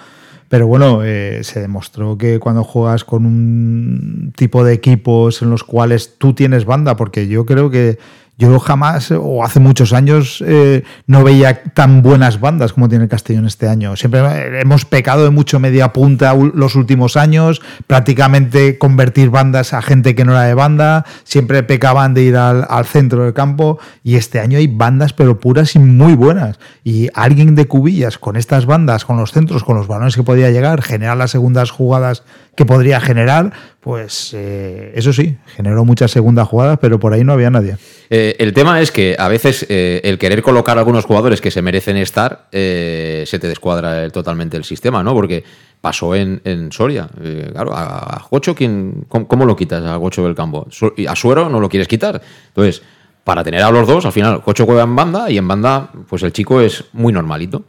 Pero 0.49 0.67
bueno, 0.67 1.03
eh, 1.05 1.41
se 1.45 1.61
demostró 1.61 2.17
que 2.17 2.39
cuando 2.41 2.65
juegas 2.65 3.05
con 3.05 3.27
un 3.27 4.33
tipo 4.35 4.65
de 4.65 4.73
equipos 4.73 5.43
en 5.43 5.51
los 5.51 5.63
cuales 5.63 6.17
tú 6.17 6.33
tienes 6.33 6.65
banda, 6.65 6.97
porque 6.97 7.29
yo 7.29 7.45
creo 7.45 7.71
que 7.71 7.99
yo 8.39 8.61
jamás, 8.61 9.11
o 9.11 9.45
hace 9.45 9.59
muchos 9.59 9.93
años, 9.93 10.43
eh, 10.47 10.85
no 11.09 11.25
veía 11.25 11.65
tan 11.75 12.03
buenas 12.03 12.39
bandas 12.39 12.73
como 12.73 12.89
tiene 12.89 13.05
el 13.05 13.11
Castellón 13.11 13.47
este 13.47 13.69
año. 13.69 13.97
Siempre 13.97 14.61
hemos 14.61 14.85
pecado 14.85 15.25
de 15.25 15.31
mucho 15.31 15.59
media 15.59 15.93
punta 15.93 16.35
los 16.35 16.77
últimos 16.77 17.17
años, 17.17 17.61
prácticamente 17.89 18.79
convertir 18.79 19.31
bandas 19.31 19.75
a 19.75 19.83
gente 19.83 20.15
que 20.15 20.25
no 20.25 20.33
era 20.33 20.45
de 20.45 20.55
banda, 20.55 21.05
siempre 21.25 21.65
pecaban 21.65 22.15
de 22.15 22.23
ir 22.23 22.37
al, 22.37 22.65
al 22.71 22.87
centro 22.87 23.25
del 23.25 23.35
campo, 23.35 23.81
y 24.05 24.15
este 24.15 24.39
año 24.39 24.59
hay 24.59 24.69
bandas 24.69 25.13
pero 25.13 25.41
puras 25.41 25.75
y 25.75 25.81
muy 25.81 26.15
buenas. 26.15 26.61
Y 26.85 27.09
alguien 27.15 27.57
de 27.57 27.67
cubillas 27.67 28.19
con 28.19 28.37
estas 28.37 28.67
bandas, 28.67 29.05
con 29.05 29.17
los 29.17 29.33
centros, 29.33 29.65
con 29.65 29.77
los 29.77 29.89
balones 29.89 30.15
que 30.15 30.23
podía 30.23 30.51
llegar, 30.51 30.83
generar 30.83 31.17
las 31.17 31.33
segundas 31.33 31.73
jugadas 31.73 32.23
que 32.59 32.67
podría 32.67 33.01
generar, 33.01 33.53
pues 33.79 34.33
eh, 34.35 34.91
eso 34.97 35.13
sí, 35.13 35.37
generó 35.55 35.85
muchas 35.85 36.11
segundas 36.11 36.49
jugadas, 36.49 36.77
pero 36.83 36.99
por 36.99 37.13
ahí 37.13 37.23
no 37.23 37.33
había 37.33 37.51
nadie. 37.51 37.77
Eh, 38.11 38.35
el 38.41 38.53
tema 38.53 38.81
es 38.81 38.91
que 38.91 39.15
a 39.17 39.29
veces 39.29 39.65
eh, 39.69 40.01
el 40.03 40.19
querer 40.19 40.43
colocar 40.43 40.77
a 40.77 40.81
algunos 40.81 41.05
jugadores 41.05 41.41
que 41.41 41.53
se 41.53 41.63
merecen 41.63 41.97
estar 41.97 42.49
se 42.51 43.39
te 43.41 43.47
descuadra 43.47 44.11
totalmente 44.11 44.57
el 44.57 44.65
sistema, 44.65 45.05
¿no? 45.05 45.15
Porque 45.15 45.45
pasó 45.81 46.17
en, 46.17 46.41
en 46.43 46.73
Soria. 46.73 47.09
Claro, 47.53 47.73
a, 47.73 48.17
a 48.17 48.27
Gocho, 48.29 48.57
¿quién, 48.57 49.05
cómo, 49.07 49.29
cómo 49.29 49.45
lo 49.45 49.55
quitas 49.55 49.85
a 49.85 49.95
Gocho 49.95 50.25
del 50.25 50.35
campo? 50.35 50.67
A 51.07 51.15
Suero 51.15 51.49
no 51.49 51.61
lo 51.61 51.69
quieres 51.69 51.87
quitar. 51.87 52.21
Entonces, 52.49 52.83
para 53.23 53.45
tener 53.45 53.63
a 53.63 53.71
los 53.71 53.87
dos, 53.87 54.05
al 54.05 54.11
final 54.11 54.43
Gocho 54.45 54.67
juega 54.67 54.83
en 54.83 54.97
banda 54.97 55.31
y 55.31 55.39
en 55.39 55.47
banda, 55.47 55.93
pues 56.09 56.25
el 56.25 56.33
chico 56.33 56.61
es 56.61 56.87
muy 56.93 57.13
normalito, 57.13 57.63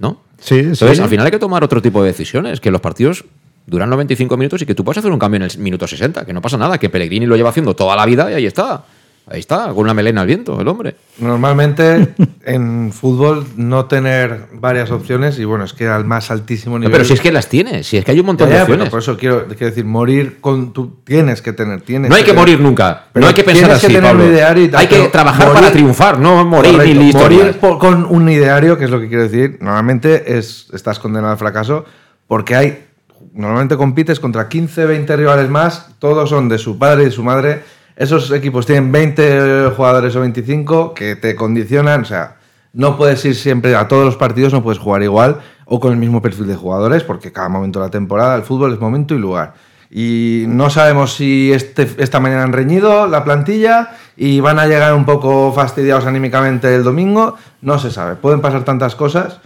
¿no? 0.00 0.20
Sí, 0.40 0.58
Entonces, 0.58 0.96
sí. 0.96 1.02
al 1.04 1.08
final 1.08 1.26
hay 1.26 1.30
que 1.30 1.38
tomar 1.38 1.62
otro 1.62 1.80
tipo 1.80 2.02
de 2.02 2.08
decisiones, 2.08 2.60
que 2.60 2.72
los 2.72 2.80
partidos 2.80 3.24
duran 3.66 3.90
95 3.90 4.36
minutos 4.36 4.62
y 4.62 4.66
que 4.66 4.74
tú 4.74 4.84
puedes 4.84 4.98
hacer 4.98 5.10
un 5.12 5.18
cambio 5.18 5.36
en 5.36 5.42
el 5.50 5.58
minuto 5.58 5.86
60, 5.86 6.24
que 6.24 6.32
no 6.32 6.40
pasa 6.42 6.56
nada, 6.56 6.78
que 6.78 6.88
Pellegrini 6.90 7.26
lo 7.26 7.36
lleva 7.36 7.50
haciendo 7.50 7.74
toda 7.76 7.94
la 7.96 8.04
vida 8.06 8.30
y 8.30 8.34
ahí 8.34 8.46
está. 8.46 8.84
Ahí 9.30 9.38
está, 9.38 9.66
con 9.68 9.78
una 9.84 9.94
melena 9.94 10.22
al 10.22 10.26
viento, 10.26 10.60
el 10.60 10.66
hombre. 10.66 10.96
Normalmente 11.18 12.08
en 12.44 12.92
fútbol 12.92 13.46
no 13.56 13.84
tener 13.86 14.48
varias 14.54 14.90
opciones 14.90 15.38
y 15.38 15.44
bueno, 15.44 15.64
es 15.64 15.72
que 15.72 15.86
al 15.86 16.04
más 16.04 16.32
altísimo 16.32 16.76
nivel... 16.76 16.90
pero 16.90 17.04
si 17.04 17.12
es 17.12 17.20
que 17.20 17.30
las 17.30 17.48
tienes, 17.48 17.86
si 17.86 17.96
es 17.98 18.04
que 18.04 18.10
hay 18.10 18.18
un 18.18 18.26
montón 18.26 18.48
Ya, 18.48 18.54
de 18.54 18.60
pero 18.62 18.72
opciones. 18.74 18.90
por 18.90 18.98
eso 18.98 19.16
quiero, 19.16 19.46
quiero 19.46 19.66
decir, 19.66 19.84
morir 19.84 20.38
con 20.40 20.72
tú 20.72 20.96
tienes 21.04 21.40
que 21.40 21.52
tener, 21.52 21.82
tienes 21.82 22.10
No 22.10 22.16
hay 22.16 22.24
que 22.24 22.32
morir 22.32 22.58
nunca. 22.58 23.04
Pero 23.12 23.22
no 23.22 23.28
hay 23.28 23.34
que 23.34 23.44
pensar 23.44 23.62
tienes 23.68 23.76
así, 23.78 23.86
que 23.86 23.94
tener 23.94 24.10
Pablo. 24.10 24.24
un 24.24 24.30
ideario 24.32 24.64
y 24.64 24.68
tal, 24.68 24.80
Hay 24.80 24.86
que 24.88 24.98
trabajar 25.08 25.46
morir- 25.46 25.54
para 25.60 25.72
triunfar, 25.72 26.18
no 26.18 26.44
morir 26.44 26.72
Correcto, 26.72 27.00
ni. 27.00 27.12
Morir 27.12 27.52
por- 27.60 27.78
con 27.78 28.04
un 28.04 28.28
ideario, 28.28 28.76
que 28.76 28.86
es 28.86 28.90
lo 28.90 28.98
que 29.00 29.06
quiero 29.06 29.22
decir, 29.22 29.56
normalmente 29.60 30.36
es, 30.36 30.66
estás 30.72 30.98
condenado 30.98 31.30
al 31.32 31.38
fracaso 31.38 31.84
porque 32.26 32.56
hay, 32.56 32.84
normalmente 33.32 33.76
compites 33.76 34.20
contra 34.20 34.48
15, 34.48 34.86
20 34.86 35.16
rivales 35.16 35.48
más, 35.48 35.88
todos 35.98 36.28
son 36.28 36.48
de 36.48 36.58
su 36.58 36.78
padre 36.78 37.02
y 37.02 37.04
de 37.06 37.10
su 37.10 37.22
madre. 37.22 37.62
Esos 37.96 38.30
equipos 38.30 38.66
tienen 38.66 38.90
20 38.90 39.70
jugadores 39.76 40.16
o 40.16 40.20
25 40.20 40.94
que 40.94 41.16
te 41.16 41.34
condicionan, 41.34 42.02
o 42.02 42.04
sea, 42.04 42.36
no 42.72 42.96
puedes 42.96 43.24
ir 43.24 43.34
siempre 43.34 43.74
a 43.76 43.86
todos 43.86 44.04
los 44.04 44.16
partidos, 44.16 44.52
no 44.52 44.62
puedes 44.62 44.78
jugar 44.78 45.02
igual 45.02 45.40
o 45.66 45.78
con 45.78 45.92
el 45.92 45.98
mismo 45.98 46.22
perfil 46.22 46.46
de 46.46 46.56
jugadores 46.56 47.02
porque 47.02 47.32
cada 47.32 47.48
momento 47.48 47.78
de 47.80 47.86
la 47.86 47.90
temporada, 47.90 48.34
el 48.34 48.42
fútbol 48.42 48.72
es 48.72 48.80
momento 48.80 49.14
y 49.14 49.18
lugar. 49.18 49.54
Y 49.94 50.44
no 50.48 50.70
sabemos 50.70 51.12
si 51.12 51.52
este, 51.52 51.86
esta 51.98 52.18
mañana 52.18 52.44
han 52.44 52.54
reñido 52.54 53.06
la 53.06 53.24
plantilla 53.24 53.90
y 54.16 54.40
van 54.40 54.58
a 54.58 54.66
llegar 54.66 54.94
un 54.94 55.04
poco 55.04 55.52
fastidiados 55.52 56.06
anímicamente 56.06 56.74
el 56.74 56.82
domingo. 56.82 57.36
No 57.60 57.78
se 57.78 57.90
sabe. 57.90 58.16
Pueden 58.16 58.40
pasar 58.40 58.64
tantas 58.64 58.94
cosas 58.94 59.40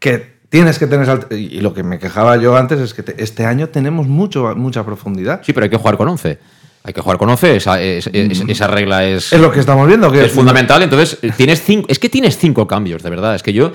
que 0.00 0.33
tienes 0.54 0.78
que 0.78 0.86
tener... 0.86 1.08
alt- 1.08 1.32
Y 1.36 1.60
lo 1.60 1.74
que 1.74 1.82
me 1.82 1.98
quejaba 1.98 2.36
yo 2.36 2.56
antes 2.56 2.78
es 2.78 2.94
que 2.94 3.02
te- 3.02 3.20
este 3.20 3.44
año 3.44 3.70
tenemos 3.70 4.06
mucho, 4.06 4.54
mucha 4.54 4.84
profundidad. 4.84 5.40
Sí, 5.44 5.52
pero 5.52 5.64
hay 5.64 5.70
que 5.70 5.76
jugar 5.78 5.96
con 5.96 6.06
11. 6.06 6.38
Hay 6.84 6.92
que 6.92 7.00
jugar 7.00 7.18
con 7.18 7.28
11, 7.28 7.56
esa, 7.56 7.82
es- 7.82 8.08
es- 8.12 8.44
esa 8.46 8.68
regla 8.68 9.04
es... 9.04 9.32
Es 9.32 9.40
lo 9.40 9.50
que 9.50 9.58
estamos 9.58 9.88
viendo. 9.88 10.12
Que 10.12 10.26
es 10.26 10.32
fundamental. 10.32 10.80
Entonces, 10.82 11.18
tienes 11.36 11.60
cinco, 11.62 11.86
es 11.90 11.98
que 11.98 12.08
tienes 12.08 12.38
cinco 12.38 12.68
cambios, 12.68 13.02
de 13.02 13.10
verdad. 13.10 13.34
Es 13.34 13.42
que 13.42 13.52
yo 13.52 13.72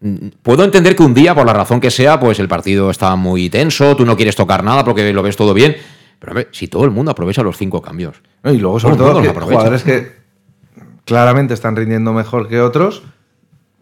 mm, 0.00 0.28
puedo 0.42 0.62
entender 0.62 0.94
que 0.94 1.02
un 1.02 1.14
día, 1.14 1.34
por 1.34 1.46
la 1.46 1.52
razón 1.52 1.80
que 1.80 1.90
sea, 1.90 2.20
pues 2.20 2.38
el 2.38 2.46
partido 2.46 2.90
está 2.90 3.16
muy 3.16 3.50
tenso, 3.50 3.96
tú 3.96 4.06
no 4.06 4.14
quieres 4.14 4.36
tocar 4.36 4.62
nada 4.62 4.84
porque 4.84 5.12
lo 5.12 5.22
ves 5.24 5.36
todo 5.36 5.52
bien. 5.52 5.76
Pero 6.20 6.30
hombre, 6.30 6.48
si 6.52 6.68
todo 6.68 6.84
el 6.84 6.92
mundo 6.92 7.10
aprovecha 7.10 7.42
los 7.42 7.56
cinco 7.56 7.82
cambios. 7.82 8.22
Y 8.44 8.58
luego, 8.58 8.78
sobre 8.78 8.96
Todo 8.96 9.14
todo, 9.14 9.22
que 9.22 9.28
jugadores 9.40 9.82
que 9.82 10.12
claramente 11.04 11.54
están 11.54 11.74
rindiendo 11.76 12.12
mejor 12.12 12.48
que 12.48 12.60
otros, 12.60 13.02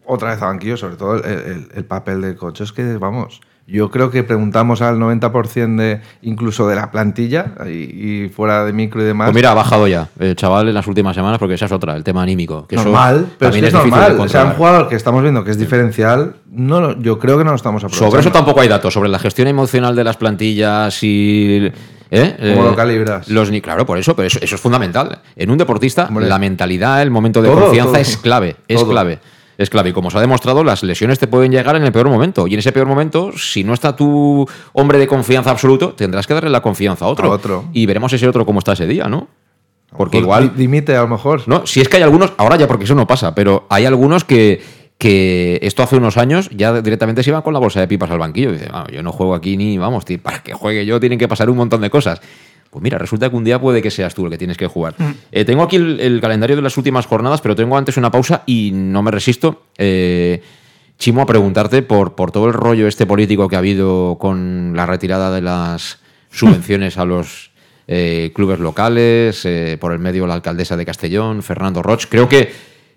otra 0.05 0.31
vez 0.31 0.41
a 0.41 0.45
banquillo, 0.47 0.77
sobre 0.77 0.95
todo 0.95 1.15
el, 1.17 1.25
el- 1.25 1.67
el 1.73 1.85
papel 1.85 2.21
del 2.21 2.35
coche. 2.35 2.63
Es 2.63 2.71
que, 2.73 2.97
vamos, 2.97 3.41
yo 3.65 3.89
creo 3.89 4.11
que 4.11 4.23
preguntamos 4.23 4.81
al 4.81 4.97
90% 4.99 5.77
de 5.77 6.01
incluso 6.21 6.67
de 6.67 6.75
la 6.75 6.91
plantilla 6.91 7.53
y, 7.65 8.23
y 8.25 8.29
fuera 8.29 8.65
de 8.65 8.73
micro 8.73 9.01
y 9.01 9.05
demás. 9.05 9.27
Pues 9.27 9.35
mira, 9.35 9.51
ha 9.51 9.53
bajado 9.53 9.87
ya 9.87 10.09
el 10.19 10.35
chaval 10.35 10.67
en 10.67 10.73
las 10.73 10.85
últimas 10.87 11.15
semanas 11.15 11.39
porque 11.39 11.53
esa 11.55 11.65
es 11.67 11.71
otra, 11.71 11.95
el 11.95 12.03
tema 12.03 12.21
anímico. 12.23 12.67
Que 12.67 12.75
eso 12.75 12.83
normal, 12.83 13.27
pero 13.37 13.51
es 13.55 13.61
que 13.61 13.67
es, 13.67 13.73
normal. 13.73 14.19
O 14.19 14.27
sea, 14.27 14.43
un 14.45 14.51
jugador 14.53 14.89
que 14.89 14.95
estamos 14.95 15.21
viendo 15.21 15.43
que 15.45 15.51
es 15.51 15.57
diferencial, 15.57 16.35
no, 16.51 16.99
yo 16.99 17.19
creo 17.19 17.37
que 17.37 17.45
no 17.45 17.51
lo 17.51 17.55
estamos 17.55 17.81
aprovechando. 17.83 18.11
Sobre 18.11 18.21
eso 18.21 18.31
tampoco 18.31 18.59
hay 18.59 18.67
datos, 18.67 18.93
sobre 18.93 19.07
la 19.09 19.19
gestión 19.19 19.47
emocional 19.47 19.95
de 19.95 20.03
las 20.03 20.17
plantillas 20.17 21.01
y... 21.01 21.71
¿eh? 22.11 22.35
¿Cómo 22.55 22.67
Eh, 22.67 22.69
lo 22.71 22.75
calibras? 22.75 23.29
Los, 23.29 23.49
claro, 23.61 23.85
por 23.85 23.97
eso, 23.97 24.13
pero 24.13 24.27
eso, 24.27 24.39
eso 24.41 24.55
es 24.55 24.61
fundamental. 24.61 25.21
En 25.37 25.49
un 25.49 25.57
deportista, 25.57 26.09
la 26.11 26.37
mentalidad, 26.37 27.01
el 27.01 27.11
momento 27.11 27.41
de 27.41 27.47
Todo, 27.47 27.61
confianza 27.61 27.93
todo. 27.93 28.01
es 28.01 28.17
clave, 28.17 28.57
es 28.67 28.81
Todo. 28.81 28.89
clave. 28.89 29.19
Es 29.57 29.69
clave. 29.69 29.89
Y 29.89 29.93
como 29.93 30.09
se 30.11 30.17
ha 30.17 30.21
demostrado, 30.21 30.63
las 30.63 30.83
lesiones 30.83 31.19
te 31.19 31.27
pueden 31.27 31.51
llegar 31.51 31.75
en 31.75 31.83
el 31.83 31.91
peor 31.91 32.09
momento. 32.09 32.47
Y 32.47 32.53
en 32.53 32.59
ese 32.59 32.71
peor 32.71 32.87
momento, 32.87 33.31
si 33.37 33.63
no 33.63 33.73
está 33.73 33.95
tu 33.95 34.47
hombre 34.73 34.97
de 34.97 35.07
confianza 35.07 35.51
absoluto, 35.51 35.93
tendrás 35.93 36.25
que 36.27 36.33
darle 36.33 36.49
la 36.49 36.61
confianza 36.61 37.05
a 37.05 37.07
otro. 37.09 37.27
A 37.27 37.35
otro. 37.35 37.65
Y 37.73 37.85
veremos 37.85 38.11
ese 38.13 38.27
otro 38.27 38.45
cómo 38.45 38.59
está 38.59 38.73
ese 38.73 38.87
día, 38.87 39.05
¿no? 39.07 39.27
Porque 39.95 40.17
igual... 40.17 40.55
di- 40.55 40.61
Dimite 40.63 40.95
a 40.95 41.01
lo 41.01 41.07
mejor. 41.07 41.43
No, 41.47 41.67
si 41.67 41.79
es 41.81 41.87
que 41.89 41.97
hay 41.97 42.03
algunos, 42.03 42.33
ahora 42.37 42.55
ya 42.55 42.67
porque 42.67 42.85
eso 42.85 42.95
no 42.95 43.05
pasa, 43.05 43.35
pero 43.35 43.67
hay 43.69 43.85
algunos 43.85 44.23
que, 44.23 44.59
que 44.97 45.59
esto 45.61 45.83
hace 45.83 45.97
unos 45.97 46.17
años 46.17 46.49
ya 46.51 46.81
directamente 46.81 47.21
se 47.21 47.29
iban 47.29 47.43
con 47.43 47.53
la 47.53 47.59
bolsa 47.59 47.79
de 47.79 47.87
pipas 47.87 48.09
al 48.09 48.17
banquillo. 48.17 48.51
Dice, 48.51 48.69
"Ah, 48.71 48.87
yo 48.91 49.03
no 49.03 49.11
juego 49.11 49.35
aquí 49.35 49.55
ni, 49.55 49.77
vamos, 49.77 50.03
tío, 50.05 50.19
para 50.21 50.41
que 50.41 50.53
juegue 50.53 50.85
yo 50.87 50.99
tienen 50.99 51.19
que 51.19 51.27
pasar 51.27 51.47
un 51.49 51.57
montón 51.57 51.81
de 51.81 51.91
cosas. 51.91 52.21
Pues 52.73 52.81
mira, 52.81 52.97
resulta 52.97 53.29
que 53.29 53.35
un 53.35 53.43
día 53.43 53.61
puede 53.61 53.83
que 53.83 53.91
seas 53.91 54.15
tú 54.15 54.25
el 54.25 54.31
que 54.31 54.37
tienes 54.39 54.57
que 54.57 54.65
jugar. 54.65 54.95
Mm. 54.97 55.11
Eh, 55.31 55.45
tengo 55.45 55.61
aquí 55.61 55.75
el, 55.75 55.99
el 55.99 56.19
calendario 56.19 56.55
de 56.55 56.63
las 56.63 56.75
últimas 56.75 57.05
jornadas, 57.05 57.39
pero 57.39 57.55
tengo 57.55 57.77
antes 57.77 57.97
una 57.97 58.09
pausa 58.09 58.41
y 58.47 58.71
no 58.73 59.03
me 59.03 59.11
resisto, 59.11 59.61
eh, 59.77 60.41
Chimo, 60.97 61.21
a 61.21 61.25
preguntarte 61.27 61.83
por, 61.83 62.15
por 62.15 62.31
todo 62.31 62.47
el 62.47 62.53
rollo 62.53 62.87
este 62.87 63.05
político 63.05 63.47
que 63.47 63.55
ha 63.55 63.59
habido 63.59 64.17
con 64.19 64.73
la 64.75 64.87
retirada 64.87 65.31
de 65.31 65.41
las 65.41 65.99
subvenciones 66.31 66.97
a 66.97 67.05
los 67.05 67.51
eh, 67.87 68.31
clubes 68.33 68.59
locales, 68.59 69.47
por 69.79 69.91
el 69.91 69.99
medio 69.99 70.25
la 70.25 70.33
alcaldesa 70.33 70.75
de 70.75 70.85
Castellón, 70.85 71.43
Fernando 71.43 71.83
Roch. 71.83 72.05
Creo 72.09 72.27
que 72.27 72.51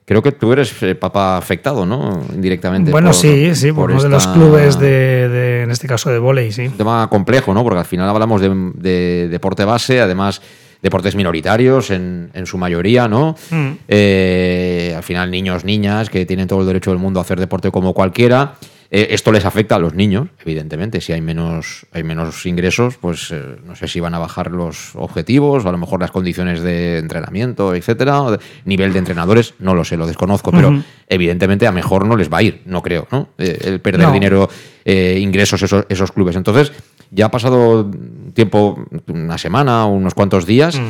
creo 0.07 0.23
que 0.23 0.33
tú 0.33 0.53
eres 0.53 0.73
papá 0.99 1.37
afectado, 1.37 1.85
¿no? 1.85 2.23
Indirectamente. 2.33 2.91
Bueno, 2.91 3.09
por- 3.09 3.15
sí, 3.17 3.55
sí, 3.55 3.73
por, 3.73 3.91
uno 3.91 4.03
de 4.03 4.09
los 4.09 4.27
clubes 4.29 4.79
de, 4.79 5.29
de- 5.29 5.63
en 5.65 5.71
este 5.71 5.87
caso 5.87 6.09
de 6.11 6.19
volei, 6.19 6.53
sí. 6.53 6.69
un 6.69 6.77
tema 6.79 7.07
complejo, 7.11 7.53
¿no? 7.53 7.63
Porque 7.65 7.81
al 7.81 7.85
final 7.85 8.09
hablamos 8.09 8.41
de, 8.41 8.49
de 8.77 9.29
deporte 9.29 9.65
base, 9.65 10.01
además 10.01 10.41
deportes 10.81 11.17
minoritarios 11.17 11.91
en, 11.91 12.31
en 12.35 12.47
su 12.47 12.57
mayoría, 12.59 13.09
¿no? 13.09 13.35
Mm. 13.51 13.71
Eh, 13.89 14.95
al 14.97 15.03
final 15.03 15.31
niños, 15.31 15.65
niñas 15.65 16.09
que 16.09 16.25
tienen 16.25 16.47
todo 16.47 16.61
el 16.61 16.67
derecho 16.67 16.91
del 16.91 17.01
mundo 17.01 17.19
a 17.19 17.23
hacer 17.23 17.41
deporte 17.41 17.71
como 17.73 17.93
cualquiera. 17.93 18.55
Eh, 18.91 19.09
esto 19.11 19.33
les 19.33 19.45
afecta 19.45 19.75
a 19.77 19.79
los 19.79 19.95
niños, 19.95 20.29
evidentemente. 20.45 21.01
Si 21.01 21.13
hay 21.13 21.21
menos, 21.21 21.87
hay 21.93 22.03
menos 22.05 22.47
ingresos, 22.47 22.97
pues 22.99 23.31
eh, 23.33 23.57
no 23.65 23.75
sé 23.75 23.89
si 23.89 23.99
van 24.01 24.15
a 24.15 24.19
bajar 24.19 24.51
los 24.53 24.95
objetivos, 24.95 25.65
o 25.65 25.69
a 25.69 25.73
lo 25.73 25.79
mejor 25.79 26.01
las 26.01 26.11
condiciones 26.13 26.61
de 26.63 26.99
entrenamiento, 26.99 27.75
etcétera, 27.75 28.23
o 28.23 28.31
de- 28.33 28.39
nivel 28.65 28.93
de 28.93 29.01
entrenadores, 29.01 29.55
no 29.59 29.75
lo 29.75 29.85
sé, 29.85 29.97
lo 29.97 30.07
desconozco, 30.07 30.53
pero 30.53 30.83
evidentemente 31.09 31.67
a 31.67 31.73
mejor 31.73 32.07
no 32.07 32.17
les 32.17 32.33
va 32.33 32.39
a 32.39 32.43
ir, 32.43 32.63
no 32.67 32.83
creo, 32.83 33.09
¿no? 33.11 33.29
Eh, 33.39 33.59
el 33.65 33.81
perder 33.81 34.07
No. 34.07 34.13
dinero, 34.13 34.49
ingresos 34.85 35.61
esos, 35.63 35.85
esos 35.89 36.13
clubes. 36.13 36.37
Entonces, 36.37 36.73
ya 37.11 37.27
ha 37.27 37.31
pasado 37.31 37.91
tiempo, 38.35 38.85
una 39.09 39.37
semana, 39.39 39.87
unos 39.87 40.15
cuantos 40.15 40.47
días, 40.47 40.81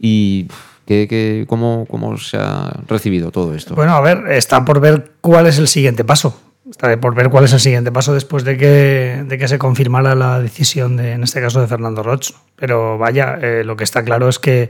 y 0.00 0.48
¿qué, 0.84 1.06
qué- 1.08 1.44
cómo, 1.48 1.86
¿cómo 1.88 2.16
se 2.18 2.36
ha 2.38 2.80
recibido 2.88 3.30
todo 3.30 3.54
esto? 3.54 3.74
Bueno, 3.74 3.92
a 3.94 4.00
ver, 4.00 4.24
está 4.32 4.64
por 4.64 4.80
ver 4.80 5.12
cuál 5.20 5.46
es 5.46 5.58
el 5.58 5.68
siguiente 5.68 6.04
paso. 6.04 6.40
Está 6.70 6.98
por 7.00 7.14
ver 7.14 7.30
cuál 7.30 7.44
es 7.44 7.52
el 7.52 7.60
siguiente 7.60 7.92
paso 7.92 8.12
después 8.12 8.42
de 8.42 8.56
que, 8.56 9.24
de 9.26 9.38
que 9.38 9.46
se 9.46 9.58
confirmara 9.58 10.14
la 10.16 10.40
decisión, 10.40 10.96
de, 10.96 11.12
en 11.12 11.22
este 11.22 11.40
caso, 11.40 11.60
de 11.60 11.68
Fernando 11.68 12.02
Roch. 12.02 12.30
Pero 12.56 12.98
vaya, 12.98 13.38
eh, 13.40 13.62
lo 13.64 13.76
que 13.76 13.84
está 13.84 14.04
claro 14.04 14.28
es 14.28 14.38
que 14.40 14.68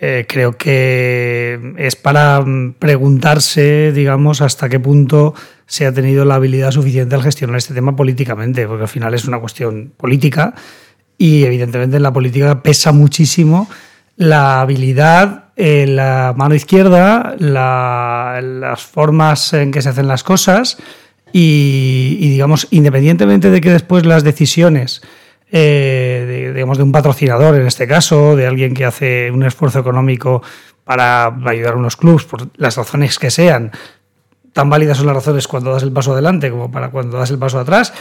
eh, 0.00 0.26
creo 0.28 0.52
que 0.58 1.74
es 1.78 1.96
para 1.96 2.40
mm, 2.42 2.74
preguntarse, 2.78 3.92
digamos, 3.92 4.42
hasta 4.42 4.68
qué 4.68 4.78
punto 4.78 5.34
se 5.64 5.86
ha 5.86 5.92
tenido 5.92 6.24
la 6.26 6.34
habilidad 6.34 6.70
suficiente 6.70 7.14
al 7.14 7.22
gestionar 7.22 7.56
este 7.56 7.72
tema 7.72 7.96
políticamente, 7.96 8.66
porque 8.66 8.82
al 8.82 8.88
final 8.88 9.14
es 9.14 9.24
una 9.26 9.38
cuestión 9.38 9.92
política 9.96 10.54
y 11.16 11.44
evidentemente 11.44 11.96
en 11.96 12.02
la 12.02 12.12
política 12.12 12.62
pesa 12.62 12.92
muchísimo 12.92 13.70
la 14.16 14.60
habilidad, 14.60 15.44
eh, 15.56 15.86
la 15.88 16.34
mano 16.36 16.54
izquierda, 16.54 17.34
la- 17.38 18.40
las 18.42 18.82
formas 18.84 19.54
en 19.54 19.70
que 19.70 19.80
se 19.80 19.88
hacen 19.88 20.08
las 20.08 20.22
cosas 20.24 20.76
y, 21.32 22.28
digamos, 22.28 22.68
independientemente 22.70 23.50
de 23.50 23.60
que 23.60 23.70
después 23.70 24.04
las 24.04 24.22
decisiones, 24.24 25.02
eh, 25.50 26.24
de, 26.26 26.52
digamos, 26.52 26.76
de 26.76 26.84
un 26.84 26.92
patrocinador 26.92 27.56
en 27.56 27.66
este 27.66 27.86
caso, 27.86 28.36
de 28.36 28.46
alguien 28.46 28.74
que 28.74 28.84
hace 28.84 29.30
un 29.30 29.42
esfuerzo 29.42 29.78
económico 29.78 30.42
para 30.84 31.26
ayudar 31.46 31.74
a 31.74 31.76
unos 31.76 31.96
clubs, 31.96 32.24
por 32.24 32.48
las 32.56 32.76
razones 32.76 33.18
que 33.18 33.30
sean, 33.30 33.72
tan 34.52 34.68
válidas 34.68 34.98
son 34.98 35.06
las 35.06 35.16
razones 35.16 35.48
cuando 35.48 35.72
das 35.72 35.82
el 35.82 35.92
paso 35.92 36.12
adelante 36.12 36.50
como 36.50 36.70
para 36.70 36.90
cuando 36.90 37.18
das 37.18 37.30
el 37.30 37.38
paso 37.38 37.58
atrás. 37.58 37.92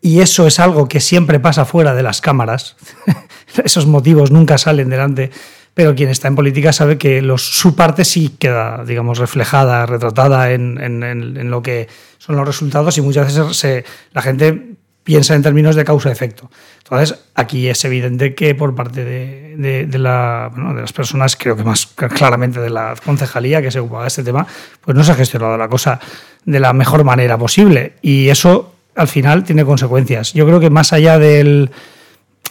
Y 0.00 0.20
eso 0.20 0.46
es 0.46 0.60
algo 0.60 0.88
que 0.88 1.00
siempre 1.00 1.40
pasa 1.40 1.64
fuera 1.64 1.94
de 1.94 2.04
las 2.04 2.20
cámaras. 2.20 2.76
Esos 3.64 3.86
motivos 3.86 4.30
nunca 4.30 4.56
salen 4.56 4.90
delante. 4.90 5.30
Pero 5.78 5.94
quien 5.94 6.08
está 6.08 6.26
en 6.26 6.34
política 6.34 6.72
sabe 6.72 6.98
que 6.98 7.22
los, 7.22 7.40
su 7.56 7.76
parte 7.76 8.04
sí 8.04 8.30
queda, 8.36 8.82
digamos, 8.84 9.18
reflejada, 9.18 9.86
retratada 9.86 10.50
en, 10.50 10.76
en- 10.82 11.50
lo 11.52 11.62
que 11.62 11.86
son 12.18 12.34
los 12.34 12.44
resultados 12.44 12.98
y 12.98 13.00
muchas 13.00 13.32
veces 13.32 13.84
la 14.10 14.20
gente 14.20 14.72
piensa 15.04 15.36
en 15.36 15.42
términos 15.44 15.76
de 15.76 15.84
causa-efecto. 15.84 16.50
Entonces, 16.82 17.16
aquí 17.36 17.68
es 17.68 17.84
evidente 17.84 18.34
que 18.34 18.56
por 18.56 18.74
parte 18.74 19.04
de, 19.04 19.86
de- 19.86 19.98
la, 20.00 20.50
de 20.74 20.80
las 20.80 20.92
personas, 20.92 21.36
creo 21.36 21.54
que 21.56 21.62
más 21.62 21.86
claramente 22.12 22.58
de 22.58 22.70
la 22.70 22.96
concejalía 23.04 23.62
que 23.62 23.70
se 23.70 23.78
ocupaba 23.78 24.02
de 24.02 24.08
este 24.08 24.24
tema, 24.24 24.48
pues 24.80 24.96
no 24.96 25.04
se 25.04 25.12
ha 25.12 25.14
gestionado 25.14 25.56
la 25.56 25.68
cosa 25.68 26.00
de 26.44 26.58
la 26.58 26.72
mejor 26.72 27.04
manera 27.04 27.38
posible. 27.38 27.92
Y 28.02 28.30
eso, 28.30 28.74
al 28.96 29.06
final, 29.06 29.44
tiene 29.44 29.64
consecuencias. 29.64 30.32
Yo 30.32 30.44
creo 30.44 30.58
que 30.58 30.70
más 30.70 30.92
allá 30.92 31.20
del, 31.20 31.70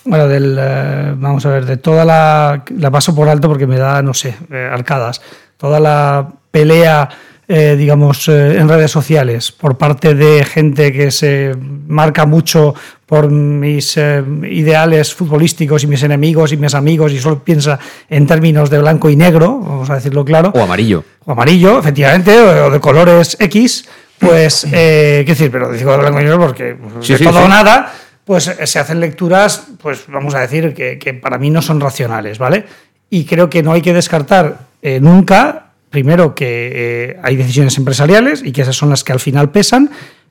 bueno, 0.07 0.27
del, 0.27 0.57
eh, 0.59 1.13
vamos 1.15 1.45
a 1.45 1.49
ver, 1.49 1.65
de 1.65 1.77
toda 1.77 2.03
la, 2.05 2.63
la 2.77 2.91
paso 2.91 3.13
por 3.15 3.29
alto 3.29 3.47
porque 3.47 3.67
me 3.67 3.77
da, 3.77 4.01
no 4.01 4.13
sé, 4.13 4.35
eh, 4.51 4.69
arcadas, 4.71 5.21
toda 5.57 5.79
la 5.79 6.27
pelea, 6.51 7.09
eh, 7.47 7.75
digamos, 7.77 8.27
eh, 8.27 8.57
en 8.57 8.67
redes 8.67 8.91
sociales 8.91 9.51
por 9.51 9.77
parte 9.77 10.15
de 10.15 10.43
gente 10.43 10.91
que 10.91 11.11
se 11.11 11.55
marca 11.87 12.25
mucho 12.25 12.73
por 13.05 13.31
mis 13.31 13.95
eh, 13.95 14.21
ideales 14.49 15.13
futbolísticos 15.13 15.83
y 15.83 15.87
mis 15.87 16.03
enemigos 16.03 16.51
y 16.51 16.57
mis 16.57 16.73
amigos 16.73 17.13
y 17.13 17.19
solo 17.19 17.41
piensa 17.43 17.79
en 18.09 18.27
términos 18.27 18.69
de 18.69 18.79
blanco 18.79 19.09
y 19.09 19.15
negro, 19.15 19.59
vamos 19.59 19.89
a 19.89 19.95
decirlo 19.95 20.25
claro. 20.25 20.51
o 20.53 20.61
amarillo. 20.61 21.03
O 21.25 21.31
amarillo, 21.31 21.79
efectivamente, 21.79 22.37
o 22.37 22.69
de 22.69 22.79
colores 22.81 23.37
X, 23.39 23.87
pues, 24.19 24.65
eh, 24.71 25.23
qué 25.25 25.31
decir, 25.33 25.49
pero 25.51 25.71
digo 25.71 25.91
de 25.91 25.97
blanco 25.99 26.19
y 26.19 26.23
negro 26.23 26.39
porque 26.39 26.75
Sí, 27.01 27.13
de 27.13 27.19
sí, 27.19 27.23
todo 27.23 27.43
sí. 27.43 27.47
nada, 27.49 27.93
pues 28.27 28.49
eh, 28.49 28.67
se 28.67 28.77
hacen 28.77 28.99
lecturas, 28.99 29.67
pues 29.81 30.03
vamos 30.09 30.35
a 30.35 30.41
decir 30.41 30.73
que, 30.73 30.99
que 30.99 31.13
para 31.13 31.37
mí 31.37 31.49
no 31.49 31.61
son 31.61 31.79
racionales, 31.79 32.37
¿vale? 32.37 32.65
Y 33.09 33.23
creo 33.23 33.49
que 33.49 33.63
no 33.63 33.71
hay 33.71 33.81
que 33.81 33.93
descartar 33.93 34.67
eh, 34.81 34.99
nunca, 34.99 35.71
primero, 35.89 36.35
que 36.35 36.71
eh, 36.75 37.19
hay 37.23 37.37
decisiones 37.37 37.77
empresariales 37.77 38.43
y 38.43 38.51
que 38.51 38.63
esas 38.63 38.75
son 38.75 38.89
las 38.89 39.05
que 39.05 39.13
al 39.13 39.21
final 39.21 39.49
pesan, 39.49 39.89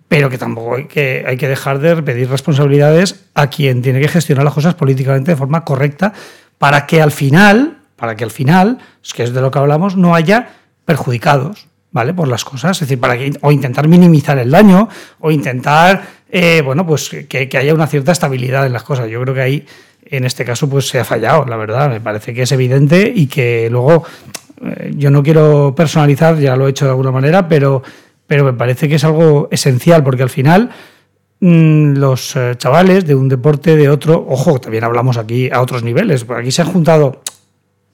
pero 0.09 0.29
que 0.29 0.37
tampoco 0.37 0.77
hay 0.77 0.85
que, 0.85 1.25
hay 1.27 1.39
que 1.39 1.49
dejar 1.49 1.79
de 1.79 2.03
pedir 2.03 2.29
responsabilidades 2.29 3.25
a 3.35 3.49
quien 3.49 3.81
tiene 3.81 3.99
que 3.99 4.09
gestionar 4.09 4.45
las 4.45 4.53
cosas 4.53 4.75
políticamente 4.75 5.31
de 5.31 5.37
forma 5.37 5.65
correcta 5.65 6.13
para 6.59 6.87
que 6.87 7.01
al 7.01 7.13
final, 7.13 7.79
para 7.97 8.15
que 8.15 8.25
al 8.25 8.31
final, 8.31 8.79
es 9.03 9.15
que 9.15 9.23
es 9.23 9.33
de 9.33 9.41
lo 9.41 9.51
que 9.51 9.59
hablamos, 9.59 9.97
no 9.97 10.15
haya 10.15 10.51
perjudicados, 10.85 11.67
¿vale? 11.93 12.13
Por 12.13 12.29
las 12.29 12.45
cosas, 12.45 12.77
es 12.77 12.81
decir, 12.81 13.01
para 13.01 13.17
que, 13.17 13.33
o 13.41 13.51
intentar 13.51 13.89
minimizar 13.89 14.39
el 14.39 14.51
daño, 14.51 14.91
o 15.19 15.31
intentar, 15.31 16.03
eh, 16.29 16.63
bueno, 16.65 16.87
pues 16.87 17.11
que, 17.29 17.49
haya 17.57 17.75
una 17.75 17.87
cierta 17.87 18.13
estabilidad 18.13 18.67
en 18.67 18.73
las 18.73 18.83
cosas. 18.83 19.09
Yo 19.09 19.21
creo 19.23 19.35
que 19.35 19.41
ahí, 19.41 19.67
en 20.05 20.25
este 20.25 20.45
caso, 20.45 20.69
pues 20.69 20.89
se 20.89 20.99
ha 20.99 21.05
fallado, 21.05 21.45
la 21.47 21.57
verdad, 21.57 21.89
me 21.91 22.01
parece 22.01 22.35
que 22.35 22.43
es 22.43 22.53
evidente 22.53 23.13
y 23.15 23.27
que 23.27 23.69
luego, 23.71 24.05
eh, 24.65 24.93
yo 24.97 25.11
no 25.11 25.23
quiero 25.23 25.75
personalizar, 25.77 26.39
ya 26.39 26.57
lo 26.57 26.67
he 26.67 26.71
hecho 26.71 26.85
de 26.85 26.93
alguna 26.93 27.13
manera, 27.13 27.49
pero, 27.49 27.83
pero 28.27 28.45
me 28.45 28.53
parece 28.53 28.89
que 28.89 28.97
es 28.97 29.05
algo 29.05 29.49
esencial, 29.51 30.03
porque 30.03 30.23
al 30.25 30.31
final 30.31 30.71
mm, 31.41 31.95
los 31.95 32.35
eh, 32.35 32.55
chavales 32.57 33.07
de 33.07 33.15
un 33.15 33.29
deporte, 33.29 33.77
de 33.77 33.89
otro, 33.89 34.27
ojo, 34.29 34.61
también 34.61 34.85
hablamos 34.85 35.17
aquí 35.19 35.51
a 35.51 35.61
otros 35.61 35.83
niveles, 35.85 36.27
aquí 36.29 36.51
se 36.51 36.63
han 36.63 36.69
juntado, 36.69 37.23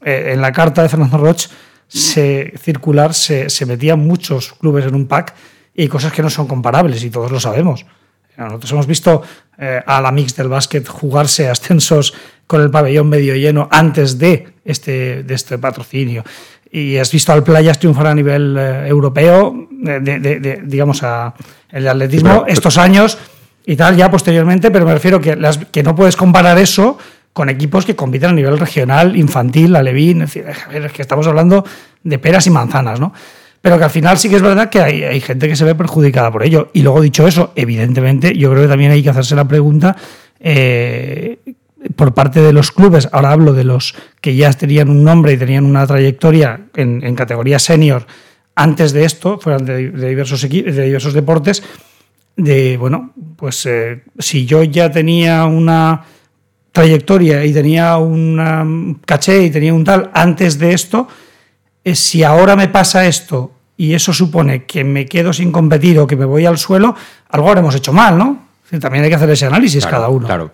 en 0.05 0.41
la 0.41 0.51
carta 0.51 0.83
de 0.83 0.89
Fernando 0.89 1.17
Roch, 1.17 1.47
se, 1.87 2.55
circular, 2.59 3.15
se, 3.15 3.49
se 3.49 3.67
metían 3.67 4.01
muchos 4.01 4.55
clubes 4.55 4.85
en 4.85 4.97
un 4.97 5.07
pack 5.07 5.33
y 5.75 5.87
cosas 5.87 6.13
que 6.13 6.23
no 6.23 6.31
son 6.31 6.49
comparables 6.49 7.05
y 7.05 7.11
todos 7.11 7.31
lo 7.31 7.39
sabemos. 7.39 7.87
Nosotros 8.37 8.73
hemos 8.73 8.87
visto 8.87 9.23
eh, 9.59 9.81
a 9.87 10.01
la 10.01 10.11
mix 10.13 10.35
del 10.37 10.49
básquet 10.49 10.87
jugarse 10.89 11.49
ascensos 11.49 12.15
con 12.47 12.61
el 12.63 12.71
pabellón 12.71 13.09
medio 13.09 13.35
lleno 13.37 13.69
antes 13.71 14.19
de 14.19 14.49
este, 14.65 15.23
de 15.23 15.35
este 15.35 15.59
patrocinio. 15.59 16.25
Y 16.71 16.97
has 16.97 17.13
visto 17.13 17.33
al 17.33 17.43
Playas 17.45 17.79
triunfar 17.79 18.07
a 18.07 18.15
nivel 18.15 18.57
eh, 18.59 18.87
europeo, 18.89 19.69
de, 19.71 20.01
de- 20.01 20.61
digamos, 20.65 21.03
a 21.03 21.35
el 21.71 21.87
atletismo, 21.87 22.45
estos 22.49 22.79
años 22.79 23.19
y 23.67 23.77
tal, 23.77 23.97
ya 23.97 24.11
posteriormente, 24.11 24.71
pero 24.71 24.85
me 24.87 24.93
refiero 24.95 25.21
que, 25.21 25.37
las, 25.37 25.59
que 25.59 25.83
no 25.83 25.95
puedes 25.95 26.17
comparar 26.17 26.59
eso 26.59 26.99
con 27.33 27.49
equipos 27.49 27.85
que 27.87 27.95
compiten 27.97 28.31
a 28.31 28.33
nivel 28.33 28.59
regional, 28.59 29.17
infantil, 29.17 29.75
alevín, 29.77 30.23
es 30.23 30.35
decir, 30.35 30.47
a 30.49 30.69
ver, 30.69 30.85
es 30.87 30.93
que 30.93 31.03
estamos 31.03 31.27
hablando 31.27 31.65
de 32.03 32.19
peras 32.19 32.47
y 32.47 32.51
manzanas, 32.51 33.01
¿no? 33.01 33.13
Pero 33.63 33.79
que 33.79 33.85
al 33.85 33.91
final 33.91 34.19
sí 34.19 34.29
que 34.29 34.37
es 34.37 34.43
verdad 34.43 34.69
que 34.69 34.81
hay, 34.81 35.05
hay 35.05 35.21
gente 35.21 35.49
que 35.49 35.57
se 35.57 35.65
ve 35.65 35.75
perjudicada 35.75 36.31
por 36.31 36.43
ello. 36.43 36.71
Y 36.75 36.83
luego, 36.83 37.01
dicho 37.01 37.27
eso, 37.27 37.53
evidentemente, 37.57 38.37
yo 38.37 38.51
creo 38.51 38.63
que 38.63 38.69
también 38.69 38.91
hay 38.91 39.03
que 39.03 39.11
hacerse 39.11 39.35
la 39.35 39.47
pregunta 39.49 39.97
eh, 40.41 41.39
por 41.97 42.15
parte 42.15 42.41
de 42.41 42.53
los 42.53 42.73
clubes, 42.73 43.09
ahora 43.13 43.33
hablo 43.33 43.53
de 43.53 43.65
los 43.65 43.95
que 44.21 44.35
ya 44.35 44.53
tenían 44.53 44.89
un 44.89 45.05
nombre 45.05 45.33
y 45.33 45.37
tenían 45.37 45.65
una 45.65 45.87
trayectoria 45.87 46.61
en, 46.75 47.15
categoría 47.15 47.59
senior 47.59 48.07
antes 48.55 48.93
de 48.93 49.05
esto, 49.05 49.39
fueran 49.39 49.65
de, 49.65 49.91
diversos, 49.91 50.43
de 50.43 50.85
diversos 50.85 51.15
deportes, 51.15 51.63
de, 52.37 52.77
bueno, 52.77 53.13
pues 53.37 53.67
eh, 53.67 54.03
si 54.19 54.47
yo 54.47 54.63
ya 54.63 54.91
tenía 54.91 55.47
una 55.47 56.05
trayectoria 56.71 57.45
y 57.45 57.53
tenía 57.53 57.97
un 57.97 59.01
caché 59.05 59.45
y 59.45 59.51
tenía 59.51 59.75
un 59.75 59.85
tal 59.85 60.11
antes 60.15 60.59
de 60.59 60.73
esto, 60.73 61.09
eh, 61.85 61.95
si 61.95 62.23
ahora 62.23 62.57
me 62.57 62.69
pasa 62.69 63.07
esto 63.07 63.53
y 63.77 63.95
eso 63.95 64.13
supone 64.13 64.65
que 64.65 64.85
me 64.85 65.07
quedo 65.07 65.33
sin 65.33 65.51
competir 65.51 65.99
o 65.99 66.07
que 66.07 66.17
me 66.17 66.25
voy 66.25 66.47
al 66.47 66.59
suelo, 66.59 66.95
algo 67.29 67.49
habremos 67.49 67.75
hecho 67.75 67.93
mal, 67.93 68.17
¿no? 68.17 68.49
También 68.81 69.05
hay 69.05 69.11
que 69.11 69.17
hacer 69.17 69.31
ese 69.31 69.47
análisis 69.47 69.85
Claro, 69.85 69.97
cada 69.97 70.09
uno. 70.09 70.27
Claro. 70.27 70.53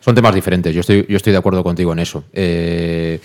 Son 0.00 0.14
temas 0.14 0.34
diferentes. 0.34 0.74
Yo 0.74 0.80
estoy, 0.80 1.06
yo 1.08 1.16
estoy 1.16 1.32
de 1.32 1.38
acuerdo 1.38 1.62
contigo 1.62 1.92
en 1.92 1.98
eso. 2.00 2.24
Eh, 2.32 3.20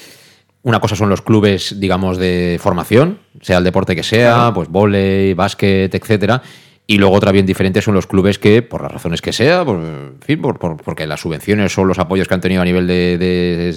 una 0.64 0.80
cosa 0.80 0.96
son 0.96 1.10
los 1.10 1.22
clubes, 1.22 1.80
digamos, 1.80 2.18
de 2.18 2.60
formación, 2.62 3.20
sea 3.42 3.60
el 3.60 3.64
deporte 3.64 3.96
que 3.96 4.04
sea, 4.04 4.52
pues 4.54 4.68
volei, 4.68 5.34
básquet, 5.34 5.94
etcétera. 5.94 6.42
Y 6.88 7.00
luego 7.00 7.16
otra 7.16 7.32
bien 7.32 7.48
diferente 7.48 7.82
son 7.82 7.96
los 7.96 8.06
clubes 8.06 8.38
que, 8.38 8.62
por 8.62 8.84
las 8.84 8.92
razones 8.92 9.20
que 9.22 9.34
sea, 9.34 9.66
por, 9.66 9.82
fin, 10.24 10.40
por- 10.40 10.60
por- 10.60 10.78
porque 10.78 11.08
las 11.08 11.20
subvenciones 11.22 11.76
o 11.80 11.84
los 11.84 11.98
apoyos 11.98 12.28
que 12.28 12.36
han 12.36 12.42
tenido 12.42 12.62
a 12.62 12.66
nivel 12.66 12.86
de, 12.86 13.18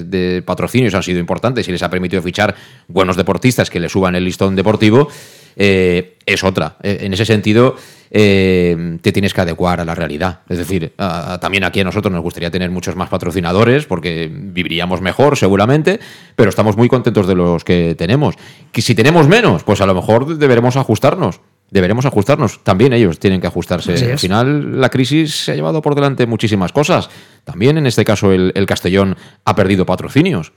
de- 0.05 0.43
patrocinios 0.43 0.95
han 0.95 1.03
sido 1.03 1.19
importantes 1.19 1.67
y 1.69 1.73
les 1.73 1.83
ha 1.83 1.89
permitido 1.89 2.21
fichar 2.21 2.55
buenos 2.87 3.17
deportistas 3.17 3.71
que 3.71 3.81
le 3.81 3.89
suban 3.89 4.15
el 4.15 4.25
listón 4.25 4.55
deportivo, 4.57 5.09
eh, 5.57 6.19
es 6.27 6.45
otra. 6.45 6.77
Eh, 6.83 6.99
En 7.01 7.15
ese 7.15 7.25
sentido, 7.25 7.77
eh, 8.11 8.99
te 9.01 9.11
tienes 9.13 9.33
que 9.33 9.41
adecuar 9.41 9.81
a 9.81 9.85
la 9.87 9.95
realidad. 9.95 10.41
Es 10.49 10.59
decir, 10.59 10.93
también 11.41 11.65
aquí 11.65 11.81
a 11.81 11.85
nosotros 11.85 12.13
nos 12.13 12.23
gustaría 12.23 12.51
tener 12.51 12.71
muchos 12.71 12.95
más 12.95 13.09
patrocinadores 13.09 13.87
porque 13.87 14.31
viviríamos 14.31 15.01
mejor 15.01 15.37
seguramente, 15.39 15.99
pero 16.37 16.51
estamos 16.51 16.77
muy 16.77 16.89
contentos 16.89 17.27
de 17.27 17.35
los 17.35 17.65
que 17.65 17.95
tenemos. 17.97 18.35
Que 18.71 18.83
si 18.83 18.95
tenemos 18.95 19.29
menos, 19.29 19.65
pues 19.65 19.81
a 19.81 19.87
lo 19.87 19.95
mejor 19.95 20.37
deberemos 20.37 20.77
ajustarnos. 20.77 21.41
Deberemos 21.71 22.07
ajustarnos. 22.07 22.65
También 22.65 22.93
ellos 22.93 23.19
tienen 23.19 23.41
que 23.41 23.47
ajustarse. 23.47 24.13
Al 24.13 24.19
final, 24.19 24.81
la 24.81 24.89
crisis 24.89 25.45
se 25.45 25.53
ha 25.53 25.55
llevado 25.55 25.83
por 25.83 25.95
delante 25.95 26.27
muchísimas 26.27 26.73
cosas. 26.73 27.11
También 27.45 27.77
en 27.79 27.87
este 27.87 28.05
caso, 28.05 28.33
el, 28.33 28.53
el 28.55 28.65
Castellón 28.67 29.17
ha 29.45 29.55
perdido 29.55 29.85
patrocinios. 29.85 30.53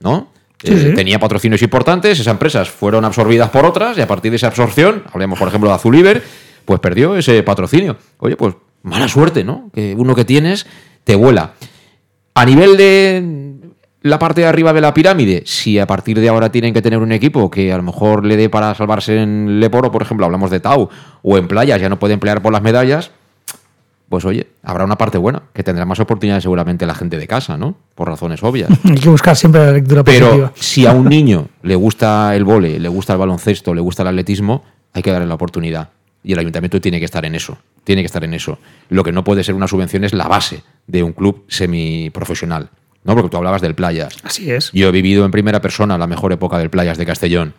¿No? 0.00 0.32
Sí, 0.62 0.72
Eh. 0.72 0.92
Tenía 0.94 1.18
patrocinios 1.18 1.62
importantes, 1.62 2.18
esas 2.18 2.32
empresas 2.32 2.68
fueron 2.68 3.04
absorbidas 3.04 3.48
por 3.50 3.64
otras 3.64 3.96
y 3.96 4.02
a 4.02 4.06
partir 4.06 4.30
de 4.30 4.36
esa 4.36 4.48
absorción, 4.48 5.04
hablemos 5.10 5.38
por 5.38 5.48
ejemplo 5.48 5.70
de 5.70 5.74
Azuliver, 5.76 6.22
pues 6.66 6.80
perdió 6.80 7.16
ese 7.16 7.42
patrocinio. 7.42 7.96
Oye, 8.18 8.36
pues 8.36 8.54
mala 8.82 9.08
suerte, 9.08 9.42
¿no? 9.42 9.70
Que 9.72 9.94
uno 9.96 10.14
que 10.14 10.26
tienes 10.26 10.66
te 11.04 11.14
vuela. 11.14 11.54
A 12.34 12.44
nivel 12.44 12.76
de 12.76 13.49
la 14.02 14.18
parte 14.18 14.40
de 14.42 14.46
arriba 14.46 14.72
de 14.72 14.80
la 14.80 14.94
pirámide, 14.94 15.42
si 15.44 15.78
a 15.78 15.86
partir 15.86 16.18
de 16.18 16.28
ahora 16.28 16.50
tienen 16.50 16.72
que 16.72 16.82
tener 16.82 17.00
un 17.00 17.12
equipo 17.12 17.50
que 17.50 17.72
a 17.72 17.76
lo 17.76 17.82
mejor 17.82 18.24
le 18.24 18.36
dé 18.36 18.48
para 18.48 18.74
salvarse 18.74 19.20
en 19.20 19.60
Leporo, 19.60 19.92
por 19.92 20.02
ejemplo, 20.02 20.24
hablamos 20.26 20.50
de 20.50 20.60
Tau, 20.60 20.88
o 21.22 21.38
en 21.38 21.48
playas 21.48 21.80
ya 21.80 21.88
no 21.88 21.98
pueden 21.98 22.18
pelear 22.18 22.40
por 22.40 22.52
las 22.52 22.62
medallas, 22.62 23.10
pues 24.08 24.24
oye, 24.24 24.48
habrá 24.62 24.84
una 24.84 24.96
parte 24.96 25.18
buena, 25.18 25.42
que 25.52 25.62
tendrá 25.62 25.84
más 25.84 26.00
oportunidades 26.00 26.42
seguramente 26.42 26.84
la 26.84 26.94
gente 26.94 27.16
de 27.16 27.28
casa, 27.28 27.56
¿no? 27.56 27.76
Por 27.94 28.08
razones 28.08 28.42
obvias. 28.42 28.70
Hay 28.84 28.96
que 28.96 29.08
buscar 29.08 29.36
siempre 29.36 29.64
la 29.64 29.72
lectura 29.72 30.02
Pero 30.02 30.26
positiva. 30.26 30.52
si 30.56 30.86
a 30.86 30.92
un 30.92 31.04
niño 31.08 31.48
le 31.62 31.76
gusta 31.76 32.34
el 32.34 32.44
vole, 32.44 32.80
le 32.80 32.88
gusta 32.88 33.12
el 33.12 33.18
baloncesto, 33.18 33.74
le 33.74 33.80
gusta 33.80 34.02
el 34.02 34.08
atletismo, 34.08 34.64
hay 34.92 35.02
que 35.02 35.12
darle 35.12 35.28
la 35.28 35.34
oportunidad. 35.34 35.90
Y 36.24 36.32
el 36.32 36.38
ayuntamiento 36.38 36.80
tiene 36.80 36.98
que 36.98 37.04
estar 37.04 37.24
en 37.24 37.34
eso. 37.34 37.58
Tiene 37.84 38.02
que 38.02 38.06
estar 38.06 38.24
en 38.24 38.34
eso. 38.34 38.58
Lo 38.88 39.04
que 39.04 39.12
no 39.12 39.22
puede 39.24 39.44
ser 39.44 39.54
una 39.54 39.68
subvención 39.68 40.04
es 40.04 40.12
la 40.12 40.26
base 40.26 40.62
de 40.86 41.02
un 41.02 41.12
club 41.12 41.44
semiprofesional. 41.48 42.68
¿No? 43.04 43.14
Porque 43.14 43.30
tú 43.30 43.36
hablabas 43.38 43.62
del 43.62 43.74
Playas. 43.74 44.14
Así 44.22 44.50
es. 44.50 44.70
Yo 44.72 44.88
he 44.88 44.92
vivido 44.92 45.24
en 45.24 45.30
primera 45.30 45.60
persona 45.62 45.96
la 45.96 46.06
mejor 46.06 46.32
época 46.32 46.58
del 46.58 46.68
Playas 46.70 46.98
de 46.98 47.06
Castellón. 47.06 47.54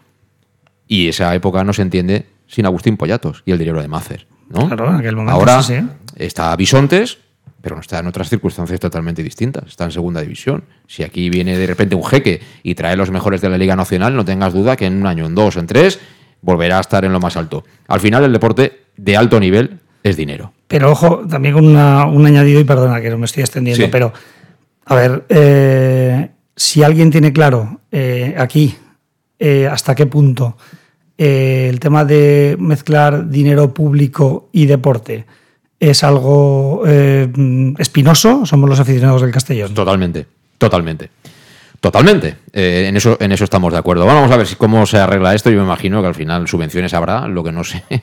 Y 0.88 1.08
esa 1.08 1.34
época 1.34 1.64
no 1.64 1.74
se 1.74 1.82
entiende 1.82 2.28
sin 2.48 2.66
Agustín 2.66 2.98
Pollatos 2.98 3.44
y 3.46 3.52
el 3.52 3.58
dinero 3.58 3.82
de 3.82 3.88
Mácer. 3.88 4.28
¿no? 4.50 4.68
Claro, 4.68 4.90
en 4.90 4.96
aquel 4.96 5.16
momento 5.16 5.34
Ahora 5.34 5.64
sí, 5.64 5.76
sí. 5.80 5.88
está 6.18 6.54
Bisontes, 6.56 7.18
pero 7.62 7.76
no 7.76 7.82
está 7.82 8.00
en 8.00 8.08
otras 8.08 8.30
circunstancias 8.30 8.80
totalmente 8.80 9.24
distintas. 9.24 9.66
Está 9.68 9.86
en 9.86 9.92
segunda 9.92 10.22
división. 10.22 10.66
Si 10.88 11.04
aquí 11.04 11.30
viene 11.30 11.58
de 11.58 11.66
repente 11.66 11.96
un 11.96 12.04
jeque 12.04 12.42
y 12.62 12.76
trae 12.76 12.96
los 12.98 13.10
mejores 13.10 13.40
de 13.42 13.50
la 13.50 13.58
Liga 13.58 13.76
Nacional, 13.76 14.16
no 14.16 14.26
tengas 14.26 14.54
duda 14.54 14.76
que 14.76 14.86
en 14.86 14.98
un 14.98 15.08
año, 15.08 15.26
en 15.26 15.34
dos, 15.36 15.56
en 15.56 15.66
tres, 15.68 16.00
volverá 16.42 16.78
a 16.78 16.82
estar 16.82 17.06
en 17.06 17.14
lo 17.14 17.20
más 17.20 17.38
alto. 17.38 17.64
Al 17.88 18.00
final, 18.02 18.24
el 18.26 18.34
deporte 18.34 18.82
de 18.98 19.16
alto 19.16 19.40
nivel 19.40 19.80
es 20.04 20.18
dinero. 20.18 20.54
Pero 20.68 20.92
ojo, 20.92 21.22
también 21.30 21.54
con 21.54 21.66
una- 21.66 22.06
un 22.06 22.26
añadido, 22.26 22.60
y 22.60 22.64
perdona 22.64 23.00
que 23.00 23.10
no 23.10 23.18
me 23.18 23.26
estoy 23.26 23.42
extendiendo, 23.44 23.86
Sí. 23.86 23.90
pero 23.92 24.12
a 24.92 24.96
ver, 24.96 25.26
eh, 25.30 26.30
si 26.56 26.84
alguien 26.84 27.12
tiene 27.12 27.32
claro 27.32 27.80
eh, 27.92 28.36
aquí 28.38 28.76
eh, 29.40 29.68
hasta 29.68 29.96
qué 29.96 30.06
punto 30.06 30.58
eh, 31.18 31.68
el 31.70 31.80
tema 31.80 32.04
de 32.04 32.58
mezclar 32.60 33.30
dinero 33.30 33.74
público 33.74 34.50
y 34.52 34.66
deporte 34.66 35.26
es 35.80 36.04
algo 36.04 36.84
eh, 36.86 37.28
espinoso, 37.80 38.46
somos 38.46 38.70
los 38.70 38.80
aficionados 38.80 39.22
del 39.22 39.32
Castellón. 39.32 39.74
Totalmente, 39.74 40.28
totalmente. 40.58 41.10
Totalmente. 41.80 42.36
Eh, 42.54 42.86
en, 42.88 42.96
eso, 42.96 43.18
en 43.20 43.32
eso 43.32 43.44
estamos 43.44 43.74
de 43.74 43.80
acuerdo. 43.80 44.04
Bueno, 44.04 44.20
vamos 44.22 44.34
a 44.34 44.38
ver 44.38 44.46
si, 44.46 44.56
cómo 44.56 44.86
se 44.86 45.00
arregla 45.00 45.34
esto. 45.34 45.50
Yo 45.50 45.58
me 45.58 45.64
imagino 45.64 46.00
que 46.02 46.08
al 46.08 46.14
final 46.14 46.48
subvenciones 46.48 46.94
habrá, 46.94 47.28
lo 47.28 47.44
que 47.44 47.52
no 47.52 47.64
sé. 47.64 47.84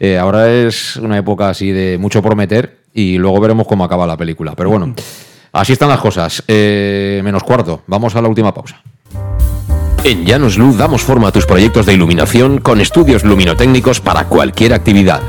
Eh, 0.00 0.18
ahora 0.18 0.52
es 0.52 0.96
una 0.96 1.16
época 1.16 1.48
así 1.48 1.70
de 1.70 1.96
mucho 1.96 2.20
prometer 2.22 2.78
y 2.92 3.18
luego 3.18 3.40
veremos 3.40 3.68
cómo 3.68 3.84
acaba 3.84 4.04
la 4.04 4.16
película. 4.16 4.54
Pero 4.56 4.70
bueno, 4.70 4.94
así 5.52 5.72
están 5.72 5.88
las 5.88 6.00
cosas. 6.00 6.42
Eh, 6.48 7.20
menos 7.24 7.42
cuarto. 7.42 7.82
Vamos 7.86 8.16
a 8.16 8.22
la 8.22 8.28
última 8.28 8.52
pausa. 8.52 8.82
En 10.04 10.24
Llanos 10.24 10.58
Luz 10.58 10.76
damos 10.76 11.02
forma 11.02 11.28
a 11.28 11.32
tus 11.32 11.46
proyectos 11.46 11.86
de 11.86 11.94
iluminación 11.94 12.58
con 12.58 12.80
estudios 12.80 13.22
luminotécnicos 13.22 14.00
para 14.00 14.24
cualquier 14.24 14.74
actividad. 14.74 15.20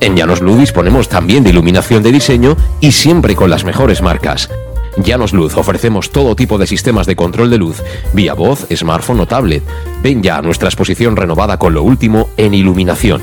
En 0.00 0.16
Llanos 0.16 0.40
Luz 0.40 0.58
disponemos 0.58 1.08
también 1.08 1.44
de 1.44 1.50
iluminación 1.50 2.02
de 2.02 2.12
diseño 2.12 2.56
y 2.80 2.92
siempre 2.92 3.36
con 3.36 3.50
las 3.50 3.64
mejores 3.64 4.00
marcas. 4.00 4.48
Llanos 4.96 5.32
Luz 5.32 5.56
ofrecemos 5.56 6.10
todo 6.10 6.34
tipo 6.34 6.58
de 6.58 6.66
sistemas 6.66 7.06
de 7.06 7.14
control 7.16 7.50
de 7.50 7.58
luz, 7.58 7.82
vía 8.12 8.34
voz, 8.34 8.66
smartphone 8.74 9.20
o 9.20 9.26
tablet. 9.26 9.62
Ven 10.02 10.22
ya 10.22 10.38
a 10.38 10.42
nuestra 10.42 10.68
exposición 10.68 11.16
renovada 11.16 11.58
con 11.58 11.74
lo 11.74 11.82
último 11.82 12.28
en 12.36 12.54
iluminación. 12.54 13.22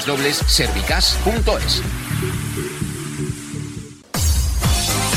www.servicas.es. 0.05 2.10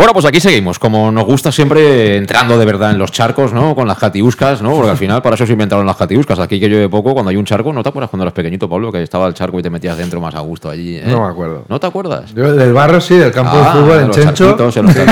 Bueno, 0.00 0.14
pues 0.14 0.24
aquí 0.24 0.40
seguimos, 0.40 0.78
como 0.78 1.12
nos 1.12 1.26
gusta 1.26 1.52
siempre 1.52 2.16
entrando 2.16 2.56
de 2.56 2.64
verdad 2.64 2.90
en 2.92 2.96
los 2.98 3.12
charcos, 3.12 3.52
¿no? 3.52 3.74
Con 3.74 3.86
las 3.86 3.98
catiuscas, 3.98 4.62
¿no? 4.62 4.70
Porque 4.74 4.88
al 4.92 4.96
final 4.96 5.20
para 5.20 5.34
eso 5.34 5.44
se 5.44 5.52
inventaron 5.52 5.84
las 5.84 5.96
catiuscas. 5.96 6.38
Aquí 6.38 6.58
que 6.58 6.70
llueve 6.70 6.88
poco, 6.88 7.12
cuando 7.12 7.28
hay 7.28 7.36
un 7.36 7.44
charco, 7.44 7.70
¿no 7.70 7.82
te 7.82 7.90
acuerdas 7.90 8.08
cuando 8.08 8.24
eras 8.24 8.32
pequeñito, 8.32 8.66
Pablo? 8.66 8.90
Que 8.90 9.02
estaba 9.02 9.26
el 9.26 9.34
charco 9.34 9.58
y 9.58 9.62
te 9.62 9.68
metías 9.68 9.98
dentro 9.98 10.18
más 10.18 10.34
a 10.34 10.40
gusto 10.40 10.70
allí. 10.70 10.96
¿eh? 10.96 11.02
No 11.06 11.26
me 11.26 11.30
acuerdo. 11.30 11.64
¿No 11.68 11.78
te 11.78 11.86
acuerdas? 11.86 12.32
Yo 12.34 12.50
del 12.50 12.72
barro 12.72 12.98
sí, 12.98 13.14
del 13.18 13.30
campo 13.30 13.52
Ah, 13.54 13.74
de 13.74 13.80
fútbol 13.82 14.00
en 14.04 14.10
Chencho. 14.10 14.56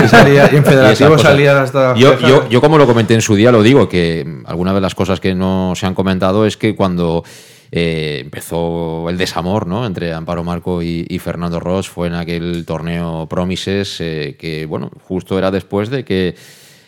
y 0.05 0.09
salía- 0.09 0.49
y 0.51 0.57
en 0.57 0.63
Y 0.63 0.65
Federativo 0.65 1.11
cosas. 1.11 1.23
salía 1.33 1.61
hasta. 1.61 1.95
Yo, 1.95 2.19
yo, 2.21 2.49
yo, 2.49 2.61
como 2.63 2.79
lo 2.79 2.87
comenté 2.87 3.13
en 3.13 3.21
su 3.21 3.35
día, 3.35 3.53
lo 3.53 3.63
digo, 3.63 3.91
que 3.91 4.27
alguna 4.47 4.73
de 4.73 4.81
las 4.81 4.95
cosas 4.95 5.21
que 5.21 5.35
no 5.35 5.75
se 5.77 5.85
han 5.85 5.93
comentado 5.93 6.47
es 6.47 6.57
que 6.57 6.75
cuando 6.75 7.25
eh, 7.71 8.21
empezó 8.23 9.11
el 9.11 9.19
desamor 9.19 9.67
¿no? 9.67 9.85
entre 9.85 10.13
Amparo 10.13 10.43
Marco 10.43 10.83
y, 10.83 11.19
Fernando 11.19 11.61
Ross 11.61 11.89
fue 11.89 12.07
en 12.07 12.15
aquel 12.15 12.65
torneo 12.65 13.27
Promises, 13.29 14.01
eh, 14.01 14.37
que 14.39 14.67
bueno, 14.67 14.91
justo 15.05 15.37
era 15.37 15.51
después 15.51 15.91
de 15.91 16.05
que 16.05 16.35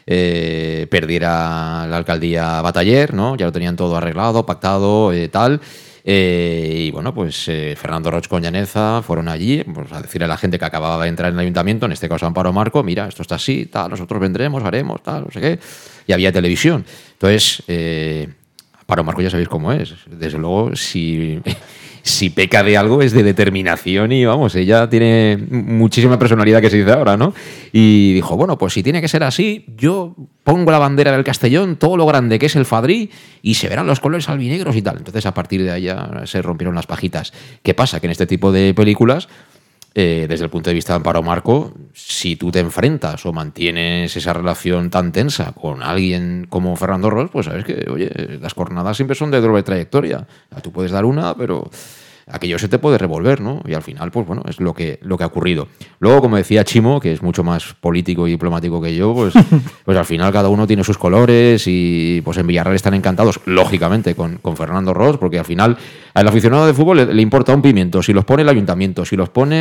eh, 0.06 0.86
perdiera 0.90 1.86
la 1.86 1.96
alcaldía 1.96 2.62
Bataller, 2.62 3.12
¿no? 3.12 3.36
Ya 3.36 3.46
lo 3.46 3.52
tenían 3.52 3.76
todo 3.76 3.96
arreglado, 3.96 4.46
pactado, 4.46 5.12
tal. 5.30 5.60
Y 6.02 6.90
bueno, 6.92 7.12
pues 7.12 7.44
Fernando 7.76 8.10
Roch 8.10 8.26
con 8.26 8.42
Llaneza 8.42 9.02
fueron 9.02 9.28
allí 9.28 9.62
pues, 9.62 9.92
a 9.92 10.00
decirle 10.00 10.24
a 10.24 10.28
la 10.28 10.38
gente 10.38 10.58
que 10.58 10.64
acababa 10.64 11.02
de 11.02 11.10
entrar 11.10 11.28
en 11.28 11.34
el 11.34 11.40
ayuntamiento, 11.40 11.86
en 11.86 11.92
este 11.92 12.08
caso 12.08 12.24
Amparo 12.26 12.52
Marco, 12.52 12.82
mira, 12.82 13.06
esto 13.06 13.22
está 13.22 13.34
así, 13.34 13.66
tal, 13.66 13.90
nosotros 13.90 14.18
vendremos, 14.20 14.64
haremos, 14.64 15.02
tal, 15.02 15.24
no 15.24 15.30
sé 15.30 15.40
qué. 15.40 15.58
Y 16.06 16.12
había 16.12 16.32
televisión. 16.32 16.84
Entonces, 17.12 17.62
Amparo 18.90 19.04
Marco 19.04 19.22
ya 19.22 19.30
sabéis 19.30 19.48
cómo 19.48 19.70
es. 19.70 19.94
Desde 20.10 20.36
luego, 20.36 20.74
si, 20.74 21.40
si 22.02 22.30
peca 22.30 22.64
de 22.64 22.76
algo 22.76 23.02
es 23.02 23.12
de 23.12 23.22
determinación 23.22 24.10
y 24.10 24.24
vamos, 24.24 24.56
ella 24.56 24.90
tiene 24.90 25.38
muchísima 25.48 26.18
personalidad 26.18 26.60
que 26.60 26.70
se 26.70 26.78
dice 26.78 26.90
ahora, 26.90 27.16
¿no? 27.16 27.32
Y 27.72 28.14
dijo, 28.14 28.36
bueno, 28.36 28.58
pues 28.58 28.72
si 28.72 28.82
tiene 28.82 29.00
que 29.00 29.06
ser 29.06 29.22
así, 29.22 29.64
yo 29.76 30.16
pongo 30.42 30.72
la 30.72 30.80
bandera 30.80 31.12
del 31.12 31.22
Castellón, 31.22 31.76
todo 31.76 31.96
lo 31.96 32.04
grande 32.04 32.40
que 32.40 32.46
es 32.46 32.56
el 32.56 32.64
Fadrí, 32.64 33.10
y 33.42 33.54
se 33.54 33.68
verán 33.68 33.86
los 33.86 34.00
colores 34.00 34.28
albinegros 34.28 34.74
y 34.74 34.82
tal. 34.82 34.96
Entonces, 34.96 35.24
a 35.24 35.34
partir 35.34 35.62
de 35.62 35.80
ya 35.80 36.22
se 36.24 36.42
rompieron 36.42 36.74
las 36.74 36.86
pajitas. 36.86 37.32
¿Qué 37.62 37.74
pasa? 37.74 38.00
Que 38.00 38.08
en 38.08 38.10
este 38.10 38.26
tipo 38.26 38.50
de 38.50 38.74
películas 38.74 39.28
eh, 39.94 40.26
desde 40.28 40.44
el 40.44 40.50
punto 40.50 40.70
de 40.70 40.74
vista 40.74 40.92
de 40.92 40.98
Amparo 40.98 41.22
Marco, 41.22 41.72
si 41.92 42.36
tú 42.36 42.50
te 42.50 42.60
enfrentas 42.60 43.26
o 43.26 43.32
mantienes 43.32 44.16
esa 44.16 44.32
relación 44.32 44.88
tan 44.90 45.10
tensa 45.10 45.52
con 45.52 45.82
alguien 45.82 46.46
como 46.48 46.76
Fernando 46.76 47.10
Ross, 47.10 47.30
pues 47.32 47.46
sabes 47.46 47.64
que, 47.64 47.88
oye, 47.90 48.10
las 48.40 48.54
jornadas 48.54 48.96
siempre 48.96 49.16
son 49.16 49.30
de 49.30 49.40
doble 49.40 49.62
trayectoria. 49.62 50.26
Tú 50.62 50.70
puedes 50.70 50.92
dar 50.92 51.04
una, 51.04 51.36
pero 51.36 51.68
aquello 52.32 52.58
se 52.58 52.68
te 52.68 52.78
puede 52.78 52.98
revolver, 52.98 53.40
¿no? 53.40 53.60
Y 53.66 53.74
al 53.74 53.82
final, 53.82 54.10
pues 54.10 54.26
bueno, 54.26 54.42
es 54.48 54.60
lo 54.60 54.72
que, 54.74 54.98
lo 55.02 55.16
que 55.18 55.24
ha 55.24 55.26
ocurrido. 55.26 55.68
Luego, 55.98 56.20
como 56.20 56.36
decía 56.36 56.64
Chimo, 56.64 57.00
que 57.00 57.12
es 57.12 57.22
mucho 57.22 57.42
más 57.44 57.74
político 57.80 58.26
y 58.28 58.32
diplomático 58.32 58.80
que 58.80 58.94
yo, 58.94 59.14
pues, 59.14 59.34
pues 59.84 59.96
al 59.98 60.04
final 60.04 60.32
cada 60.32 60.48
uno 60.48 60.66
tiene 60.66 60.84
sus 60.84 60.98
colores 60.98 61.64
y 61.66 62.20
pues 62.24 62.38
en 62.38 62.46
Villarreal 62.46 62.76
están 62.76 62.94
encantados, 62.94 63.40
lógicamente, 63.46 64.14
con, 64.14 64.36
con 64.38 64.56
Fernando 64.56 64.94
Ross, 64.94 65.16
porque 65.18 65.38
al 65.38 65.44
final 65.44 65.76
al 66.14 66.28
aficionado 66.28 66.66
de 66.66 66.74
fútbol 66.74 66.96
le, 66.98 67.14
le 67.14 67.22
importa 67.22 67.54
un 67.54 67.62
pimiento, 67.62 68.02
si 68.02 68.12
los 68.12 68.24
pone 68.24 68.42
el 68.42 68.48
ayuntamiento, 68.48 69.04
si 69.04 69.16
los 69.16 69.28
pone 69.28 69.56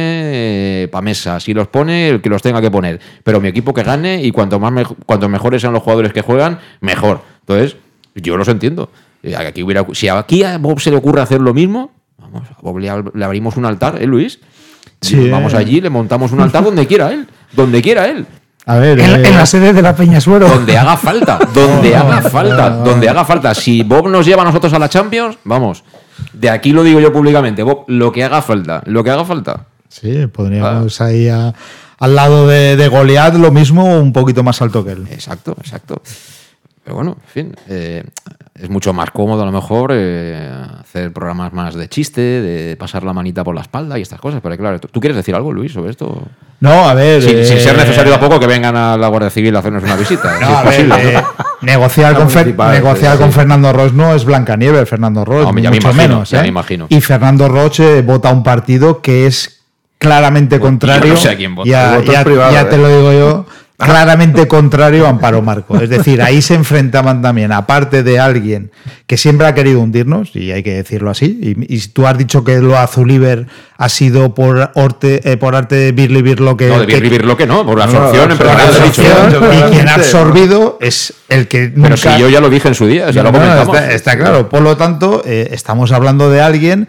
eh, 0.83 0.87
Pamesa, 0.91 1.39
si 1.39 1.53
los 1.53 1.67
pone 1.67 2.09
el 2.09 2.21
que 2.21 2.29
los 2.29 2.41
tenga 2.41 2.61
que 2.61 2.71
poner, 2.71 2.99
pero 3.23 3.39
mi 3.41 3.47
equipo 3.47 3.73
que 3.73 3.83
gane 3.83 4.23
y 4.23 4.31
cuanto 4.31 4.59
más 4.59 4.71
mej- 4.71 4.95
cuanto 5.05 5.27
mejores 5.29 5.61
sean 5.61 5.73
los 5.73 5.83
jugadores 5.83 6.13
que 6.13 6.21
juegan, 6.21 6.59
mejor. 6.81 7.21
Entonces, 7.41 7.77
yo 8.15 8.37
los 8.37 8.47
entiendo. 8.47 8.89
Eh, 9.21 9.35
Aquí 9.35 9.61
hubiera, 9.63 9.85
si 9.93 10.07
aquí 10.07 10.43
a 10.43 10.57
Bob 10.57 10.79
se 10.79 10.91
le 10.91 10.97
ocurre 10.97 11.21
hacer 11.21 11.41
lo 11.41 11.53
mismo, 11.53 11.91
vamos, 12.31 12.49
a 12.49 12.61
Bob 12.61 12.77
le, 12.79 12.89
ab- 12.91 13.11
le 13.13 13.25
abrimos 13.25 13.57
un 13.57 13.65
altar, 13.65 14.01
¿eh, 14.01 14.05
Luis? 14.05 14.39
Sí, 15.01 15.15
Y 15.15 15.29
vamos 15.29 15.53
allí, 15.53 15.79
le 15.81 15.89
montamos 15.89 16.31
un 16.31 16.41
altar 16.41 16.63
donde 16.63 16.85
quiera 16.87 17.11
él, 17.11 17.27
donde 17.53 17.81
quiera 17.81 18.07
él. 18.07 18.25
A 18.65 18.75
ver, 18.77 18.99
En, 18.99 19.09
eh, 19.23 19.27
en 19.29 19.35
la 19.37 19.45
sede 19.45 19.73
de 19.73 19.81
la 19.81 19.95
Peñasuero. 19.95 20.47
Donde 20.47 20.77
haga 20.77 20.97
falta, 20.97 21.39
donde 21.53 21.95
haga 21.95 22.21
falta, 22.21 22.69
donde 22.69 23.07
haga 23.09 23.25
falta. 23.25 23.53
Si 23.55 23.81
Bob 23.83 24.09
nos 24.09 24.25
lleva 24.25 24.41
a 24.41 24.45
nosotros 24.45 24.71
a 24.73 24.79
la 24.79 24.89
Champions, 24.89 25.37
vamos. 25.43 25.83
De 26.33 26.49
aquí 26.49 26.71
lo 26.73 26.83
digo 26.83 26.99
yo 26.99 27.11
públicamente, 27.13 27.63
Bob, 27.63 27.85
lo 27.87 28.11
que 28.11 28.23
haga 28.23 28.41
falta, 28.41 28.81
lo 28.85 29.03
que 29.03 29.09
haga 29.11 29.23
falta. 29.25 29.65
sí, 29.87 30.27
podríamos 30.27 30.99
ahí 31.01 31.29
a- 31.29 31.53
al 31.97 32.15
lado 32.15 32.47
de, 32.47 32.75
de 32.77 32.87
Goliat 32.89 33.33
lo 33.35 33.51
mismo, 33.51 33.99
un 33.99 34.13
poquito 34.13 34.43
más 34.43 34.61
alto 34.61 34.85
que 34.85 34.91
él. 34.91 35.07
Exacto, 35.11 35.55
exacto. 35.59 36.01
Pero 36.89 36.95
bueno, 36.95 37.17
en 37.23 37.29
fin, 37.31 37.55
eh, 37.67 38.03
es 38.55 38.67
mucho 38.67 38.93
más 38.93 39.11
cómodo 39.11 39.43
a 39.43 39.45
lo 39.45 39.51
mejor 39.51 39.91
eh, 39.93 40.49
hacer 40.81 41.13
programas 41.13 41.53
más 41.53 41.75
de 41.75 41.87
chiste, 41.87 42.19
de 42.19 42.75
pasar 42.77 43.03
la 43.03 43.13
manita 43.13 43.43
por 43.43 43.53
la 43.53 43.61
espalda 43.61 43.99
y 43.99 44.01
estas 44.01 44.19
cosas. 44.19 44.39
Pero 44.41 44.57
claro, 44.57 44.79
¿tú, 44.79 44.87
tú 44.87 44.99
quieres 44.99 45.15
decir 45.15 45.35
algo, 45.35 45.53
Luis, 45.53 45.71
sobre 45.71 45.91
esto? 45.91 46.23
No, 46.61 46.89
a 46.89 46.95
ver. 46.95 47.21
Sin, 47.21 47.45
sin 47.45 47.57
eh, 47.57 47.59
ser 47.59 47.77
necesario 47.77 48.11
tampoco 48.13 48.39
que 48.39 48.47
vengan 48.47 48.75
a 48.75 48.97
la 48.97 49.07
Guardia 49.07 49.29
Civil 49.29 49.55
a 49.55 49.59
hacernos 49.59 49.83
una 49.83 49.95
visita. 49.97 50.35
si 50.39 50.43
No, 50.43 50.49
es 50.49 50.55
a 50.57 50.63
ver, 50.63 50.89
posible. 50.89 51.09
eh, 51.09 51.13
¿no? 51.21 51.45
negociar 51.61 52.15
con, 52.15 52.27
Fer- 52.27 52.71
negociar 52.71 53.17
sí, 53.17 53.21
con. 53.21 53.31
Fernando 53.33 53.71
Roche 53.71 53.93
no 53.93 54.15
es 54.15 54.25
Blancanieves, 54.25 54.89
Fernando 54.89 55.23
Roche, 55.25 55.51
No, 55.53 55.59
ya 55.59 55.69
me 55.69 55.75
mucho 55.77 55.91
imagino, 55.91 56.13
menos. 56.15 56.29
ya 56.31 56.39
¿eh? 56.39 56.41
me 56.41 56.47
imagino. 56.47 56.87
Y 56.89 57.01
Fernando 57.01 57.47
Roche 57.49 58.01
vota 58.01 58.31
un 58.33 58.41
partido 58.41 58.99
que 59.03 59.27
es 59.27 59.61
claramente 59.99 60.59
contrario. 60.59 61.13
no 61.13 61.19
sé 61.19 61.29
a 61.29 61.37
quién 61.37 61.53
vota. 61.53 61.69
Ya, 61.69 62.01
ya- 62.03 62.23
privado, 62.23 62.51
ya 62.51 62.61
¿eh? 62.61 62.65
te 62.65 62.77
lo 62.79 62.87
digo 62.87 63.11
yo. 63.13 63.45
Claramente 63.79 64.47
contrario 64.47 65.05
a 65.05 65.09
Amparo 65.09 65.41
Marco. 65.41 65.79
Es 65.79 65.89
decir, 65.89 66.21
ahí 66.21 66.41
se 66.41 66.53
enfrentaban 66.53 67.21
también, 67.21 67.51
aparte 67.53 68.03
de 68.03 68.19
alguien 68.19 68.71
que 69.07 69.15
siempre 69.17 69.47
ha 69.47 69.55
querido 69.55 69.79
hundirnos, 69.79 70.35
y 70.35 70.51
hay 70.51 70.63
que 70.63 70.73
decirlo 70.73 71.09
así, 71.09 71.39
y, 71.67 71.75
y 71.75 71.79
tú 71.87 72.05
has 72.05 72.17
dicho 72.17 72.43
que 72.43 72.59
lo 72.59 72.77
Azuliver 72.77 73.47
ha 73.77 73.87
sido 73.89 74.35
por, 74.35 74.71
orte, 74.75 75.21
eh, 75.31 75.37
por 75.37 75.55
arte 75.55 75.75
de 75.75 75.91
Birli 75.93 76.21
Birlo 76.21 76.57
que, 76.57 76.67
No, 76.67 76.79
de 76.79 76.85
Birli 76.85 77.19
lo 77.19 77.37
que 77.37 77.47
no, 77.47 77.65
por 77.65 77.77
No, 77.77 77.83
absorción 77.83 78.29
no, 78.29 78.35
por 78.35 78.47
dicho. 78.47 78.59
absorción, 78.59 79.43
y 79.53 79.71
quien 79.73 79.87
ha 79.87 79.95
absorbido 79.95 80.77
es 80.81 81.13
el 81.29 81.47
que 81.47 81.69
Pero 81.73 81.89
nunca- 81.95 82.15
si 82.15 82.19
yo 82.21 82.29
ya 82.29 82.41
lo 82.41 82.49
dije 82.49 82.67
en 82.67 82.75
su 82.75 82.85
día, 82.85 83.09
ya 83.11 83.23
lo 83.23 83.31
No, 83.31 83.39
comentamos. 83.39 83.75
está, 83.77 83.91
está 83.93 84.17
claro. 84.17 84.49
Por 84.49 84.61
lo 84.61 84.75
tanto, 84.77 85.21
eh, 85.25 85.49
estamos 85.53 85.91
hablando 85.93 86.29
de 86.29 86.41
alguien 86.41 86.87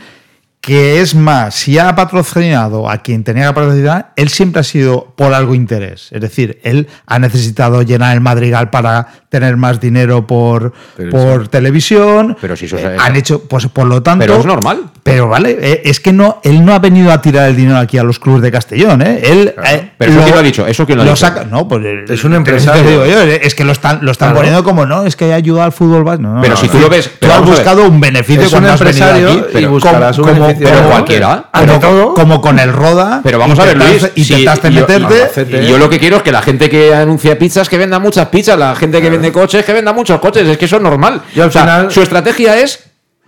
que 0.60 1.00
es 1.00 1.14
más, 1.14 1.54
si 1.54 1.78
ha 1.78 1.94
patrocinado 1.96 2.90
a 2.90 2.98
quien 2.98 3.24
tenía 3.24 3.48
que 3.48 3.54
patrocinar, 3.54 4.12
él 4.16 4.28
siempre 4.28 4.60
ha 4.60 4.64
sido 4.64 5.14
por 5.16 5.32
algo 5.32 5.54
interés. 5.54 6.08
Es 6.12 6.20
decir, 6.20 6.60
él 6.64 6.86
ha 7.06 7.18
necesitado 7.18 7.80
llenar 7.82 8.12
el 8.14 8.20
madrigal 8.20 8.68
para 8.68 9.06
tener 9.30 9.56
más 9.56 9.80
dinero 9.80 10.26
por 10.26 10.72
Televisión. 10.96 11.10
por 11.38 11.48
televisión. 11.48 12.36
Pero 12.40 12.56
si 12.56 12.66
eso 12.66 12.76
Eh, 12.76 12.96
es- 12.96 13.00
han 13.00 13.16
hecho, 13.16 13.42
pues 13.44 13.68
por 13.68 13.86
lo 13.86 14.02
tanto. 14.02 14.20
Pero 14.26 14.38
es 14.40 14.44
normal. 14.44 14.90
Pero 15.02 15.28
vale, 15.28 15.56
eh, 15.60 15.82
es 15.86 15.98
que 15.98 16.12
no, 16.12 16.40
él 16.44 16.62
no 16.64 16.74
ha 16.74 16.78
venido 16.78 17.10
a 17.10 17.22
tirar 17.22 17.48
el 17.48 17.56
dinero 17.56 17.78
aquí 17.78 17.96
a 17.96 18.02
los 18.02 18.18
clubes 18.18 18.42
de 18.42 18.50
Castellón, 18.52 19.00
¿eh? 19.00 19.20
Él, 19.22 19.54
eh, 19.64 19.92
Pero 19.96 20.12
eso 20.12 20.20
quién 20.22 20.34
lo 20.34 20.40
ha 20.40 20.42
dicho, 20.42 20.66
eso 20.66 20.84
quién 20.84 20.98
lo 20.98 21.02
ha 21.02 21.06
dicho. 21.06 21.16
saca- 21.16 21.44
no, 21.44 21.66
pues 21.68 21.82
eh, 21.86 22.04
Es 22.08 22.22
un 22.24 22.34
empresario. 22.34 22.82
digo 22.90 23.06
yo, 23.06 23.22
es 23.22 23.54
que 23.54 23.64
lo 23.64 23.72
están, 23.72 24.00
lo 24.02 24.10
están 24.12 24.28
Claro. 24.30 24.40
poniendo 24.40 24.64
como 24.64 24.84
no, 24.84 25.04
es 25.06 25.16
que 25.16 25.32
ha 25.32 25.36
ayudado 25.36 25.64
al 25.64 25.72
fútbol 25.72 26.04
base. 26.04 26.20
No, 26.20 26.34
no, 26.34 26.40
Pero 26.42 26.54
no, 26.54 26.60
si 26.60 26.66
no. 26.66 26.72
tú 26.72 26.78
lo 26.80 26.88
ves- 26.90 27.08
tú 27.08 27.16
pero 27.20 27.34
has 27.34 27.44
buscado 27.46 27.88
un 27.88 27.98
beneficio 28.00 28.42
Es 28.42 28.48
un 28.48 28.52
cuando 28.60 28.72
has 28.72 28.80
venido 28.80 29.06
empresario 29.06 29.28
aquí, 29.30 29.38
y 29.38 29.52
pero 29.54 29.70
buscará 29.70 30.10
como- 30.12 30.24
beneficio. 30.26 30.49
Pero 30.58 30.70
Pero 30.70 30.88
cualquiera. 30.88 31.26
cualquiera. 31.26 31.50
Como, 31.52 31.72
Ante 31.72 31.86
todo. 31.86 32.14
como 32.14 32.40
con 32.40 32.58
el 32.58 32.72
Roda. 32.72 33.20
Pero 33.22 33.38
vamos 33.38 33.58
a 33.58 33.64
ver, 33.64 33.76
intentaste- 33.76 34.12
Luis. 34.16 34.26
si- 34.26 34.32
Intentaste 34.34 34.72
yo- 34.72 34.80
meterte. 34.80 35.04
Albacete. 35.22 35.62
Y 35.62 35.66
yo 35.68 35.78
lo 35.78 35.88
que 35.90 35.98
quiero 35.98 36.16
es 36.18 36.22
que 36.22 36.32
la 36.32 36.42
gente 36.42 36.68
que 36.70 36.94
anuncia 36.94 37.38
pizzas 37.38 37.68
que 37.68 37.78
venda 37.78 37.98
muchas 37.98 38.28
pizzas, 38.28 38.58
la 38.58 38.74
gente 38.74 39.00
que 39.00 39.10
vende 39.10 39.32
coches 39.32 39.64
que 39.64 39.72
venda 39.72 39.92
muchos 39.92 40.18
coches. 40.20 40.46
Es 40.48 40.58
que 40.58 40.64
eso 40.64 40.76
es 40.76 40.82
normal. 40.82 41.22
O 41.30 41.34
sea, 41.34 41.48
final- 41.50 41.90
su 41.90 42.02
estrategia 42.02 42.58
es 42.58 42.84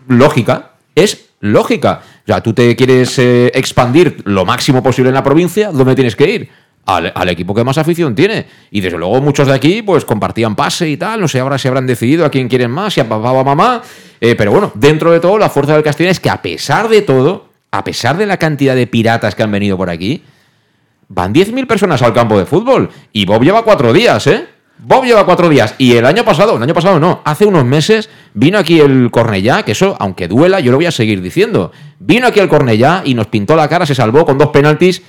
lógica. 0.09 0.71
Es 0.95 1.27
lógica. 1.41 2.01
O 2.25 2.27
sea, 2.27 2.41
tú 2.41 2.53
te 2.53 2.77
quieres 2.77 3.19
eh, 3.19 3.51
expandir 3.55 4.19
lo 4.25 4.45
máximo 4.45 4.83
posible 4.83 5.09
en 5.09 5.15
la 5.15 5.25
provincia, 5.25 5.71
¿dónde 5.73 5.95
tienes 5.95 6.15
que 6.15 6.31
ir? 6.31 6.51
Al, 6.85 7.13
al 7.15 7.29
equipo 7.29 7.55
que 7.55 7.63
más 7.63 7.79
afición 7.79 8.15
tiene. 8.15 8.47
Y 8.71 8.81
desde 8.81 8.99
luego 8.99 9.21
muchos 9.21 9.47
de 9.47 9.55
aquí 9.55 9.83
pues 9.83 10.05
compartían 10.05 10.57
pase 10.57 10.89
y 10.89 10.97
tal. 10.97 11.21
No 11.21 11.29
sé 11.29 11.39
ahora 11.39 11.59
si 11.59 11.69
habrán 11.69 11.87
decidido 11.87 12.25
a 12.25 12.31
quién 12.31 12.49
quieren 12.49 12.71
más, 12.71 12.95
si 12.95 13.01
a 13.01 13.09
papá 13.09 13.31
o 13.33 13.41
a 13.41 13.45
mamá. 13.45 13.83
Eh, 14.21 14.35
pero 14.37 14.51
bueno, 14.51 14.73
dentro 14.75 15.13
de 15.13 15.21
todo, 15.21 15.39
la 15.39 15.49
fuerza 15.49 15.75
del 15.75 15.83
Castellón 15.83 16.11
es 16.11 16.21
que 16.21 16.31
a 16.31 16.43
pesar 16.43 16.89
de 16.89 17.03
todo, 17.03 17.49
a 17.71 17.85
pesar 17.85 18.17
de 18.17 18.27
la 18.27 18.37
cantidad 18.37 18.75
de 18.75 18.87
piratas 18.87 19.35
que 19.35 19.43
han 19.43 19.53
venido 19.53 19.77
por 19.77 19.91
aquí, 19.91 20.23
Van 21.15 21.35
10.000 21.35 21.67
personas 21.67 22.01
al 22.01 22.15
campo 22.15 22.39
de 22.39 22.47
fútbol. 22.47 22.89
Y 23.13 23.27
Bob 23.27 23.43
lleva 23.43 23.65
cuatro 23.65 23.93
días, 23.93 24.27
¿eh? 24.27 24.47
Bob 24.79 25.05
lleva 25.05 25.27
cuatro 25.27 25.51
días. 25.51 25.75
Y 25.77 25.93
el 25.93 26.07
año 26.07 26.25
pasado, 26.25 26.57
el 26.57 26.63
año 26.63 26.73
pasado 26.73 26.99
no, 26.99 27.21
hace 27.25 27.45
unos 27.45 27.67
meses 27.67 28.09
vino 28.33 28.57
aquí 28.57 28.81
el 28.81 29.11
Cornellá, 29.11 29.63
que 29.63 29.73
eso, 29.73 29.95
aunque 30.01 30.27
duela, 30.27 30.61
yo 30.61 30.73
lo 30.73 30.79
voy 30.79 30.87
a 30.87 30.91
seguir 30.91 31.21
diciendo. 31.21 31.71
Vino 31.99 32.27
aquí 32.27 32.41
el 32.41 32.49
Cornellá 32.49 33.03
y 33.05 33.15
nos 33.15 33.27
pintó 33.27 33.57
la 33.57 33.69
cara, 33.69 33.85
se 33.85 33.95
salvó 33.95 34.25
con 34.25 34.39
dos 34.39 34.49
penaltis 34.49 35.03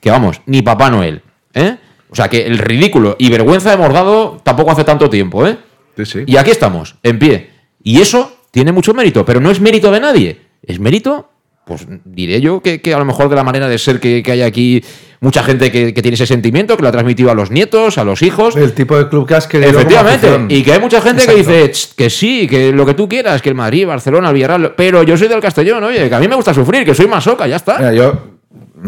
que, 0.00 0.10
vamos, 0.10 0.40
ni 0.46 0.62
Papá 0.62 0.90
Noel, 0.90 1.22
¿eh? 1.54 1.76
O 2.10 2.14
sea 2.14 2.28
que 2.28 2.46
el 2.46 2.58
ridículo 2.58 3.16
y 3.18 3.28
vergüenza 3.28 3.72
hemos 3.72 3.92
dado 3.92 4.40
tampoco 4.42 4.70
hace 4.70 4.84
tanto 4.84 5.10
tiempo, 5.10 5.46
¿eh? 5.46 5.58
Sí, 5.96 6.06
sí. 6.06 6.24
Y 6.26 6.36
aquí 6.36 6.50
estamos, 6.50 6.96
en 7.02 7.18
pie. 7.18 7.50
Y 7.82 8.00
eso 8.00 8.38
tiene 8.50 8.72
mucho 8.72 8.94
mérito, 8.94 9.24
pero 9.24 9.40
no 9.40 9.50
es 9.50 9.60
mérito 9.60 9.90
de 9.90 10.00
nadie. 10.00 10.40
Es 10.62 10.80
mérito, 10.80 11.28
pues 11.66 11.86
diré 12.04 12.40
yo 12.40 12.60
que, 12.62 12.80
que 12.80 12.94
a 12.94 12.98
lo 12.98 13.04
mejor 13.04 13.28
de 13.28 13.36
la 13.36 13.44
manera 13.44 13.68
de 13.68 13.78
ser 13.78 14.00
que, 14.00 14.22
que 14.22 14.32
hay 14.32 14.42
aquí 14.42 14.82
mucha 15.20 15.42
gente 15.42 15.70
que, 15.70 15.92
que 15.92 16.00
tiene 16.00 16.14
ese 16.14 16.26
sentimiento, 16.26 16.76
que 16.76 16.82
lo 16.82 16.88
ha 16.88 16.92
transmitido 16.92 17.30
a 17.30 17.34
los 17.34 17.50
nietos, 17.50 17.98
a 17.98 18.04
los 18.04 18.22
hijos. 18.22 18.56
El 18.56 18.72
tipo 18.72 18.96
de 18.96 19.08
club 19.08 19.26
que 19.26 19.34
has 19.34 19.46
querido. 19.46 19.70
Efectivamente. 19.70 20.28
Y 20.48 20.62
que 20.62 20.72
hay 20.72 20.80
mucha 20.80 21.00
gente 21.02 21.22
Exacto. 21.24 21.44
que 21.44 21.52
dice 21.52 21.70
"Ch, 21.72 21.94
que 21.94 22.08
sí, 22.10 22.46
que 22.48 22.72
lo 22.72 22.86
que 22.86 22.94
tú 22.94 23.08
quieras, 23.08 23.42
que 23.42 23.50
el 23.50 23.54
Madrid, 23.54 23.86
Barcelona, 23.86 24.28
el 24.28 24.34
Villarreal. 24.34 24.74
Pero 24.76 25.02
yo 25.02 25.16
soy 25.16 25.28
del 25.28 25.40
Castellón, 25.40 25.84
oye, 25.84 26.08
que 26.08 26.14
a 26.14 26.20
mí 26.20 26.28
me 26.28 26.36
gusta 26.36 26.54
sufrir, 26.54 26.84
que 26.84 26.94
soy 26.94 27.06
masoca, 27.06 27.46
ya 27.46 27.56
está. 27.56 27.78
Mira, 27.78 27.92
yo 27.92 28.37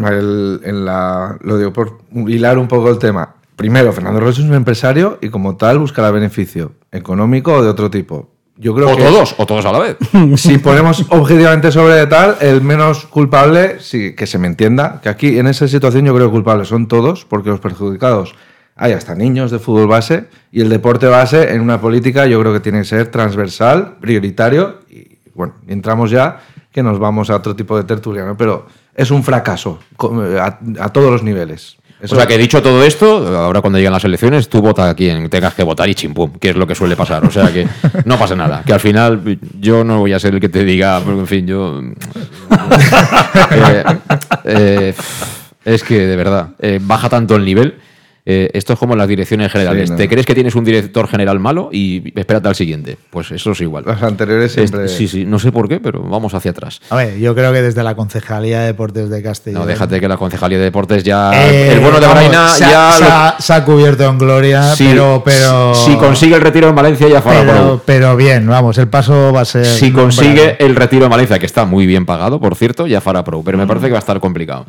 el- 0.09 0.61
en 0.63 0.85
la, 0.85 1.37
lo 1.41 1.57
digo 1.57 1.71
por 1.73 1.99
hilar 2.27 2.57
un 2.57 2.67
poco 2.67 2.89
el 2.89 2.97
tema. 2.99 3.35
primero, 3.55 3.93
Fernando 3.93 4.19
Rosso 4.19 4.41
es 4.41 4.47
un 4.47 4.55
empresario 4.55 5.19
y 5.21 5.29
como 5.29 5.55
tal 5.55 5.77
buscará 5.79 6.09
beneficio 6.09 6.71
económico 6.91 7.53
o 7.53 7.61
de 7.63 7.69
otro 7.69 7.89
tipo. 7.91 8.29
Yo 8.57 8.73
creo 8.75 8.89
O 8.91 8.95
que 8.95 9.03
todos, 9.03 9.35
o 9.37 9.45
todos 9.45 9.65
a 9.65 9.71
la 9.71 9.79
vez. 9.79 9.97
si 10.41 10.57
ponemos 10.57 11.05
objetivamente 11.09 11.71
sobre 11.71 12.05
tal, 12.07 12.37
el 12.41 12.61
menos 12.61 13.05
culpable, 13.05 13.77
sí, 13.79 14.13
que 14.15 14.25
se 14.27 14.37
me 14.39 14.47
entienda, 14.47 14.99
que 15.01 15.09
aquí 15.09 15.37
en 15.39 15.47
esa 15.47 15.67
situación 15.67 16.05
yo 16.05 16.13
creo 16.15 16.27
que 16.27 16.31
culpables 16.33 16.67
son 16.67 16.87
todos, 16.87 17.25
porque 17.25 17.49
los 17.49 17.59
perjudicados 17.59 18.33
hay 18.75 18.93
hasta 18.93 19.13
niños 19.15 19.51
de 19.51 19.59
fútbol 19.59 19.87
base 19.87 20.25
y 20.51 20.61
el 20.61 20.69
deporte 20.69 21.05
base 21.07 21.53
en 21.53 21.61
una 21.61 21.79
política 21.79 22.25
yo 22.25 22.39
creo 22.39 22.53
que 22.53 22.59
tiene 22.61 22.79
que 22.79 22.85
ser 22.85 23.07
transversal, 23.09 23.97
prioritario 24.01 24.79
y 24.89 25.17
bueno, 25.35 25.53
entramos 25.67 26.09
ya 26.11 26.39
que 26.71 26.81
nos 26.83 26.97
vamos 26.99 27.29
a 27.29 27.35
otro 27.35 27.55
tipo 27.55 27.77
de 27.77 27.83
tertulia, 27.83 28.25
¿no? 28.25 28.35
Pero 28.37 28.65
es 28.95 29.11
un 29.11 29.23
fracaso 29.23 29.79
co- 29.97 30.21
a, 30.39 30.59
a 30.79 30.89
todos 30.89 31.11
los 31.11 31.23
niveles. 31.23 31.77
Eso- 32.01 32.15
O 32.15 32.17
sea 32.17 32.25
que 32.25 32.35
dicho 32.37 32.63
todo 32.63 32.83
esto, 32.83 33.37
ahora 33.37 33.61
cuando 33.61 33.77
llegan 33.77 33.93
las 33.93 34.03
elecciones, 34.03 34.49
tú 34.49 34.59
vota 34.61 34.89
a 34.89 34.95
quien 34.95 35.29
tengas 35.29 35.53
que 35.53 35.61
votar 35.61 35.87
y 35.87 35.93
chimpum, 35.93 36.31
que 36.39 36.49
es 36.49 36.55
lo 36.55 36.65
que 36.65 36.73
suele 36.73 36.95
pasar. 36.95 37.23
O 37.25 37.29
sea 37.31 37.53
que 37.53 37.67
no 38.05 38.17
pasa 38.17 38.35
nada. 38.35 38.63
Que 38.65 38.73
al 38.73 38.79
final 38.79 39.37
yo 39.59 39.83
no 39.83 39.99
voy 39.99 40.13
a 40.13 40.19
ser 40.19 40.33
el 40.33 40.39
que 40.41 40.49
te 40.49 40.63
diga, 40.63 40.99
porque 40.99 41.19
en 41.19 41.27
fin, 41.27 41.45
yo. 41.47 41.79
Eh, 43.53 43.83
eh, 44.45 44.93
es 45.65 45.83
que 45.83 45.99
de 46.07 46.15
verdad, 46.15 46.49
eh, 46.59 46.79
baja 46.81 47.09
tanto 47.09 47.35
el 47.35 47.45
nivel. 47.45 47.75
Eh, 48.23 48.51
esto 48.53 48.73
es 48.73 48.79
como 48.79 48.95
las 48.95 49.07
direcciones 49.07 49.51
generales. 49.51 49.85
Sí, 49.87 49.91
no. 49.93 49.97
¿Te 49.97 50.07
crees 50.07 50.27
que 50.27 50.35
tienes 50.35 50.53
un 50.53 50.63
director 50.63 51.07
general 51.07 51.39
malo 51.39 51.69
y 51.71 52.13
espérate 52.19 52.47
al 52.49 52.55
siguiente? 52.55 52.95
Pues 53.09 53.31
eso 53.31 53.51
es 53.53 53.61
igual. 53.61 53.83
Los 53.87 54.01
anteriores 54.03 54.51
siempre- 54.51 54.85
Es- 54.85 54.91
sí, 54.91 55.07
sí, 55.07 55.25
no 55.25 55.39
sé 55.39 55.51
por 55.51 55.67
qué, 55.67 55.79
pero 55.79 56.03
vamos 56.03 56.33
hacia 56.35 56.51
atrás. 56.51 56.81
A 56.91 56.97
ver, 56.97 57.17
yo 57.17 57.33
creo 57.33 57.51
que 57.51 57.63
desde 57.63 57.81
la 57.81 57.95
Concejalía 57.95 58.59
de 58.61 58.67
Deportes 58.67 59.09
de 59.09 59.23
Castellón. 59.23 59.61
No, 59.61 59.65
déjate 59.65 59.99
que 59.99 60.07
la 60.07 60.17
Concejalía 60.17 60.59
de 60.59 60.65
Deportes 60.65 61.03
ya. 61.03 61.31
Eh, 61.49 61.73
el 61.73 61.79
bueno 61.79 61.99
de 61.99 62.07
Braina 62.07 62.49
se 62.49 62.59
ya. 62.65 62.91
se, 62.93 63.03
lo- 63.05 63.09
ha, 63.11 63.35
se 63.39 63.53
ha 63.53 63.65
cubierto 63.65 64.03
en 64.07 64.17
gloria, 64.19 64.75
Sí, 64.75 64.85
pero, 64.91 65.23
pero. 65.25 65.73
Si 65.73 65.95
consigue 65.95 66.35
el 66.35 66.41
retiro 66.41 66.69
en 66.69 66.75
Valencia, 66.75 67.07
ya 67.07 67.23
fará 67.23 67.39
pero, 67.41 67.53
pro. 67.53 67.81
pero 67.87 68.15
bien, 68.15 68.45
vamos, 68.45 68.77
el 68.77 68.87
paso 68.87 69.33
va 69.33 69.41
a 69.41 69.45
ser. 69.45 69.65
Si 69.65 69.91
consigue 69.91 70.27
nombrado. 70.35 70.55
el 70.59 70.75
retiro 70.75 71.05
en 71.05 71.09
Valencia, 71.11 71.39
que 71.39 71.47
está 71.47 71.65
muy 71.65 71.87
bien 71.87 72.05
pagado, 72.05 72.39
por 72.39 72.55
cierto, 72.55 72.85
ya 72.85 73.01
fará 73.01 73.23
pro. 73.23 73.41
Pero 73.43 73.57
me 73.57 73.65
parece 73.65 73.87
que 73.87 73.93
va 73.93 73.97
a 73.97 74.01
estar 74.01 74.19
complicado. 74.19 74.67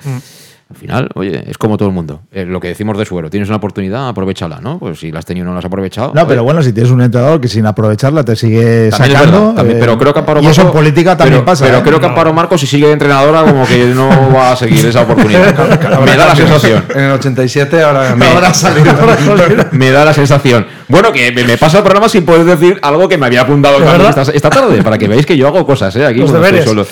Al 0.73 0.79
final, 0.79 1.09
oye, 1.14 1.45
es 1.47 1.59
como 1.59 1.77
todo 1.77 1.89
el 1.89 1.95
mundo. 1.95 2.23
Eh, 2.33 2.45
lo 2.47 2.59
que 2.61 2.68
decimos 2.68 2.97
de 2.99 3.05
suero. 3.05 3.29
Tienes 3.31 3.49
una 3.49 3.57
oportunidad, 3.57 4.09
aprovechala, 4.09 4.59
¿no? 4.61 4.79
Pues 4.79 4.99
si 5.01 5.12
la 5.12 5.18
has 5.18 5.27
tenido 5.27 5.45
no 5.47 5.53
la 5.53 5.59
has 5.59 5.64
aprovechado. 5.64 6.12
No, 6.14 6.23
oye, 6.23 6.29
pero 6.29 6.45
bueno, 6.45 6.62
si 6.62 6.73
tienes 6.73 6.91
un 6.91 7.03
entrenador 7.03 7.41
que 7.41 7.49
sin 7.49 7.66
aprovecharla 7.66 8.25
te 8.25 8.35
sigue 8.37 8.89
También 8.91 9.12
es 9.12 9.16
sacando. 9.18 9.39
verdad, 9.41 9.55
también, 9.55 9.77
eh, 9.77 9.81
pero 9.81 9.99
creo 9.99 10.12
que 10.14 10.18
Amparo 10.20 10.41
Y 10.43 10.47
eso 10.47 10.61
en 10.62 10.66
Marco- 10.68 10.79
política 10.79 11.16
también 11.16 11.41
pero- 11.41 11.45
pasa. 11.45 11.64
Pero 11.66 11.79
¿eh? 11.79 11.83
creo 11.85 12.01
que 12.01 12.07
Amparo 12.07 12.33
Marcos, 12.33 12.61
si 12.61 12.66
sigue 12.66 12.87
de 12.87 12.93
entrenadora, 12.95 13.43
como 13.45 13.66
que 13.66 13.85
no 13.95 14.09
va 14.35 14.53
a 14.53 14.57
seguir 14.57 14.87
esa 14.87 15.03
oportunidad. 15.03 15.55
me 16.05 16.16
da 16.16 16.27
la 16.27 16.35
sensación. 16.37 16.85
En 16.95 17.01
el 17.03 17.12
87 17.12 17.83
ahora 17.83 18.14
Me, 18.16 18.27
me 19.73 19.91
da 19.91 20.05
la 20.05 20.14
sensación. 20.14 20.66
Bueno, 20.89 21.12
que 21.12 21.33
me, 21.33 21.45
me 21.45 21.57
pasa 21.59 21.79
el 21.79 21.85
programa 21.85 22.09
sin 22.09 22.25
poder 22.25 22.45
decir 22.45 22.79
algo 22.83 23.09
que 23.09 23.18
me 23.18 23.27
había 23.27 23.43
apuntado 23.43 23.79
esta, 24.09 24.23
esta 24.33 24.51
tarde, 24.51 24.83
para 24.83 24.99
que 24.99 25.09
veáis 25.09 25.27
que 25.27 25.37
yo 25.37 25.47
hago 25.49 25.66
cosas, 25.66 25.95
¿eh? 25.97 26.07
Aquí 26.07 26.20
Los 26.20 26.33
deberes. 26.33 26.64
solo. 26.64 26.87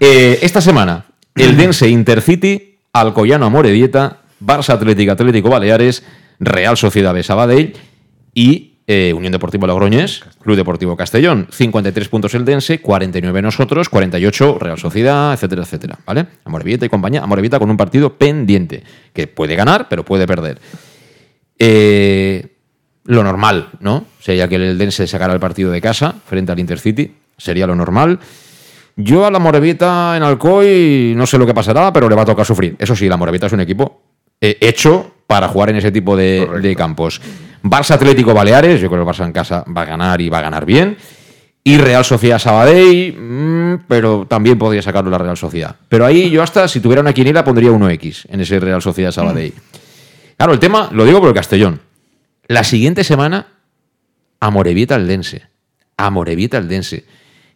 Eh, 0.00 0.38
esta 0.42 0.60
semana, 0.60 1.04
el 1.34 1.56
Dense 1.56 1.88
Intercity, 1.88 2.65
Alcoyano 3.00 3.46
Amorebieta, 3.46 4.18
Barça 4.40 4.70
Atlético 4.70 5.12
Atlético 5.12 5.48
Baleares, 5.48 6.04
Real 6.38 6.76
Sociedad 6.76 7.14
de 7.14 7.22
Sabadell 7.22 7.74
y 8.34 8.76
eh, 8.88 9.12
Unión 9.12 9.32
Deportivo 9.32 9.66
Logroñés, 9.66 10.22
Club 10.40 10.56
Deportivo 10.56 10.96
Castellón. 10.96 11.48
53 11.50 12.08
puntos 12.08 12.34
el 12.34 12.44
Dense, 12.44 12.80
49 12.80 13.42
nosotros, 13.42 13.88
48 13.88 14.58
Real 14.60 14.78
Sociedad, 14.78 15.32
etcétera, 15.32 15.62
etcétera. 15.62 15.98
¿Vale? 16.06 16.26
Amorebieta 16.44 16.86
y 16.86 16.88
compañía. 16.88 17.22
Amorebieta 17.22 17.58
con 17.58 17.70
un 17.70 17.76
partido 17.76 18.16
pendiente, 18.16 18.84
que 19.12 19.26
puede 19.26 19.56
ganar, 19.56 19.88
pero 19.88 20.04
puede 20.04 20.26
perder. 20.26 20.60
Eh, 21.58 22.56
lo 23.04 23.24
normal, 23.24 23.70
¿no? 23.80 24.06
Sería 24.20 24.46
que 24.48 24.56
el 24.56 24.78
Dense 24.78 25.06
sacara 25.06 25.32
el 25.34 25.40
partido 25.40 25.72
de 25.72 25.80
casa 25.80 26.14
frente 26.24 26.52
al 26.52 26.60
Intercity. 26.60 27.12
Sería 27.36 27.66
lo 27.66 27.74
normal. 27.74 28.20
Yo 28.96 29.26
a 29.26 29.30
la 29.30 29.38
Morevieta 29.38 30.16
en 30.16 30.22
Alcoy 30.22 31.12
no 31.14 31.26
sé 31.26 31.36
lo 31.36 31.46
que 31.46 31.52
pasará, 31.52 31.92
pero 31.92 32.08
le 32.08 32.14
va 32.14 32.22
a 32.22 32.26
tocar 32.26 32.46
sufrir. 32.46 32.76
Eso 32.78 32.96
sí, 32.96 33.08
la 33.08 33.18
Morevieta 33.18 33.46
es 33.46 33.52
un 33.52 33.60
equipo 33.60 34.00
eh, 34.40 34.56
hecho 34.60 35.12
para 35.26 35.48
jugar 35.48 35.70
en 35.70 35.76
ese 35.76 35.92
tipo 35.92 36.16
de, 36.16 36.48
de 36.62 36.74
campos. 36.74 37.20
Barça 37.62 37.92
Atlético 37.92 38.32
Baleares, 38.32 38.80
yo 38.80 38.88
creo 38.88 39.04
que 39.04 39.10
el 39.10 39.16
Barça 39.16 39.26
en 39.26 39.32
casa 39.32 39.64
va 39.74 39.82
a 39.82 39.84
ganar 39.84 40.20
y 40.20 40.28
va 40.28 40.38
a 40.38 40.42
ganar 40.42 40.64
bien. 40.64 40.96
Y 41.62 41.78
Real 41.78 42.04
Sociedad 42.04 42.38
Sabadell, 42.38 43.16
mm, 43.18 43.84
pero 43.88 44.24
también 44.26 44.56
podría 44.56 44.82
sacarlo 44.82 45.10
la 45.10 45.18
Real 45.18 45.36
Sociedad. 45.36 45.74
Pero 45.88 46.06
ahí 46.06 46.30
yo 46.30 46.42
hasta, 46.42 46.68
si 46.68 46.80
tuviera 46.80 47.02
una 47.02 47.12
quiniela, 47.12 47.44
pondría 47.44 47.70
1X 47.70 48.26
en 48.30 48.40
ese 48.40 48.60
Real 48.60 48.80
Sociedad 48.80 49.10
Sabadell. 49.10 49.52
Claro, 50.36 50.52
el 50.52 50.58
tema, 50.60 50.88
lo 50.92 51.04
digo 51.04 51.18
por 51.18 51.28
el 51.28 51.34
Castellón. 51.34 51.80
La 52.46 52.62
siguiente 52.62 53.02
semana, 53.02 53.48
Amorebieta 54.38 54.94
al 54.94 55.08
Dense. 55.08 55.42
Amorebieta 55.96 56.58
al 56.58 56.68
Dense. 56.68 57.04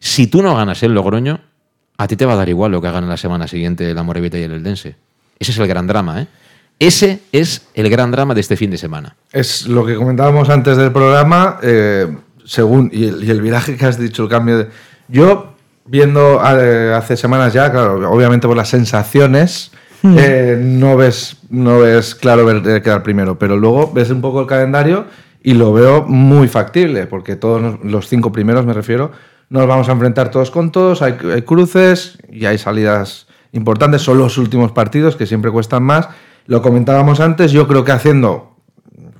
Si 0.01 0.27
tú 0.27 0.41
no 0.41 0.53
ganas 0.55 0.83
el 0.83 0.93
Logroño, 0.93 1.39
a 1.97 2.07
ti 2.07 2.17
te 2.17 2.25
va 2.25 2.33
a 2.33 2.35
dar 2.35 2.49
igual 2.49 2.71
lo 2.71 2.81
que 2.81 2.87
hagan 2.89 3.07
la 3.07 3.15
semana 3.15 3.47
siguiente 3.47 3.89
el 3.89 3.97
Amorebieta 3.97 4.37
y 4.37 4.43
el 4.43 4.51
Eldense. 4.51 4.95
Ese 5.39 5.51
es 5.53 5.57
el 5.57 5.67
gran 5.67 5.87
drama, 5.87 6.21
¿eh? 6.21 6.27
Ese 6.79 7.21
es 7.31 7.67
el 7.75 7.89
gran 7.89 8.11
drama 8.11 8.33
de 8.33 8.41
este 8.41 8.57
fin 8.57 8.71
de 8.71 8.77
semana. 8.77 9.15
Es 9.31 9.67
lo 9.67 9.85
que 9.85 9.95
comentábamos 9.95 10.49
antes 10.49 10.75
del 10.75 10.91
programa, 10.91 11.59
eh, 11.61 12.13
según 12.43 12.89
y 12.91 13.05
el, 13.05 13.23
y 13.23 13.29
el 13.29 13.41
viraje 13.41 13.77
que 13.77 13.85
has 13.85 13.97
dicho, 13.97 14.23
el 14.23 14.29
cambio 14.29 14.57
de... 14.57 14.67
Yo, 15.07 15.53
viendo 15.85 16.41
eh, 16.43 16.93
hace 16.93 17.15
semanas 17.15 17.53
ya, 17.53 17.71
claro, 17.71 18.11
obviamente 18.11 18.47
por 18.47 18.57
las 18.57 18.69
sensaciones, 18.69 19.71
Hmm. 20.03 20.15
eh, 20.17 20.57
no, 20.59 20.97
ves, 20.97 21.37
no 21.49 21.79
ves 21.79 22.15
claro 22.15 22.43
ver, 22.43 22.81
quedar 22.81 23.03
primero, 23.03 23.37
pero 23.37 23.55
luego 23.55 23.91
ves 23.93 24.09
un 24.09 24.19
poco 24.19 24.41
el 24.41 24.47
calendario 24.47 25.05
y 25.43 25.53
lo 25.53 25.73
veo 25.73 26.03
muy 26.07 26.47
factible, 26.47 27.05
porque 27.05 27.35
todos 27.35 27.79
los 27.83 28.07
cinco 28.07 28.31
primeros, 28.31 28.65
me 28.65 28.73
refiero, 28.73 29.11
nos 29.51 29.67
vamos 29.67 29.87
a 29.87 29.91
enfrentar 29.91 30.31
todos 30.31 30.49
con 30.49 30.71
todos, 30.71 31.01
hay, 31.03 31.15
hay 31.31 31.43
cruces 31.43 32.17
y 32.31 32.45
hay 32.47 32.57
salidas 32.57 33.27
importantes, 33.51 34.01
son 34.01 34.17
los 34.17 34.37
últimos 34.39 34.71
partidos 34.71 35.15
que 35.15 35.27
siempre 35.27 35.51
cuestan 35.51 35.83
más. 35.83 36.07
Lo 36.47 36.61
comentábamos 36.63 37.19
antes, 37.19 37.51
yo 37.51 37.67
creo 37.67 37.83
que 37.83 37.91
haciendo 37.91 38.55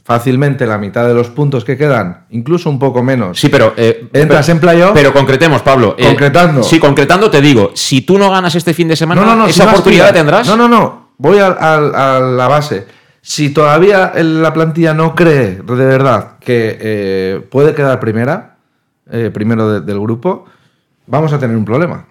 fácilmente 0.03 0.65
la 0.65 0.77
mitad 0.77 1.07
de 1.07 1.13
los 1.13 1.29
puntos 1.29 1.63
que 1.63 1.77
quedan, 1.77 2.25
incluso 2.31 2.69
un 2.69 2.79
poco 2.79 3.03
menos. 3.03 3.39
Sí, 3.39 3.49
pero. 3.49 3.73
eh, 3.77 4.07
Entras 4.13 4.45
pero- 4.47 4.55
en 4.55 4.59
playoff. 4.61 4.91
Pero 4.93 5.13
concretemos, 5.13 5.61
Pablo. 5.61 5.95
Eh, 5.97 6.05
Concretando. 6.07 6.63
Sí, 6.63 6.79
concretando 6.79 7.29
te 7.29 7.39
digo, 7.41 7.71
si 7.75 8.01
tú 8.01 8.17
no 8.17 8.29
ganas 8.31 8.55
este 8.55 8.73
fin 8.73 8.87
de 8.87 8.95
semana, 8.95 9.21
no, 9.21 9.27
no, 9.27 9.35
no, 9.35 9.45
esa 9.47 9.63
si 9.65 9.69
oportunidad 9.69 10.07
la 10.07 10.13
tendrás. 10.13 10.47
No, 10.47 10.57
no, 10.57 10.67
no. 10.67 11.11
Voy 11.17 11.37
a, 11.37 11.47
a- 11.47 12.17
a 12.17 12.19
la 12.19 12.47
base. 12.47 12.87
Si 13.21 13.49
todavía 13.51 14.13
la 14.15 14.51
plantilla 14.51 14.95
no 14.95 15.13
cree 15.13 15.57
de 15.63 15.75
verdad 15.85 16.39
que 16.39 16.77
eh, 16.81 17.47
puede 17.51 17.75
quedar 17.75 17.99
primera, 17.99 18.50
eh, 19.11 19.29
primero 19.33 19.69
de- 19.71 19.81
del 19.81 19.99
grupo, 19.99 20.45
vamos 21.07 21.31
a 21.33 21.39
tener 21.39 21.55
un 21.57 21.65
problema. 21.65 22.05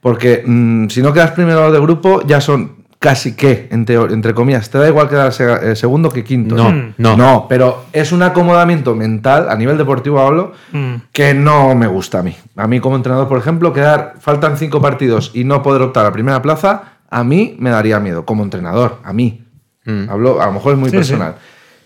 Porque 0.00 0.42
mm, 0.46 0.88
si 0.88 1.02
no 1.02 1.12
quedas 1.12 1.32
primero 1.32 1.70
del 1.72 1.82
grupo, 1.82 2.22
ya 2.26 2.40
son 2.40 2.84
casi 2.98 3.34
que, 3.36 3.68
en 3.70 3.84
teo- 3.84 4.10
entre 4.10 4.34
comillas, 4.34 4.70
te 4.70 4.78
da 4.78 4.88
igual 4.88 5.08
quedar 5.08 5.32
eh, 5.62 5.76
segundo 5.76 6.10
que 6.10 6.24
quinto. 6.24 6.54
No, 6.54 6.70
¿eh? 6.70 6.94
no. 6.96 7.16
No, 7.16 7.46
pero 7.48 7.84
es 7.92 8.10
un 8.12 8.22
acomodamiento 8.22 8.94
mental, 8.94 9.48
a 9.50 9.56
nivel 9.56 9.76
deportivo 9.76 10.20
hablo, 10.20 10.52
Mm. 10.72 10.94
que 11.12 11.34
no 11.34 11.74
me 11.74 11.86
gusta 11.86 12.20
a 12.20 12.22
mí. 12.22 12.34
A 12.56 12.66
mí 12.66 12.80
como 12.80 12.96
entrenador, 12.96 13.28
por 13.28 13.38
ejemplo, 13.38 13.72
quedar, 13.72 14.14
faltan 14.20 14.56
cinco 14.56 14.80
partidos 14.80 15.30
y 15.34 15.44
no 15.44 15.62
poder 15.62 15.82
optar 15.82 16.04
a 16.06 16.08
la 16.08 16.12
primera 16.12 16.40
plaza, 16.42 16.92
a 17.10 17.22
mí 17.22 17.56
me 17.58 17.70
daría 17.70 18.00
miedo, 18.00 18.24
como 18.24 18.42
entrenador, 18.42 18.98
a 19.04 19.12
mí. 19.12 19.44
Mm. 19.84 20.08
Hablo, 20.10 20.40
a 20.42 20.46
lo 20.46 20.52
mejor 20.52 20.72
es 20.72 20.78
muy 20.78 20.90
Sí, 20.90 20.96
personal. 20.96 21.34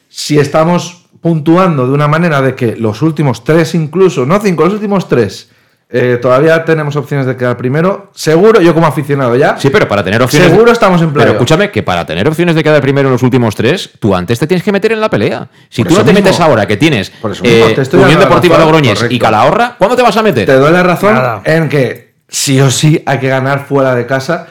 Si 0.08 0.38
estamos 0.38 0.99
puntuando 1.20 1.86
de 1.86 1.92
una 1.92 2.08
manera 2.08 2.40
de 2.40 2.54
que 2.54 2.76
los 2.76 3.02
últimos 3.02 3.44
tres 3.44 3.74
incluso, 3.74 4.24
no 4.26 4.38
cinco, 4.40 4.64
los 4.64 4.74
últimos 4.74 5.08
tres, 5.08 5.50
eh, 5.92 6.18
todavía 6.22 6.64
tenemos 6.64 6.94
opciones 6.94 7.26
de 7.26 7.36
quedar 7.36 7.56
primero, 7.56 8.10
seguro, 8.14 8.60
yo 8.60 8.72
como 8.74 8.86
aficionado 8.86 9.34
ya, 9.36 9.58
Sí, 9.58 9.70
pero 9.70 9.88
para 9.88 10.04
tener 10.04 10.22
opciones. 10.22 10.48
seguro 10.50 10.70
estamos 10.70 11.00
en 11.02 11.08
Pero 11.08 11.14
playoff. 11.14 11.34
escúchame, 11.34 11.70
que 11.72 11.82
para 11.82 12.06
tener 12.06 12.28
opciones 12.28 12.54
de 12.54 12.62
quedar 12.62 12.80
primero 12.80 13.08
en 13.08 13.12
los 13.12 13.22
últimos 13.24 13.56
tres, 13.56 13.90
tú 13.98 14.14
antes 14.14 14.38
te 14.38 14.46
tienes 14.46 14.62
que 14.62 14.70
meter 14.70 14.92
en 14.92 15.00
la 15.00 15.10
pelea. 15.10 15.48
Si 15.68 15.82
Por 15.82 15.92
tú 15.92 15.98
no 15.98 16.04
te 16.04 16.12
mismo. 16.12 16.24
metes 16.26 16.40
ahora 16.40 16.66
que 16.66 16.76
tienes 16.76 17.10
Por 17.10 17.32
eso 17.32 17.42
mismo, 17.42 17.66
eh, 17.66 17.72
te 17.74 17.82
estoy 17.82 18.00
Unión 18.04 18.20
Deportiva 18.20 18.56
Logroñés 18.58 19.04
y. 19.10 19.18
Calahorra, 19.18 19.74
¿cuándo 19.78 19.96
te 19.96 20.02
vas 20.02 20.16
a 20.16 20.22
meter? 20.22 20.46
Te 20.46 20.54
doy 20.54 20.72
la 20.72 20.82
razón 20.84 21.14
Nada. 21.14 21.42
en 21.44 21.68
que 21.68 22.14
sí 22.28 22.60
o 22.60 22.70
sí 22.70 23.02
hay 23.04 23.18
que 23.18 23.28
ganar 23.28 23.66
fuera 23.66 23.94
de 23.96 24.06
casa, 24.06 24.46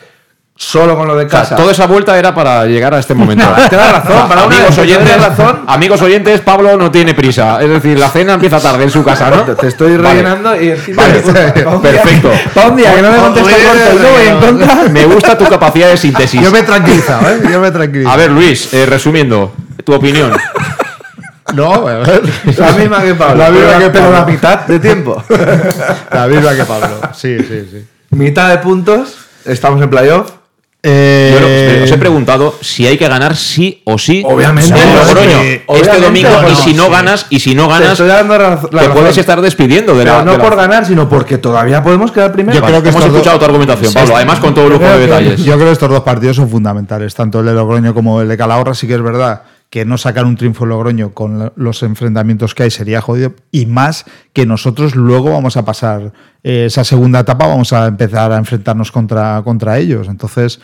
solo 0.61 0.97
con 0.97 1.07
lo 1.07 1.15
de 1.15 1.25
O 1.25 1.29
sea, 1.29 1.39
casa. 1.39 1.55
toda 1.55 1.71
esa 1.71 1.87
vuelta 1.87 2.19
era 2.19 2.35
para 2.35 2.65
llegar 2.65 2.93
a 2.93 2.99
este 2.99 3.13
momento. 3.15 3.45
Tienes 3.69 3.91
razón, 3.91 4.27
para 4.27 4.43
amigos 4.43 4.77
oyentes, 4.77 5.21
razón. 5.21 5.61
amigos 5.65 6.01
oyentes, 6.01 6.41
Pablo 6.41 6.75
no 6.75 6.91
tiene 6.91 7.13
prisa. 7.13 7.61
Es 7.61 7.69
decir, 7.69 7.97
la 7.97 8.09
cena 8.09 8.33
empieza 8.33 8.59
tarde 8.59 8.83
en 8.83 8.89
su 8.89 9.01
casa, 9.01 9.29
¿no? 9.29 9.43
Te, 9.43 9.67
estoy 9.67 9.95
Vale. 9.95 10.09
rellenando 10.09 10.61
y 10.61 10.71
encima 10.71 11.01
Vale, 11.03 11.19
perfecto. 11.81 12.31
pa' 12.53 12.67
un 12.67 12.75
día 12.75 12.93
que 12.93 13.01
no 13.01 13.11
me 13.11 13.17
corto 13.17 15.13
gusta 15.13 15.37
tu 15.37 15.45
capacidad 15.45 15.87
de 15.87 15.97
síntesis. 15.97 16.41
Yo 16.41 16.51
me 16.51 16.59
he 16.59 16.63
tranquilizado, 16.63 17.29
¿eh? 17.29 17.39
Yo 17.49 17.61
me 17.61 17.69
he 17.69 17.71
tranquilizado. 17.71 18.13
A 18.13 18.17
ver, 18.17 18.29
Luis, 18.29 18.73
eh, 18.73 18.85
resumiendo, 18.85 19.53
tu 19.85 19.93
opinión. 19.93 20.33
No, 21.53 21.73
a 21.87 21.93
ver. 21.99 22.21
La 22.57 22.71
misma 22.73 23.01
que 23.01 23.15
Pablo. 23.15 23.43
La 23.43 23.49
misma 23.49 23.79
que 23.79 23.89
Pablo. 23.89 24.11
la 24.11 24.25
mitad 24.25 24.59
de 24.67 24.79
tiempo. 24.79 25.23
La 26.11 26.27
misma 26.27 26.53
que 26.53 26.65
Pablo. 26.65 26.99
Sí, 27.13 27.37
sí, 27.39 27.67
sí. 27.71 27.87
mitad 28.11 28.49
de 28.49 28.57
puntos, 28.57 29.15
estamos 29.45 29.81
en 29.81 29.89
playoff. 29.89 30.38
Eh, 30.81 31.31
Yo 31.33 31.77
lo- 31.79 31.83
os 31.83 31.91
he 31.91 31.97
preguntado 31.97 32.55
si 32.61 32.87
hay 32.87 32.97
que 32.97 33.05
ganar 33.09 33.35
sí 33.35 33.81
o 33.83 33.97
sí. 33.97 34.23
Obviamente. 34.25 34.69
en 34.79 34.95
No, 34.95 35.03
Logroño. 35.03 35.41
sí, 35.41 35.47
este 35.47 35.63
obviamente, 35.67 36.01
domingo. 36.05 36.29
no, 36.41 36.49
y 36.49 36.55
si 36.55 36.73
no 36.73 36.85
sí. 36.85 36.91
ganas, 36.91 37.25
y 37.29 37.39
si 37.41 37.53
no 37.55 37.63
Te 37.67 37.73
ganas, 37.73 37.91
estoy 37.91 38.07
dando 38.07 38.37
la 38.37 38.49
raz- 38.55 38.69
la 38.71 38.81
te 38.83 38.89
puedes 38.89 39.07
razón. 39.07 39.19
estar 39.19 39.41
despidiendo 39.41 39.93
de 39.93 40.05
Pero 40.05 40.17
la. 40.19 40.23
no 40.23 40.31
de 40.31 40.37
la- 40.37 40.43
por 40.45 40.55
ganar, 40.55 40.85
sino 40.85 41.09
porque 41.09 41.37
todavía 41.37 41.83
podemos 41.83 42.13
quedar 42.13 42.31
primero. 42.31 42.57
Yo 42.57 42.65
creo 42.65 42.81
que 42.81 42.89
hemos 42.89 43.03
escuchado 43.03 43.31
dos- 43.31 43.39
tu 43.39 43.45
argumentación, 43.45 43.91
Sí, 43.91 43.97
Pablo. 43.97 44.15
Además, 44.15 44.39
con 44.39 44.53
todo 44.53 44.69
lujo 44.69 44.85
de 44.85 44.99
detalles. 44.99 45.43
Yo 45.43 45.55
creo 45.55 45.65
que 45.65 45.73
estos 45.73 45.89
dos 45.89 46.01
partidos 46.03 46.37
son 46.37 46.49
fundamentales, 46.49 47.13
tanto 47.13 47.41
el 47.41 47.47
de 47.47 47.53
Logroño 47.53 47.93
como 47.93 48.21
el 48.21 48.29
de 48.29 48.37
Calahorra. 48.37 48.73
Sí 48.73 48.87
que 48.87 48.93
es 48.95 49.01
verdad 49.01 49.41
que 49.69 49.85
no 49.85 49.97
sacar 49.97 50.25
un 50.25 50.35
triunfo 50.35 50.63
en 50.63 50.69
Logroño 50.69 51.13
con 51.13 51.53
los 51.55 51.83
enfrentamientos 51.83 52.55
que 52.55 52.63
hay 52.63 52.71
sería 52.71 53.01
jodido. 53.01 53.33
Y 53.51 53.65
más 53.65 54.05
que 54.33 54.45
nosotros 54.45 54.95
luego 54.95 55.31
vamos 55.31 55.57
a 55.57 55.65
pasar 55.65 56.11
eh, 56.43 56.65
esa 56.65 56.83
segunda 56.83 57.19
etapa, 57.19 57.47
vamos 57.47 57.71
a 57.73 57.87
empezar 57.87 58.31
a 58.31 58.37
enfrentarnos 58.37 58.91
contra, 58.91 59.41
contra 59.43 59.77
ellos. 59.77 60.07
Entonces. 60.07 60.59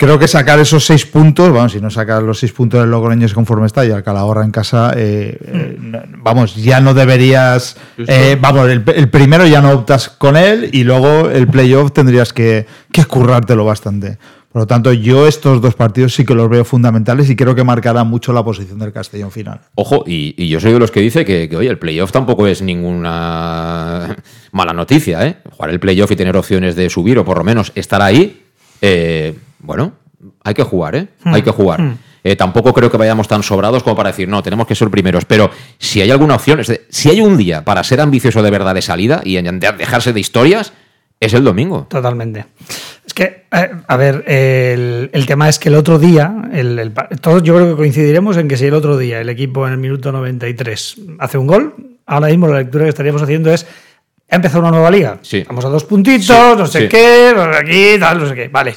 Creo 0.00 0.18
que 0.18 0.28
sacar 0.28 0.58
esos 0.58 0.86
seis 0.86 1.04
puntos, 1.04 1.52
vamos, 1.52 1.72
si 1.72 1.80
no 1.82 1.90
sacar 1.90 2.22
los 2.22 2.38
seis 2.38 2.52
puntos 2.52 2.80
del 2.80 2.90
Logroño 2.90 3.26
es 3.26 3.34
conforme 3.34 3.66
está 3.66 3.84
y 3.84 3.90
al 3.90 4.02
Calahorra 4.02 4.46
en 4.46 4.50
casa, 4.50 4.94
eh, 4.96 5.36
eh, 5.42 5.76
vamos, 6.22 6.56
ya 6.56 6.80
no 6.80 6.94
deberías, 6.94 7.76
eh, 7.98 8.38
vamos, 8.40 8.70
el, 8.70 8.82
el 8.96 9.10
primero 9.10 9.46
ya 9.46 9.60
no 9.60 9.72
optas 9.72 10.08
con 10.08 10.38
él 10.38 10.70
y 10.72 10.84
luego 10.84 11.28
el 11.28 11.46
playoff 11.48 11.92
tendrías 11.92 12.32
que, 12.32 12.64
que 12.90 13.04
currártelo 13.04 13.66
bastante. 13.66 14.16
Por 14.52 14.62
lo 14.62 14.66
tanto, 14.66 14.92
yo 14.92 15.28
estos 15.28 15.60
dos 15.62 15.74
partidos 15.76 16.12
sí 16.14 16.24
que 16.24 16.34
los 16.34 16.48
veo 16.50 16.64
fundamentales 16.64 17.30
y 17.30 17.36
creo 17.36 17.54
que 17.54 17.62
marcarán 17.62 18.08
mucho 18.08 18.32
la 18.32 18.42
posición 18.44 18.80
del 18.80 18.92
Castellón 18.92 19.30
final. 19.30 19.60
Ojo, 19.76 20.02
y, 20.06 20.34
y 20.36 20.48
yo 20.48 20.58
soy 20.58 20.72
de 20.72 20.80
los 20.80 20.90
que 20.90 21.00
dice 21.00 21.24
que, 21.24 21.48
que, 21.48 21.56
oye, 21.56 21.68
el 21.68 21.78
playoff 21.78 22.10
tampoco 22.10 22.46
es 22.48 22.60
ninguna 22.60 24.16
mala 24.52 24.72
noticia, 24.72 25.26
¿eh? 25.26 25.36
Jugar 25.52 25.70
el 25.70 25.80
playoff 25.80 26.10
y 26.10 26.16
tener 26.16 26.36
opciones 26.36 26.74
de 26.76 26.90
subir 26.90 27.18
o 27.18 27.24
por 27.24 27.38
lo 27.38 27.44
menos 27.44 27.72
estar 27.74 28.02
ahí, 28.02 28.42
eh, 28.80 29.36
bueno, 29.60 29.92
hay 30.42 30.54
que 30.54 30.62
jugar, 30.62 30.96
¿eh? 30.96 31.08
Hmm. 31.24 31.34
Hay 31.34 31.42
que 31.42 31.50
jugar. 31.50 31.80
Hmm. 31.80 31.98
Eh, 32.22 32.36
tampoco 32.36 32.74
creo 32.74 32.90
que 32.90 32.96
vayamos 32.98 33.28
tan 33.28 33.42
sobrados 33.42 33.82
como 33.82 33.96
para 33.96 34.10
decir, 34.10 34.28
no, 34.28 34.42
tenemos 34.42 34.66
que 34.66 34.74
ser 34.74 34.90
primeros. 34.90 35.24
Pero 35.24 35.50
si 35.78 36.02
hay 36.02 36.10
alguna 36.10 36.34
opción, 36.34 36.60
es 36.60 36.66
de- 36.66 36.86
si 36.90 37.08
hay 37.08 37.20
un 37.22 37.36
día 37.38 37.64
para 37.64 37.82
ser 37.82 38.00
ambicioso 38.00 38.42
de 38.42 38.50
verdad 38.50 38.74
de 38.74 38.82
salida 38.82 39.22
y 39.24 39.40
dejarse 39.40 40.12
de 40.12 40.20
historias, 40.20 40.72
es 41.18 41.32
el 41.34 41.44
domingo. 41.44 41.86
Totalmente. 41.88 42.44
Es 43.06 43.14
que, 43.14 43.46
eh, 43.50 43.70
a 43.86 43.96
ver, 43.96 44.24
el, 44.28 45.10
el 45.12 45.26
tema 45.26 45.48
es 45.48 45.58
que 45.58 45.68
el 45.68 45.74
otro 45.74 45.98
día, 45.98 46.32
el, 46.52 46.78
el 46.78 46.92
todos 47.20 47.42
yo 47.42 47.56
creo 47.56 47.70
que 47.70 47.76
coincidiremos 47.76 48.36
en 48.36 48.46
que 48.46 48.56
si 48.56 48.66
el 48.66 48.74
otro 48.74 48.96
día 48.98 49.20
el 49.20 49.28
equipo 49.28 49.66
en 49.66 49.72
el 49.72 49.78
minuto 49.78 50.12
93 50.12 50.96
hace 51.18 51.38
un 51.38 51.46
gol, 51.46 51.74
ahora 52.06 52.28
mismo 52.28 52.46
la 52.46 52.58
lectura 52.58 52.84
que 52.84 52.90
estaríamos 52.90 53.22
haciendo 53.22 53.52
es, 53.52 53.66
ha 54.30 54.36
empezado 54.36 54.60
una 54.60 54.70
nueva 54.70 54.90
liga. 54.90 55.18
Sí. 55.22 55.44
Vamos 55.48 55.64
a 55.64 55.68
dos 55.68 55.84
puntitos, 55.84 56.24
Sí, 56.26 56.32
no 56.56 56.66
sé 56.66 56.82
sí. 56.82 56.88
qué, 56.88 57.34
aquí, 57.58 57.98
tal, 57.98 58.18
no 58.20 58.28
sé 58.28 58.34
qué. 58.34 58.48
Vale. 58.48 58.74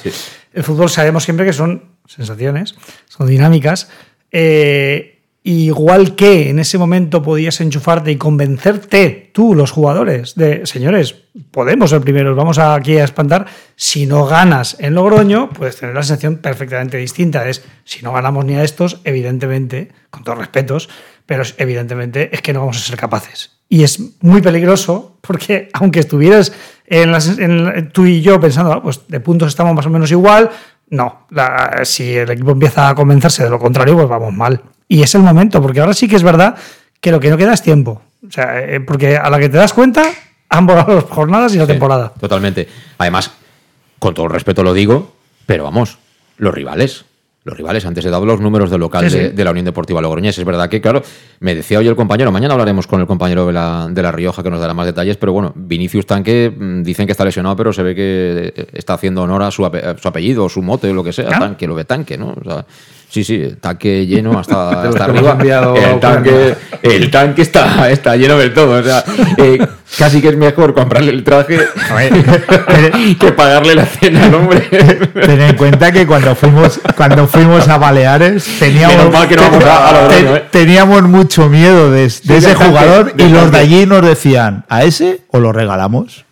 El 0.52 0.62
fútbol 0.64 0.88
sabemos 0.90 1.22
siempre 1.22 1.46
que 1.46 1.52
son 1.52 1.82
sensaciones, 2.06 2.74
son 3.08 3.28
dinámicas. 3.28 3.88
eh, 4.32 5.13
igual 5.46 6.16
que 6.16 6.48
en 6.48 6.58
ese 6.58 6.78
momento 6.78 7.22
podías 7.22 7.60
enchufarte 7.60 8.10
y 8.10 8.16
convencerte 8.16 9.30
tú, 9.34 9.54
los 9.54 9.70
jugadores, 9.70 10.34
de 10.36 10.64
señores, 10.66 11.14
podemos 11.50 11.90
ser 11.90 12.00
primeros, 12.00 12.34
vamos 12.34 12.58
aquí 12.58 12.96
a 12.96 13.04
espantar. 13.04 13.46
Si 13.76 14.06
no 14.06 14.24
ganas 14.24 14.76
en 14.80 14.94
Logroño, 14.94 15.50
puedes 15.50 15.76
tener 15.76 15.94
la 15.94 16.02
sensación 16.02 16.36
perfectamente 16.38 16.96
distinta. 16.96 17.46
Es 17.48 17.62
si 17.84 18.02
no 18.02 18.12
ganamos 18.14 18.46
ni 18.46 18.54
a 18.54 18.64
estos, 18.64 19.00
evidentemente, 19.04 19.92
con 20.10 20.24
todos 20.24 20.38
respetos, 20.38 20.88
pero 21.26 21.42
evidentemente 21.58 22.30
es 22.34 22.40
que 22.40 22.54
no 22.54 22.60
vamos 22.60 22.78
a 22.78 22.80
ser 22.80 22.96
capaces. 22.96 23.50
Y 23.68 23.82
es 23.82 24.00
muy 24.22 24.40
peligroso 24.40 25.18
porque 25.20 25.68
aunque 25.74 26.00
estuvieras 26.00 26.52
en 26.86 27.12
las- 27.12 27.38
en 27.38 27.90
tú 27.92 28.06
y 28.06 28.22
yo 28.22 28.40
pensando, 28.40 28.72
"Ah, 28.72 28.82
pues 28.82 29.02
de 29.08 29.20
puntos 29.20 29.48
estamos 29.48 29.74
más 29.74 29.84
o 29.86 29.90
menos 29.90 30.10
igual, 30.10 30.48
no. 30.88 31.26
La- 31.30 31.80
si 31.84 32.14
el 32.16 32.30
equipo 32.30 32.52
empieza 32.52 32.88
a 32.88 32.94
convencerse 32.94 33.44
de 33.44 33.50
lo 33.50 33.58
contrario, 33.58 33.94
pues 33.94 34.08
vamos 34.08 34.32
mal. 34.32 34.62
Y 34.88 35.02
es 35.02 35.14
el 35.14 35.22
momento, 35.22 35.60
porque 35.62 35.80
ahora 35.80 35.94
sí 35.94 36.08
que 36.08 36.16
es 36.16 36.22
verdad 36.22 36.56
que 37.00 37.10
lo 37.10 37.20
que 37.20 37.30
no 37.30 37.36
queda 37.36 37.54
es 37.54 37.62
tiempo. 37.62 38.02
O 38.26 38.30
sea, 38.30 38.58
eh, 38.60 38.80
porque 38.80 39.16
a 39.16 39.28
la 39.30 39.38
que 39.38 39.48
te 39.48 39.56
das 39.56 39.72
cuenta, 39.72 40.04
han 40.48 40.66
volado 40.66 40.94
las 40.94 41.04
jornadas 41.04 41.54
y 41.54 41.58
la 41.58 41.66
temporada. 41.66 42.12
Totalmente. 42.20 42.68
Además, 42.98 43.30
con 43.98 44.14
todo 44.14 44.26
el 44.26 44.32
respeto 44.32 44.62
lo 44.62 44.72
digo, 44.74 45.14
pero 45.46 45.64
vamos, 45.64 45.98
los 46.38 46.52
rivales. 46.54 47.04
Los 47.46 47.58
rivales, 47.58 47.84
antes 47.84 48.02
he 48.06 48.08
dado 48.08 48.24
los 48.24 48.40
números 48.40 48.70
del 48.70 48.80
local 48.80 49.10
Sí, 49.10 49.18
de, 49.18 49.28
sí. 49.28 49.36
de 49.36 49.44
la 49.44 49.50
Unión 49.50 49.66
Deportiva 49.66 50.00
Logroñés. 50.00 50.38
Es 50.38 50.44
verdad 50.46 50.70
que, 50.70 50.80
claro, 50.80 51.02
me 51.40 51.54
decía 51.54 51.78
hoy 51.78 51.86
el 51.86 51.94
compañero, 51.94 52.32
mañana 52.32 52.54
hablaremos 52.54 52.86
con 52.86 53.02
el 53.02 53.06
compañero 53.06 53.46
de 53.46 53.52
la, 53.52 53.86
de 53.90 54.02
la 54.02 54.10
Rioja 54.12 54.42
que 54.42 54.48
nos 54.48 54.60
dará 54.60 54.72
más 54.72 54.86
detalles, 54.86 55.18
pero 55.18 55.34
bueno, 55.34 55.52
Vinicius 55.54 56.06
Tanque 56.06 56.50
mm, 56.50 56.82
dicen 56.82 57.04
que 57.04 57.12
está 57.12 57.22
lesionado, 57.22 57.54
pero 57.54 57.70
se 57.74 57.82
ve 57.82 57.94
que 57.94 58.52
eh, 58.56 58.66
está 58.72 58.94
haciendo 58.94 59.20
honor 59.24 59.42
a 59.42 59.50
su, 59.50 59.62
ape- 59.62 59.84
a 59.84 59.98
su 59.98 60.08
apellido, 60.08 60.48
su 60.48 60.62
mote 60.62 60.88
o 60.88 60.94
lo 60.94 61.04
que 61.04 61.12
sea. 61.12 61.28
¿Ah? 61.34 61.38
Tanque, 61.38 61.66
lo 61.66 61.74
ve 61.74 61.84
Tanque, 61.84 62.16
¿no? 62.16 62.28
O 62.28 62.44
sea, 62.44 62.64
sí, 63.14 63.22
sí, 63.22 63.54
tanque 63.60 64.06
lleno 64.06 64.36
hasta, 64.38 64.82
hasta 64.88 65.04
arriba. 65.04 65.38
El 65.40 66.00
tanque, 66.00 66.30
Ucrania. 66.30 66.56
el 66.82 67.10
tanque 67.12 67.42
está, 67.42 67.88
está 67.90 68.16
lleno 68.16 68.36
del 68.38 68.52
todo. 68.52 68.80
O 68.80 68.82
sea, 68.82 69.04
eh, 69.36 69.64
casi 69.96 70.20
que 70.20 70.28
es 70.30 70.36
mejor 70.36 70.74
comprarle 70.74 71.12
el 71.12 71.22
traje 71.22 71.58
que 73.20 73.32
pagarle 73.32 73.76
la 73.76 73.86
cena 73.86 74.24
al 74.24 74.34
hombre. 74.34 74.60
Ten 74.60 75.40
en 75.40 75.56
cuenta 75.56 75.92
que 75.92 76.06
cuando 76.06 76.34
fuimos, 76.34 76.80
cuando 76.96 77.28
fuimos 77.28 77.68
a 77.68 77.78
Baleares 77.78 78.44
teníamos, 78.58 78.96
no 78.96 79.10
vamos 79.12 79.64
a- 79.64 80.06
a 80.08 80.18
¿eh? 80.18 80.44
teníamos 80.50 81.02
mucho 81.04 81.48
miedo 81.48 81.90
de, 81.92 82.02
de 82.02 82.10
Sí, 82.10 82.32
ese 82.34 82.54
jugador 82.56 83.14
y 83.16 83.28
los 83.28 83.52
de 83.52 83.58
allí 83.58 83.86
nos 83.86 84.02
decían, 84.02 84.64
¿a 84.68 84.82
ese 84.84 85.20
o 85.28 85.38
lo 85.38 85.52
regalamos? 85.52 86.24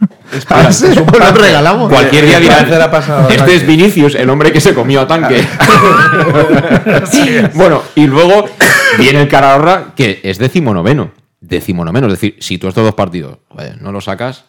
¿A 0.49 0.69
ese 0.69 0.91
o 1.01 1.19
lo 1.19 1.33
regalamos? 1.33 1.89
Cualquier 1.93 2.25
día 2.27 2.41
dirán, 2.41 2.65
este 2.65 2.79
tanque". 2.79 3.55
es 3.55 3.67
Vinicius, 3.67 4.15
el 4.15 4.29
hombre 4.31 4.51
que 4.53 4.61
se 4.61 4.75
comió 4.75 5.03
a 5.03 5.07
tanque. 5.07 5.45
bueno, 7.55 7.83
y 7.95 8.07
luego 8.07 8.47
viene 8.99 9.23
el 9.23 9.29
Calahorra, 9.29 9.93
que 9.97 10.21
es 10.23 10.39
decimonoveno. 10.39 11.11
Decimonoveno, 11.41 12.07
es 12.07 12.13
decir, 12.15 12.37
si 12.41 12.59
tú 12.59 12.69
estos 12.69 12.85
dos 12.85 12.95
partidos 12.95 13.39
no 13.81 13.91
lo 13.93 14.01
sacas... 14.01 14.45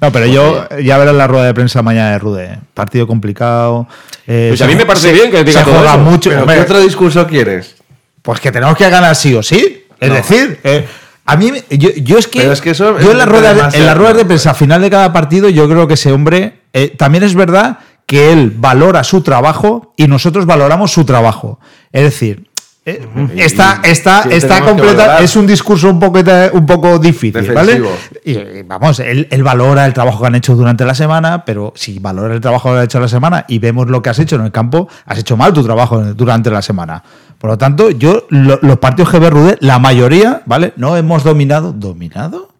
No, 0.00 0.10
pero 0.10 0.26
yo 0.26 0.66
ya 0.82 0.98
veré 0.98 1.12
la 1.12 1.28
rueda 1.28 1.46
de 1.46 1.54
prensa 1.54 1.80
mañana 1.80 2.10
de 2.10 2.18
Rude. 2.18 2.58
Partido 2.74 3.06
complicado. 3.06 3.86
eh, 4.26 4.46
Pues 4.48 4.60
a 4.60 4.66
mí 4.66 4.74
me 4.74 4.84
parece 4.84 5.08
se- 5.08 5.12
bien 5.12 5.30
que 5.30 5.44
diga 5.44 5.60
se 5.60 5.64
todo 5.64 5.76
juega 5.76 5.92
eso. 5.94 6.00
mucho. 6.02 6.30
¿Pero 6.30 6.42
Hombre, 6.42 6.56
qué 6.56 6.62
otro 6.62 6.80
discurso 6.80 7.24
quieres? 7.24 7.76
Pues 8.20 8.40
que 8.40 8.50
tenemos 8.50 8.76
que 8.76 8.90
ganar 8.90 9.14
sí 9.14 9.32
o 9.36 9.44
sí. 9.44 9.84
Es 10.00 10.08
No. 10.08 10.14
decir, 10.16 10.58
eh, 10.64 10.88
a 11.24 11.36
mí, 11.36 11.52
me- 11.52 11.62
yo, 11.78 11.90
yo 11.94 12.18
es 12.18 12.26
que. 12.26 12.40
Pero 12.40 12.52
es 12.52 12.60
que 12.60 12.70
eso 12.70 12.98
yo 12.98 13.12
en 13.12 13.18
las 13.18 13.28
es 13.28 13.32
ruedas, 13.32 13.50
de- 13.50 13.56
demasiado. 13.58 13.80
en 13.84 13.86
las 13.86 13.96
ruedas 13.96 14.16
de 14.16 14.24
prensa, 14.24 14.50
al 14.50 14.56
final 14.56 14.82
de 14.82 14.90
cada 14.90 15.12
partido, 15.12 15.48
yo 15.48 15.68
creo 15.68 15.86
que 15.86 15.94
ese 15.94 16.10
hombre. 16.10 16.54
eh, 16.72 16.88
también 16.98 17.22
es 17.22 17.36
verdad 17.36 17.78
que 18.12 18.30
él 18.30 18.52
valora 18.54 19.02
su 19.04 19.22
trabajo 19.22 19.94
y 19.96 20.06
nosotros 20.06 20.44
valoramos 20.44 20.92
su 20.92 21.04
trabajo. 21.06 21.58
Es 21.90 22.02
decir. 22.02 22.46
eh, 22.84 23.08
está 23.36 23.80
está, 23.84 24.24
sí, 24.24 24.28
está 24.32 24.60
completa. 24.60 25.20
Es 25.20 25.34
un 25.34 25.46
discurso 25.46 25.88
un 25.88 25.98
poco, 25.98 26.20
un 26.52 26.66
poco 26.66 26.98
difícil, 26.98 27.52
¿vale? 27.54 27.78
Defensivo. 27.80 27.96
Y, 28.22 28.32
y 28.58 28.62
vamos, 28.64 28.98
él, 29.00 29.28
él 29.30 29.42
valora 29.42 29.86
el 29.86 29.94
trabajo 29.94 30.20
que 30.20 30.26
han 30.26 30.34
hecho 30.34 30.54
durante 30.56 30.84
la 30.84 30.94
semana, 30.94 31.44
pero 31.46 31.72
si 31.74 31.98
valora 32.00 32.34
el 32.34 32.40
trabajo 32.42 32.70
que 32.72 32.78
han 32.80 32.84
hecho 32.84 33.00
la 33.00 33.08
semana 33.08 33.46
y 33.48 33.58
vemos 33.60 33.88
lo 33.88 34.02
que 34.02 34.10
has 34.10 34.18
hecho 34.18 34.36
en 34.36 34.42
el 34.44 34.52
campo, 34.52 34.88
has 35.06 35.18
hecho 35.18 35.38
mal 35.38 35.54
tu 35.54 35.62
trabajo 35.64 35.98
durante 36.12 36.50
la 36.50 36.60
semana. 36.60 37.02
Por 37.38 37.48
lo 37.48 37.56
tanto, 37.56 37.88
yo, 37.90 38.26
lo- 38.28 38.58
los 38.60 38.78
partidos 38.78 39.10
que 39.10 39.18
ve 39.20 39.30
Rude, 39.30 39.56
la 39.60 39.78
mayoría, 39.78 40.42
¿vale? 40.44 40.74
No 40.76 40.96
hemos 40.98 41.24
dominado. 41.24 41.72
¿Dominado? 41.72 42.50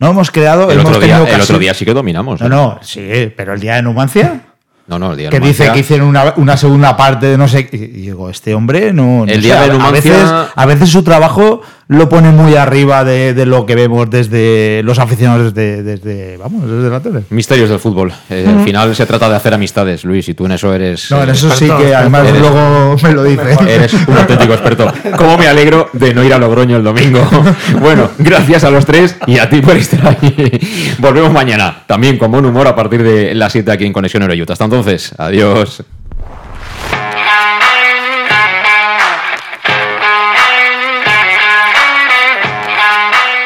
No 0.00 0.10
hemos 0.10 0.30
creado. 0.30 0.70
El 0.70 0.78
hemos 0.80 0.90
otro, 0.92 1.00
día, 1.04 1.16
el 1.34 1.40
otro 1.40 1.58
día 1.58 1.74
sí 1.74 1.84
que 1.84 1.92
dominamos. 1.94 2.40
No, 2.40 2.46
¿eh? 2.46 2.50
no, 2.50 2.78
sí, 2.82 3.32
pero 3.36 3.54
el 3.54 3.60
día 3.60 3.74
de 3.76 3.82
Numancia. 3.82 4.42
No, 4.88 4.98
no, 4.98 5.12
el 5.12 5.18
día 5.18 5.30
de 5.30 5.38
Que 5.38 5.46
dice 5.46 5.70
que 5.72 5.80
hicieron 5.80 6.08
una, 6.08 6.32
una 6.36 6.56
segunda 6.56 6.96
parte 6.96 7.26
de 7.26 7.38
no 7.38 7.46
sé. 7.46 7.66
qué. 7.68 7.76
Y 7.76 7.86
digo, 8.06 8.30
este 8.30 8.54
hombre 8.54 8.92
no. 8.92 9.24
no 9.26 9.32
El 9.32 9.36
sé, 9.36 9.40
día 9.42 9.60
a- 9.60 9.64
de 9.66 9.70
a, 9.70 9.74
Numancia- 9.74 9.92
veces, 10.12 10.30
a 10.54 10.66
veces 10.66 10.88
su 10.90 11.02
trabajo 11.02 11.60
lo 11.90 12.06
pone 12.10 12.30
muy 12.30 12.54
arriba 12.54 13.02
de, 13.02 13.32
de 13.32 13.46
lo 13.46 13.64
que 13.64 13.74
vemos 13.74 14.10
desde 14.10 14.82
los 14.84 14.98
aficionados 14.98 15.54
desde, 15.54 15.82
desde 15.82 16.36
vamos, 16.36 16.70
desde 16.70 16.90
la 16.90 17.00
tele. 17.00 17.22
Misterios 17.30 17.70
del 17.70 17.78
fútbol. 17.78 18.12
Eh, 18.28 18.44
Al 18.46 18.62
final 18.62 18.94
se 18.94 19.06
trata 19.06 19.28
de 19.30 19.36
hacer 19.36 19.54
amistades, 19.54 20.04
Luis, 20.04 20.28
y 20.28 20.34
tú 20.34 20.44
en 20.46 20.52
eso 20.52 20.72
eres. 20.74 21.10
No, 21.10 21.22
en 21.22 21.30
eso 21.30 21.50
sí 21.54 21.66
que 21.66 21.94
además 21.94 22.26
Eres- 22.28 22.40
luego 22.40 22.96
me 23.02 23.12
lo 23.12 23.24
dice. 23.24 23.56
Eres 23.68 23.94
un 23.94 24.16
auténtico 24.18 24.52
experto. 24.52 24.92
¿Cómo 25.16 25.38
me 25.38 25.48
alegro 25.48 25.88
de 25.94 26.12
no 26.12 26.22
ir 26.24 26.32
a 26.34 26.38
Logroño 26.38 26.76
el 26.76 26.84
domingo? 26.84 27.20
Bueno, 27.80 28.10
gracias 28.18 28.64
a 28.64 28.70
los 28.70 28.84
tres 28.84 29.16
y 29.26 29.38
a 29.38 29.48
ti 29.48 29.60
por 29.62 29.76
estar 29.76 30.06
ahí. 30.20 30.94
Volvemos 30.98 31.32
mañana, 31.32 31.84
también 31.86 32.18
con 32.18 32.30
buen 32.30 32.44
humor 32.44 32.66
a 32.66 32.74
partir 32.74 33.02
de 33.02 33.34
las 33.34 33.52
7 33.52 33.70
aquí 33.72 33.86
en 33.86 33.92
Conexión 33.92 34.22
Eureyuta. 34.22 34.52
Hasta 34.52 34.64
entonces, 34.78 35.12
adiós. 35.18 35.82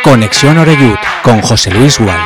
Conexión 0.03 0.59
Oreyud 0.59 0.97
con 1.23 1.41
José 1.41 1.71
Luis 1.71 1.99
Gual. 1.99 2.21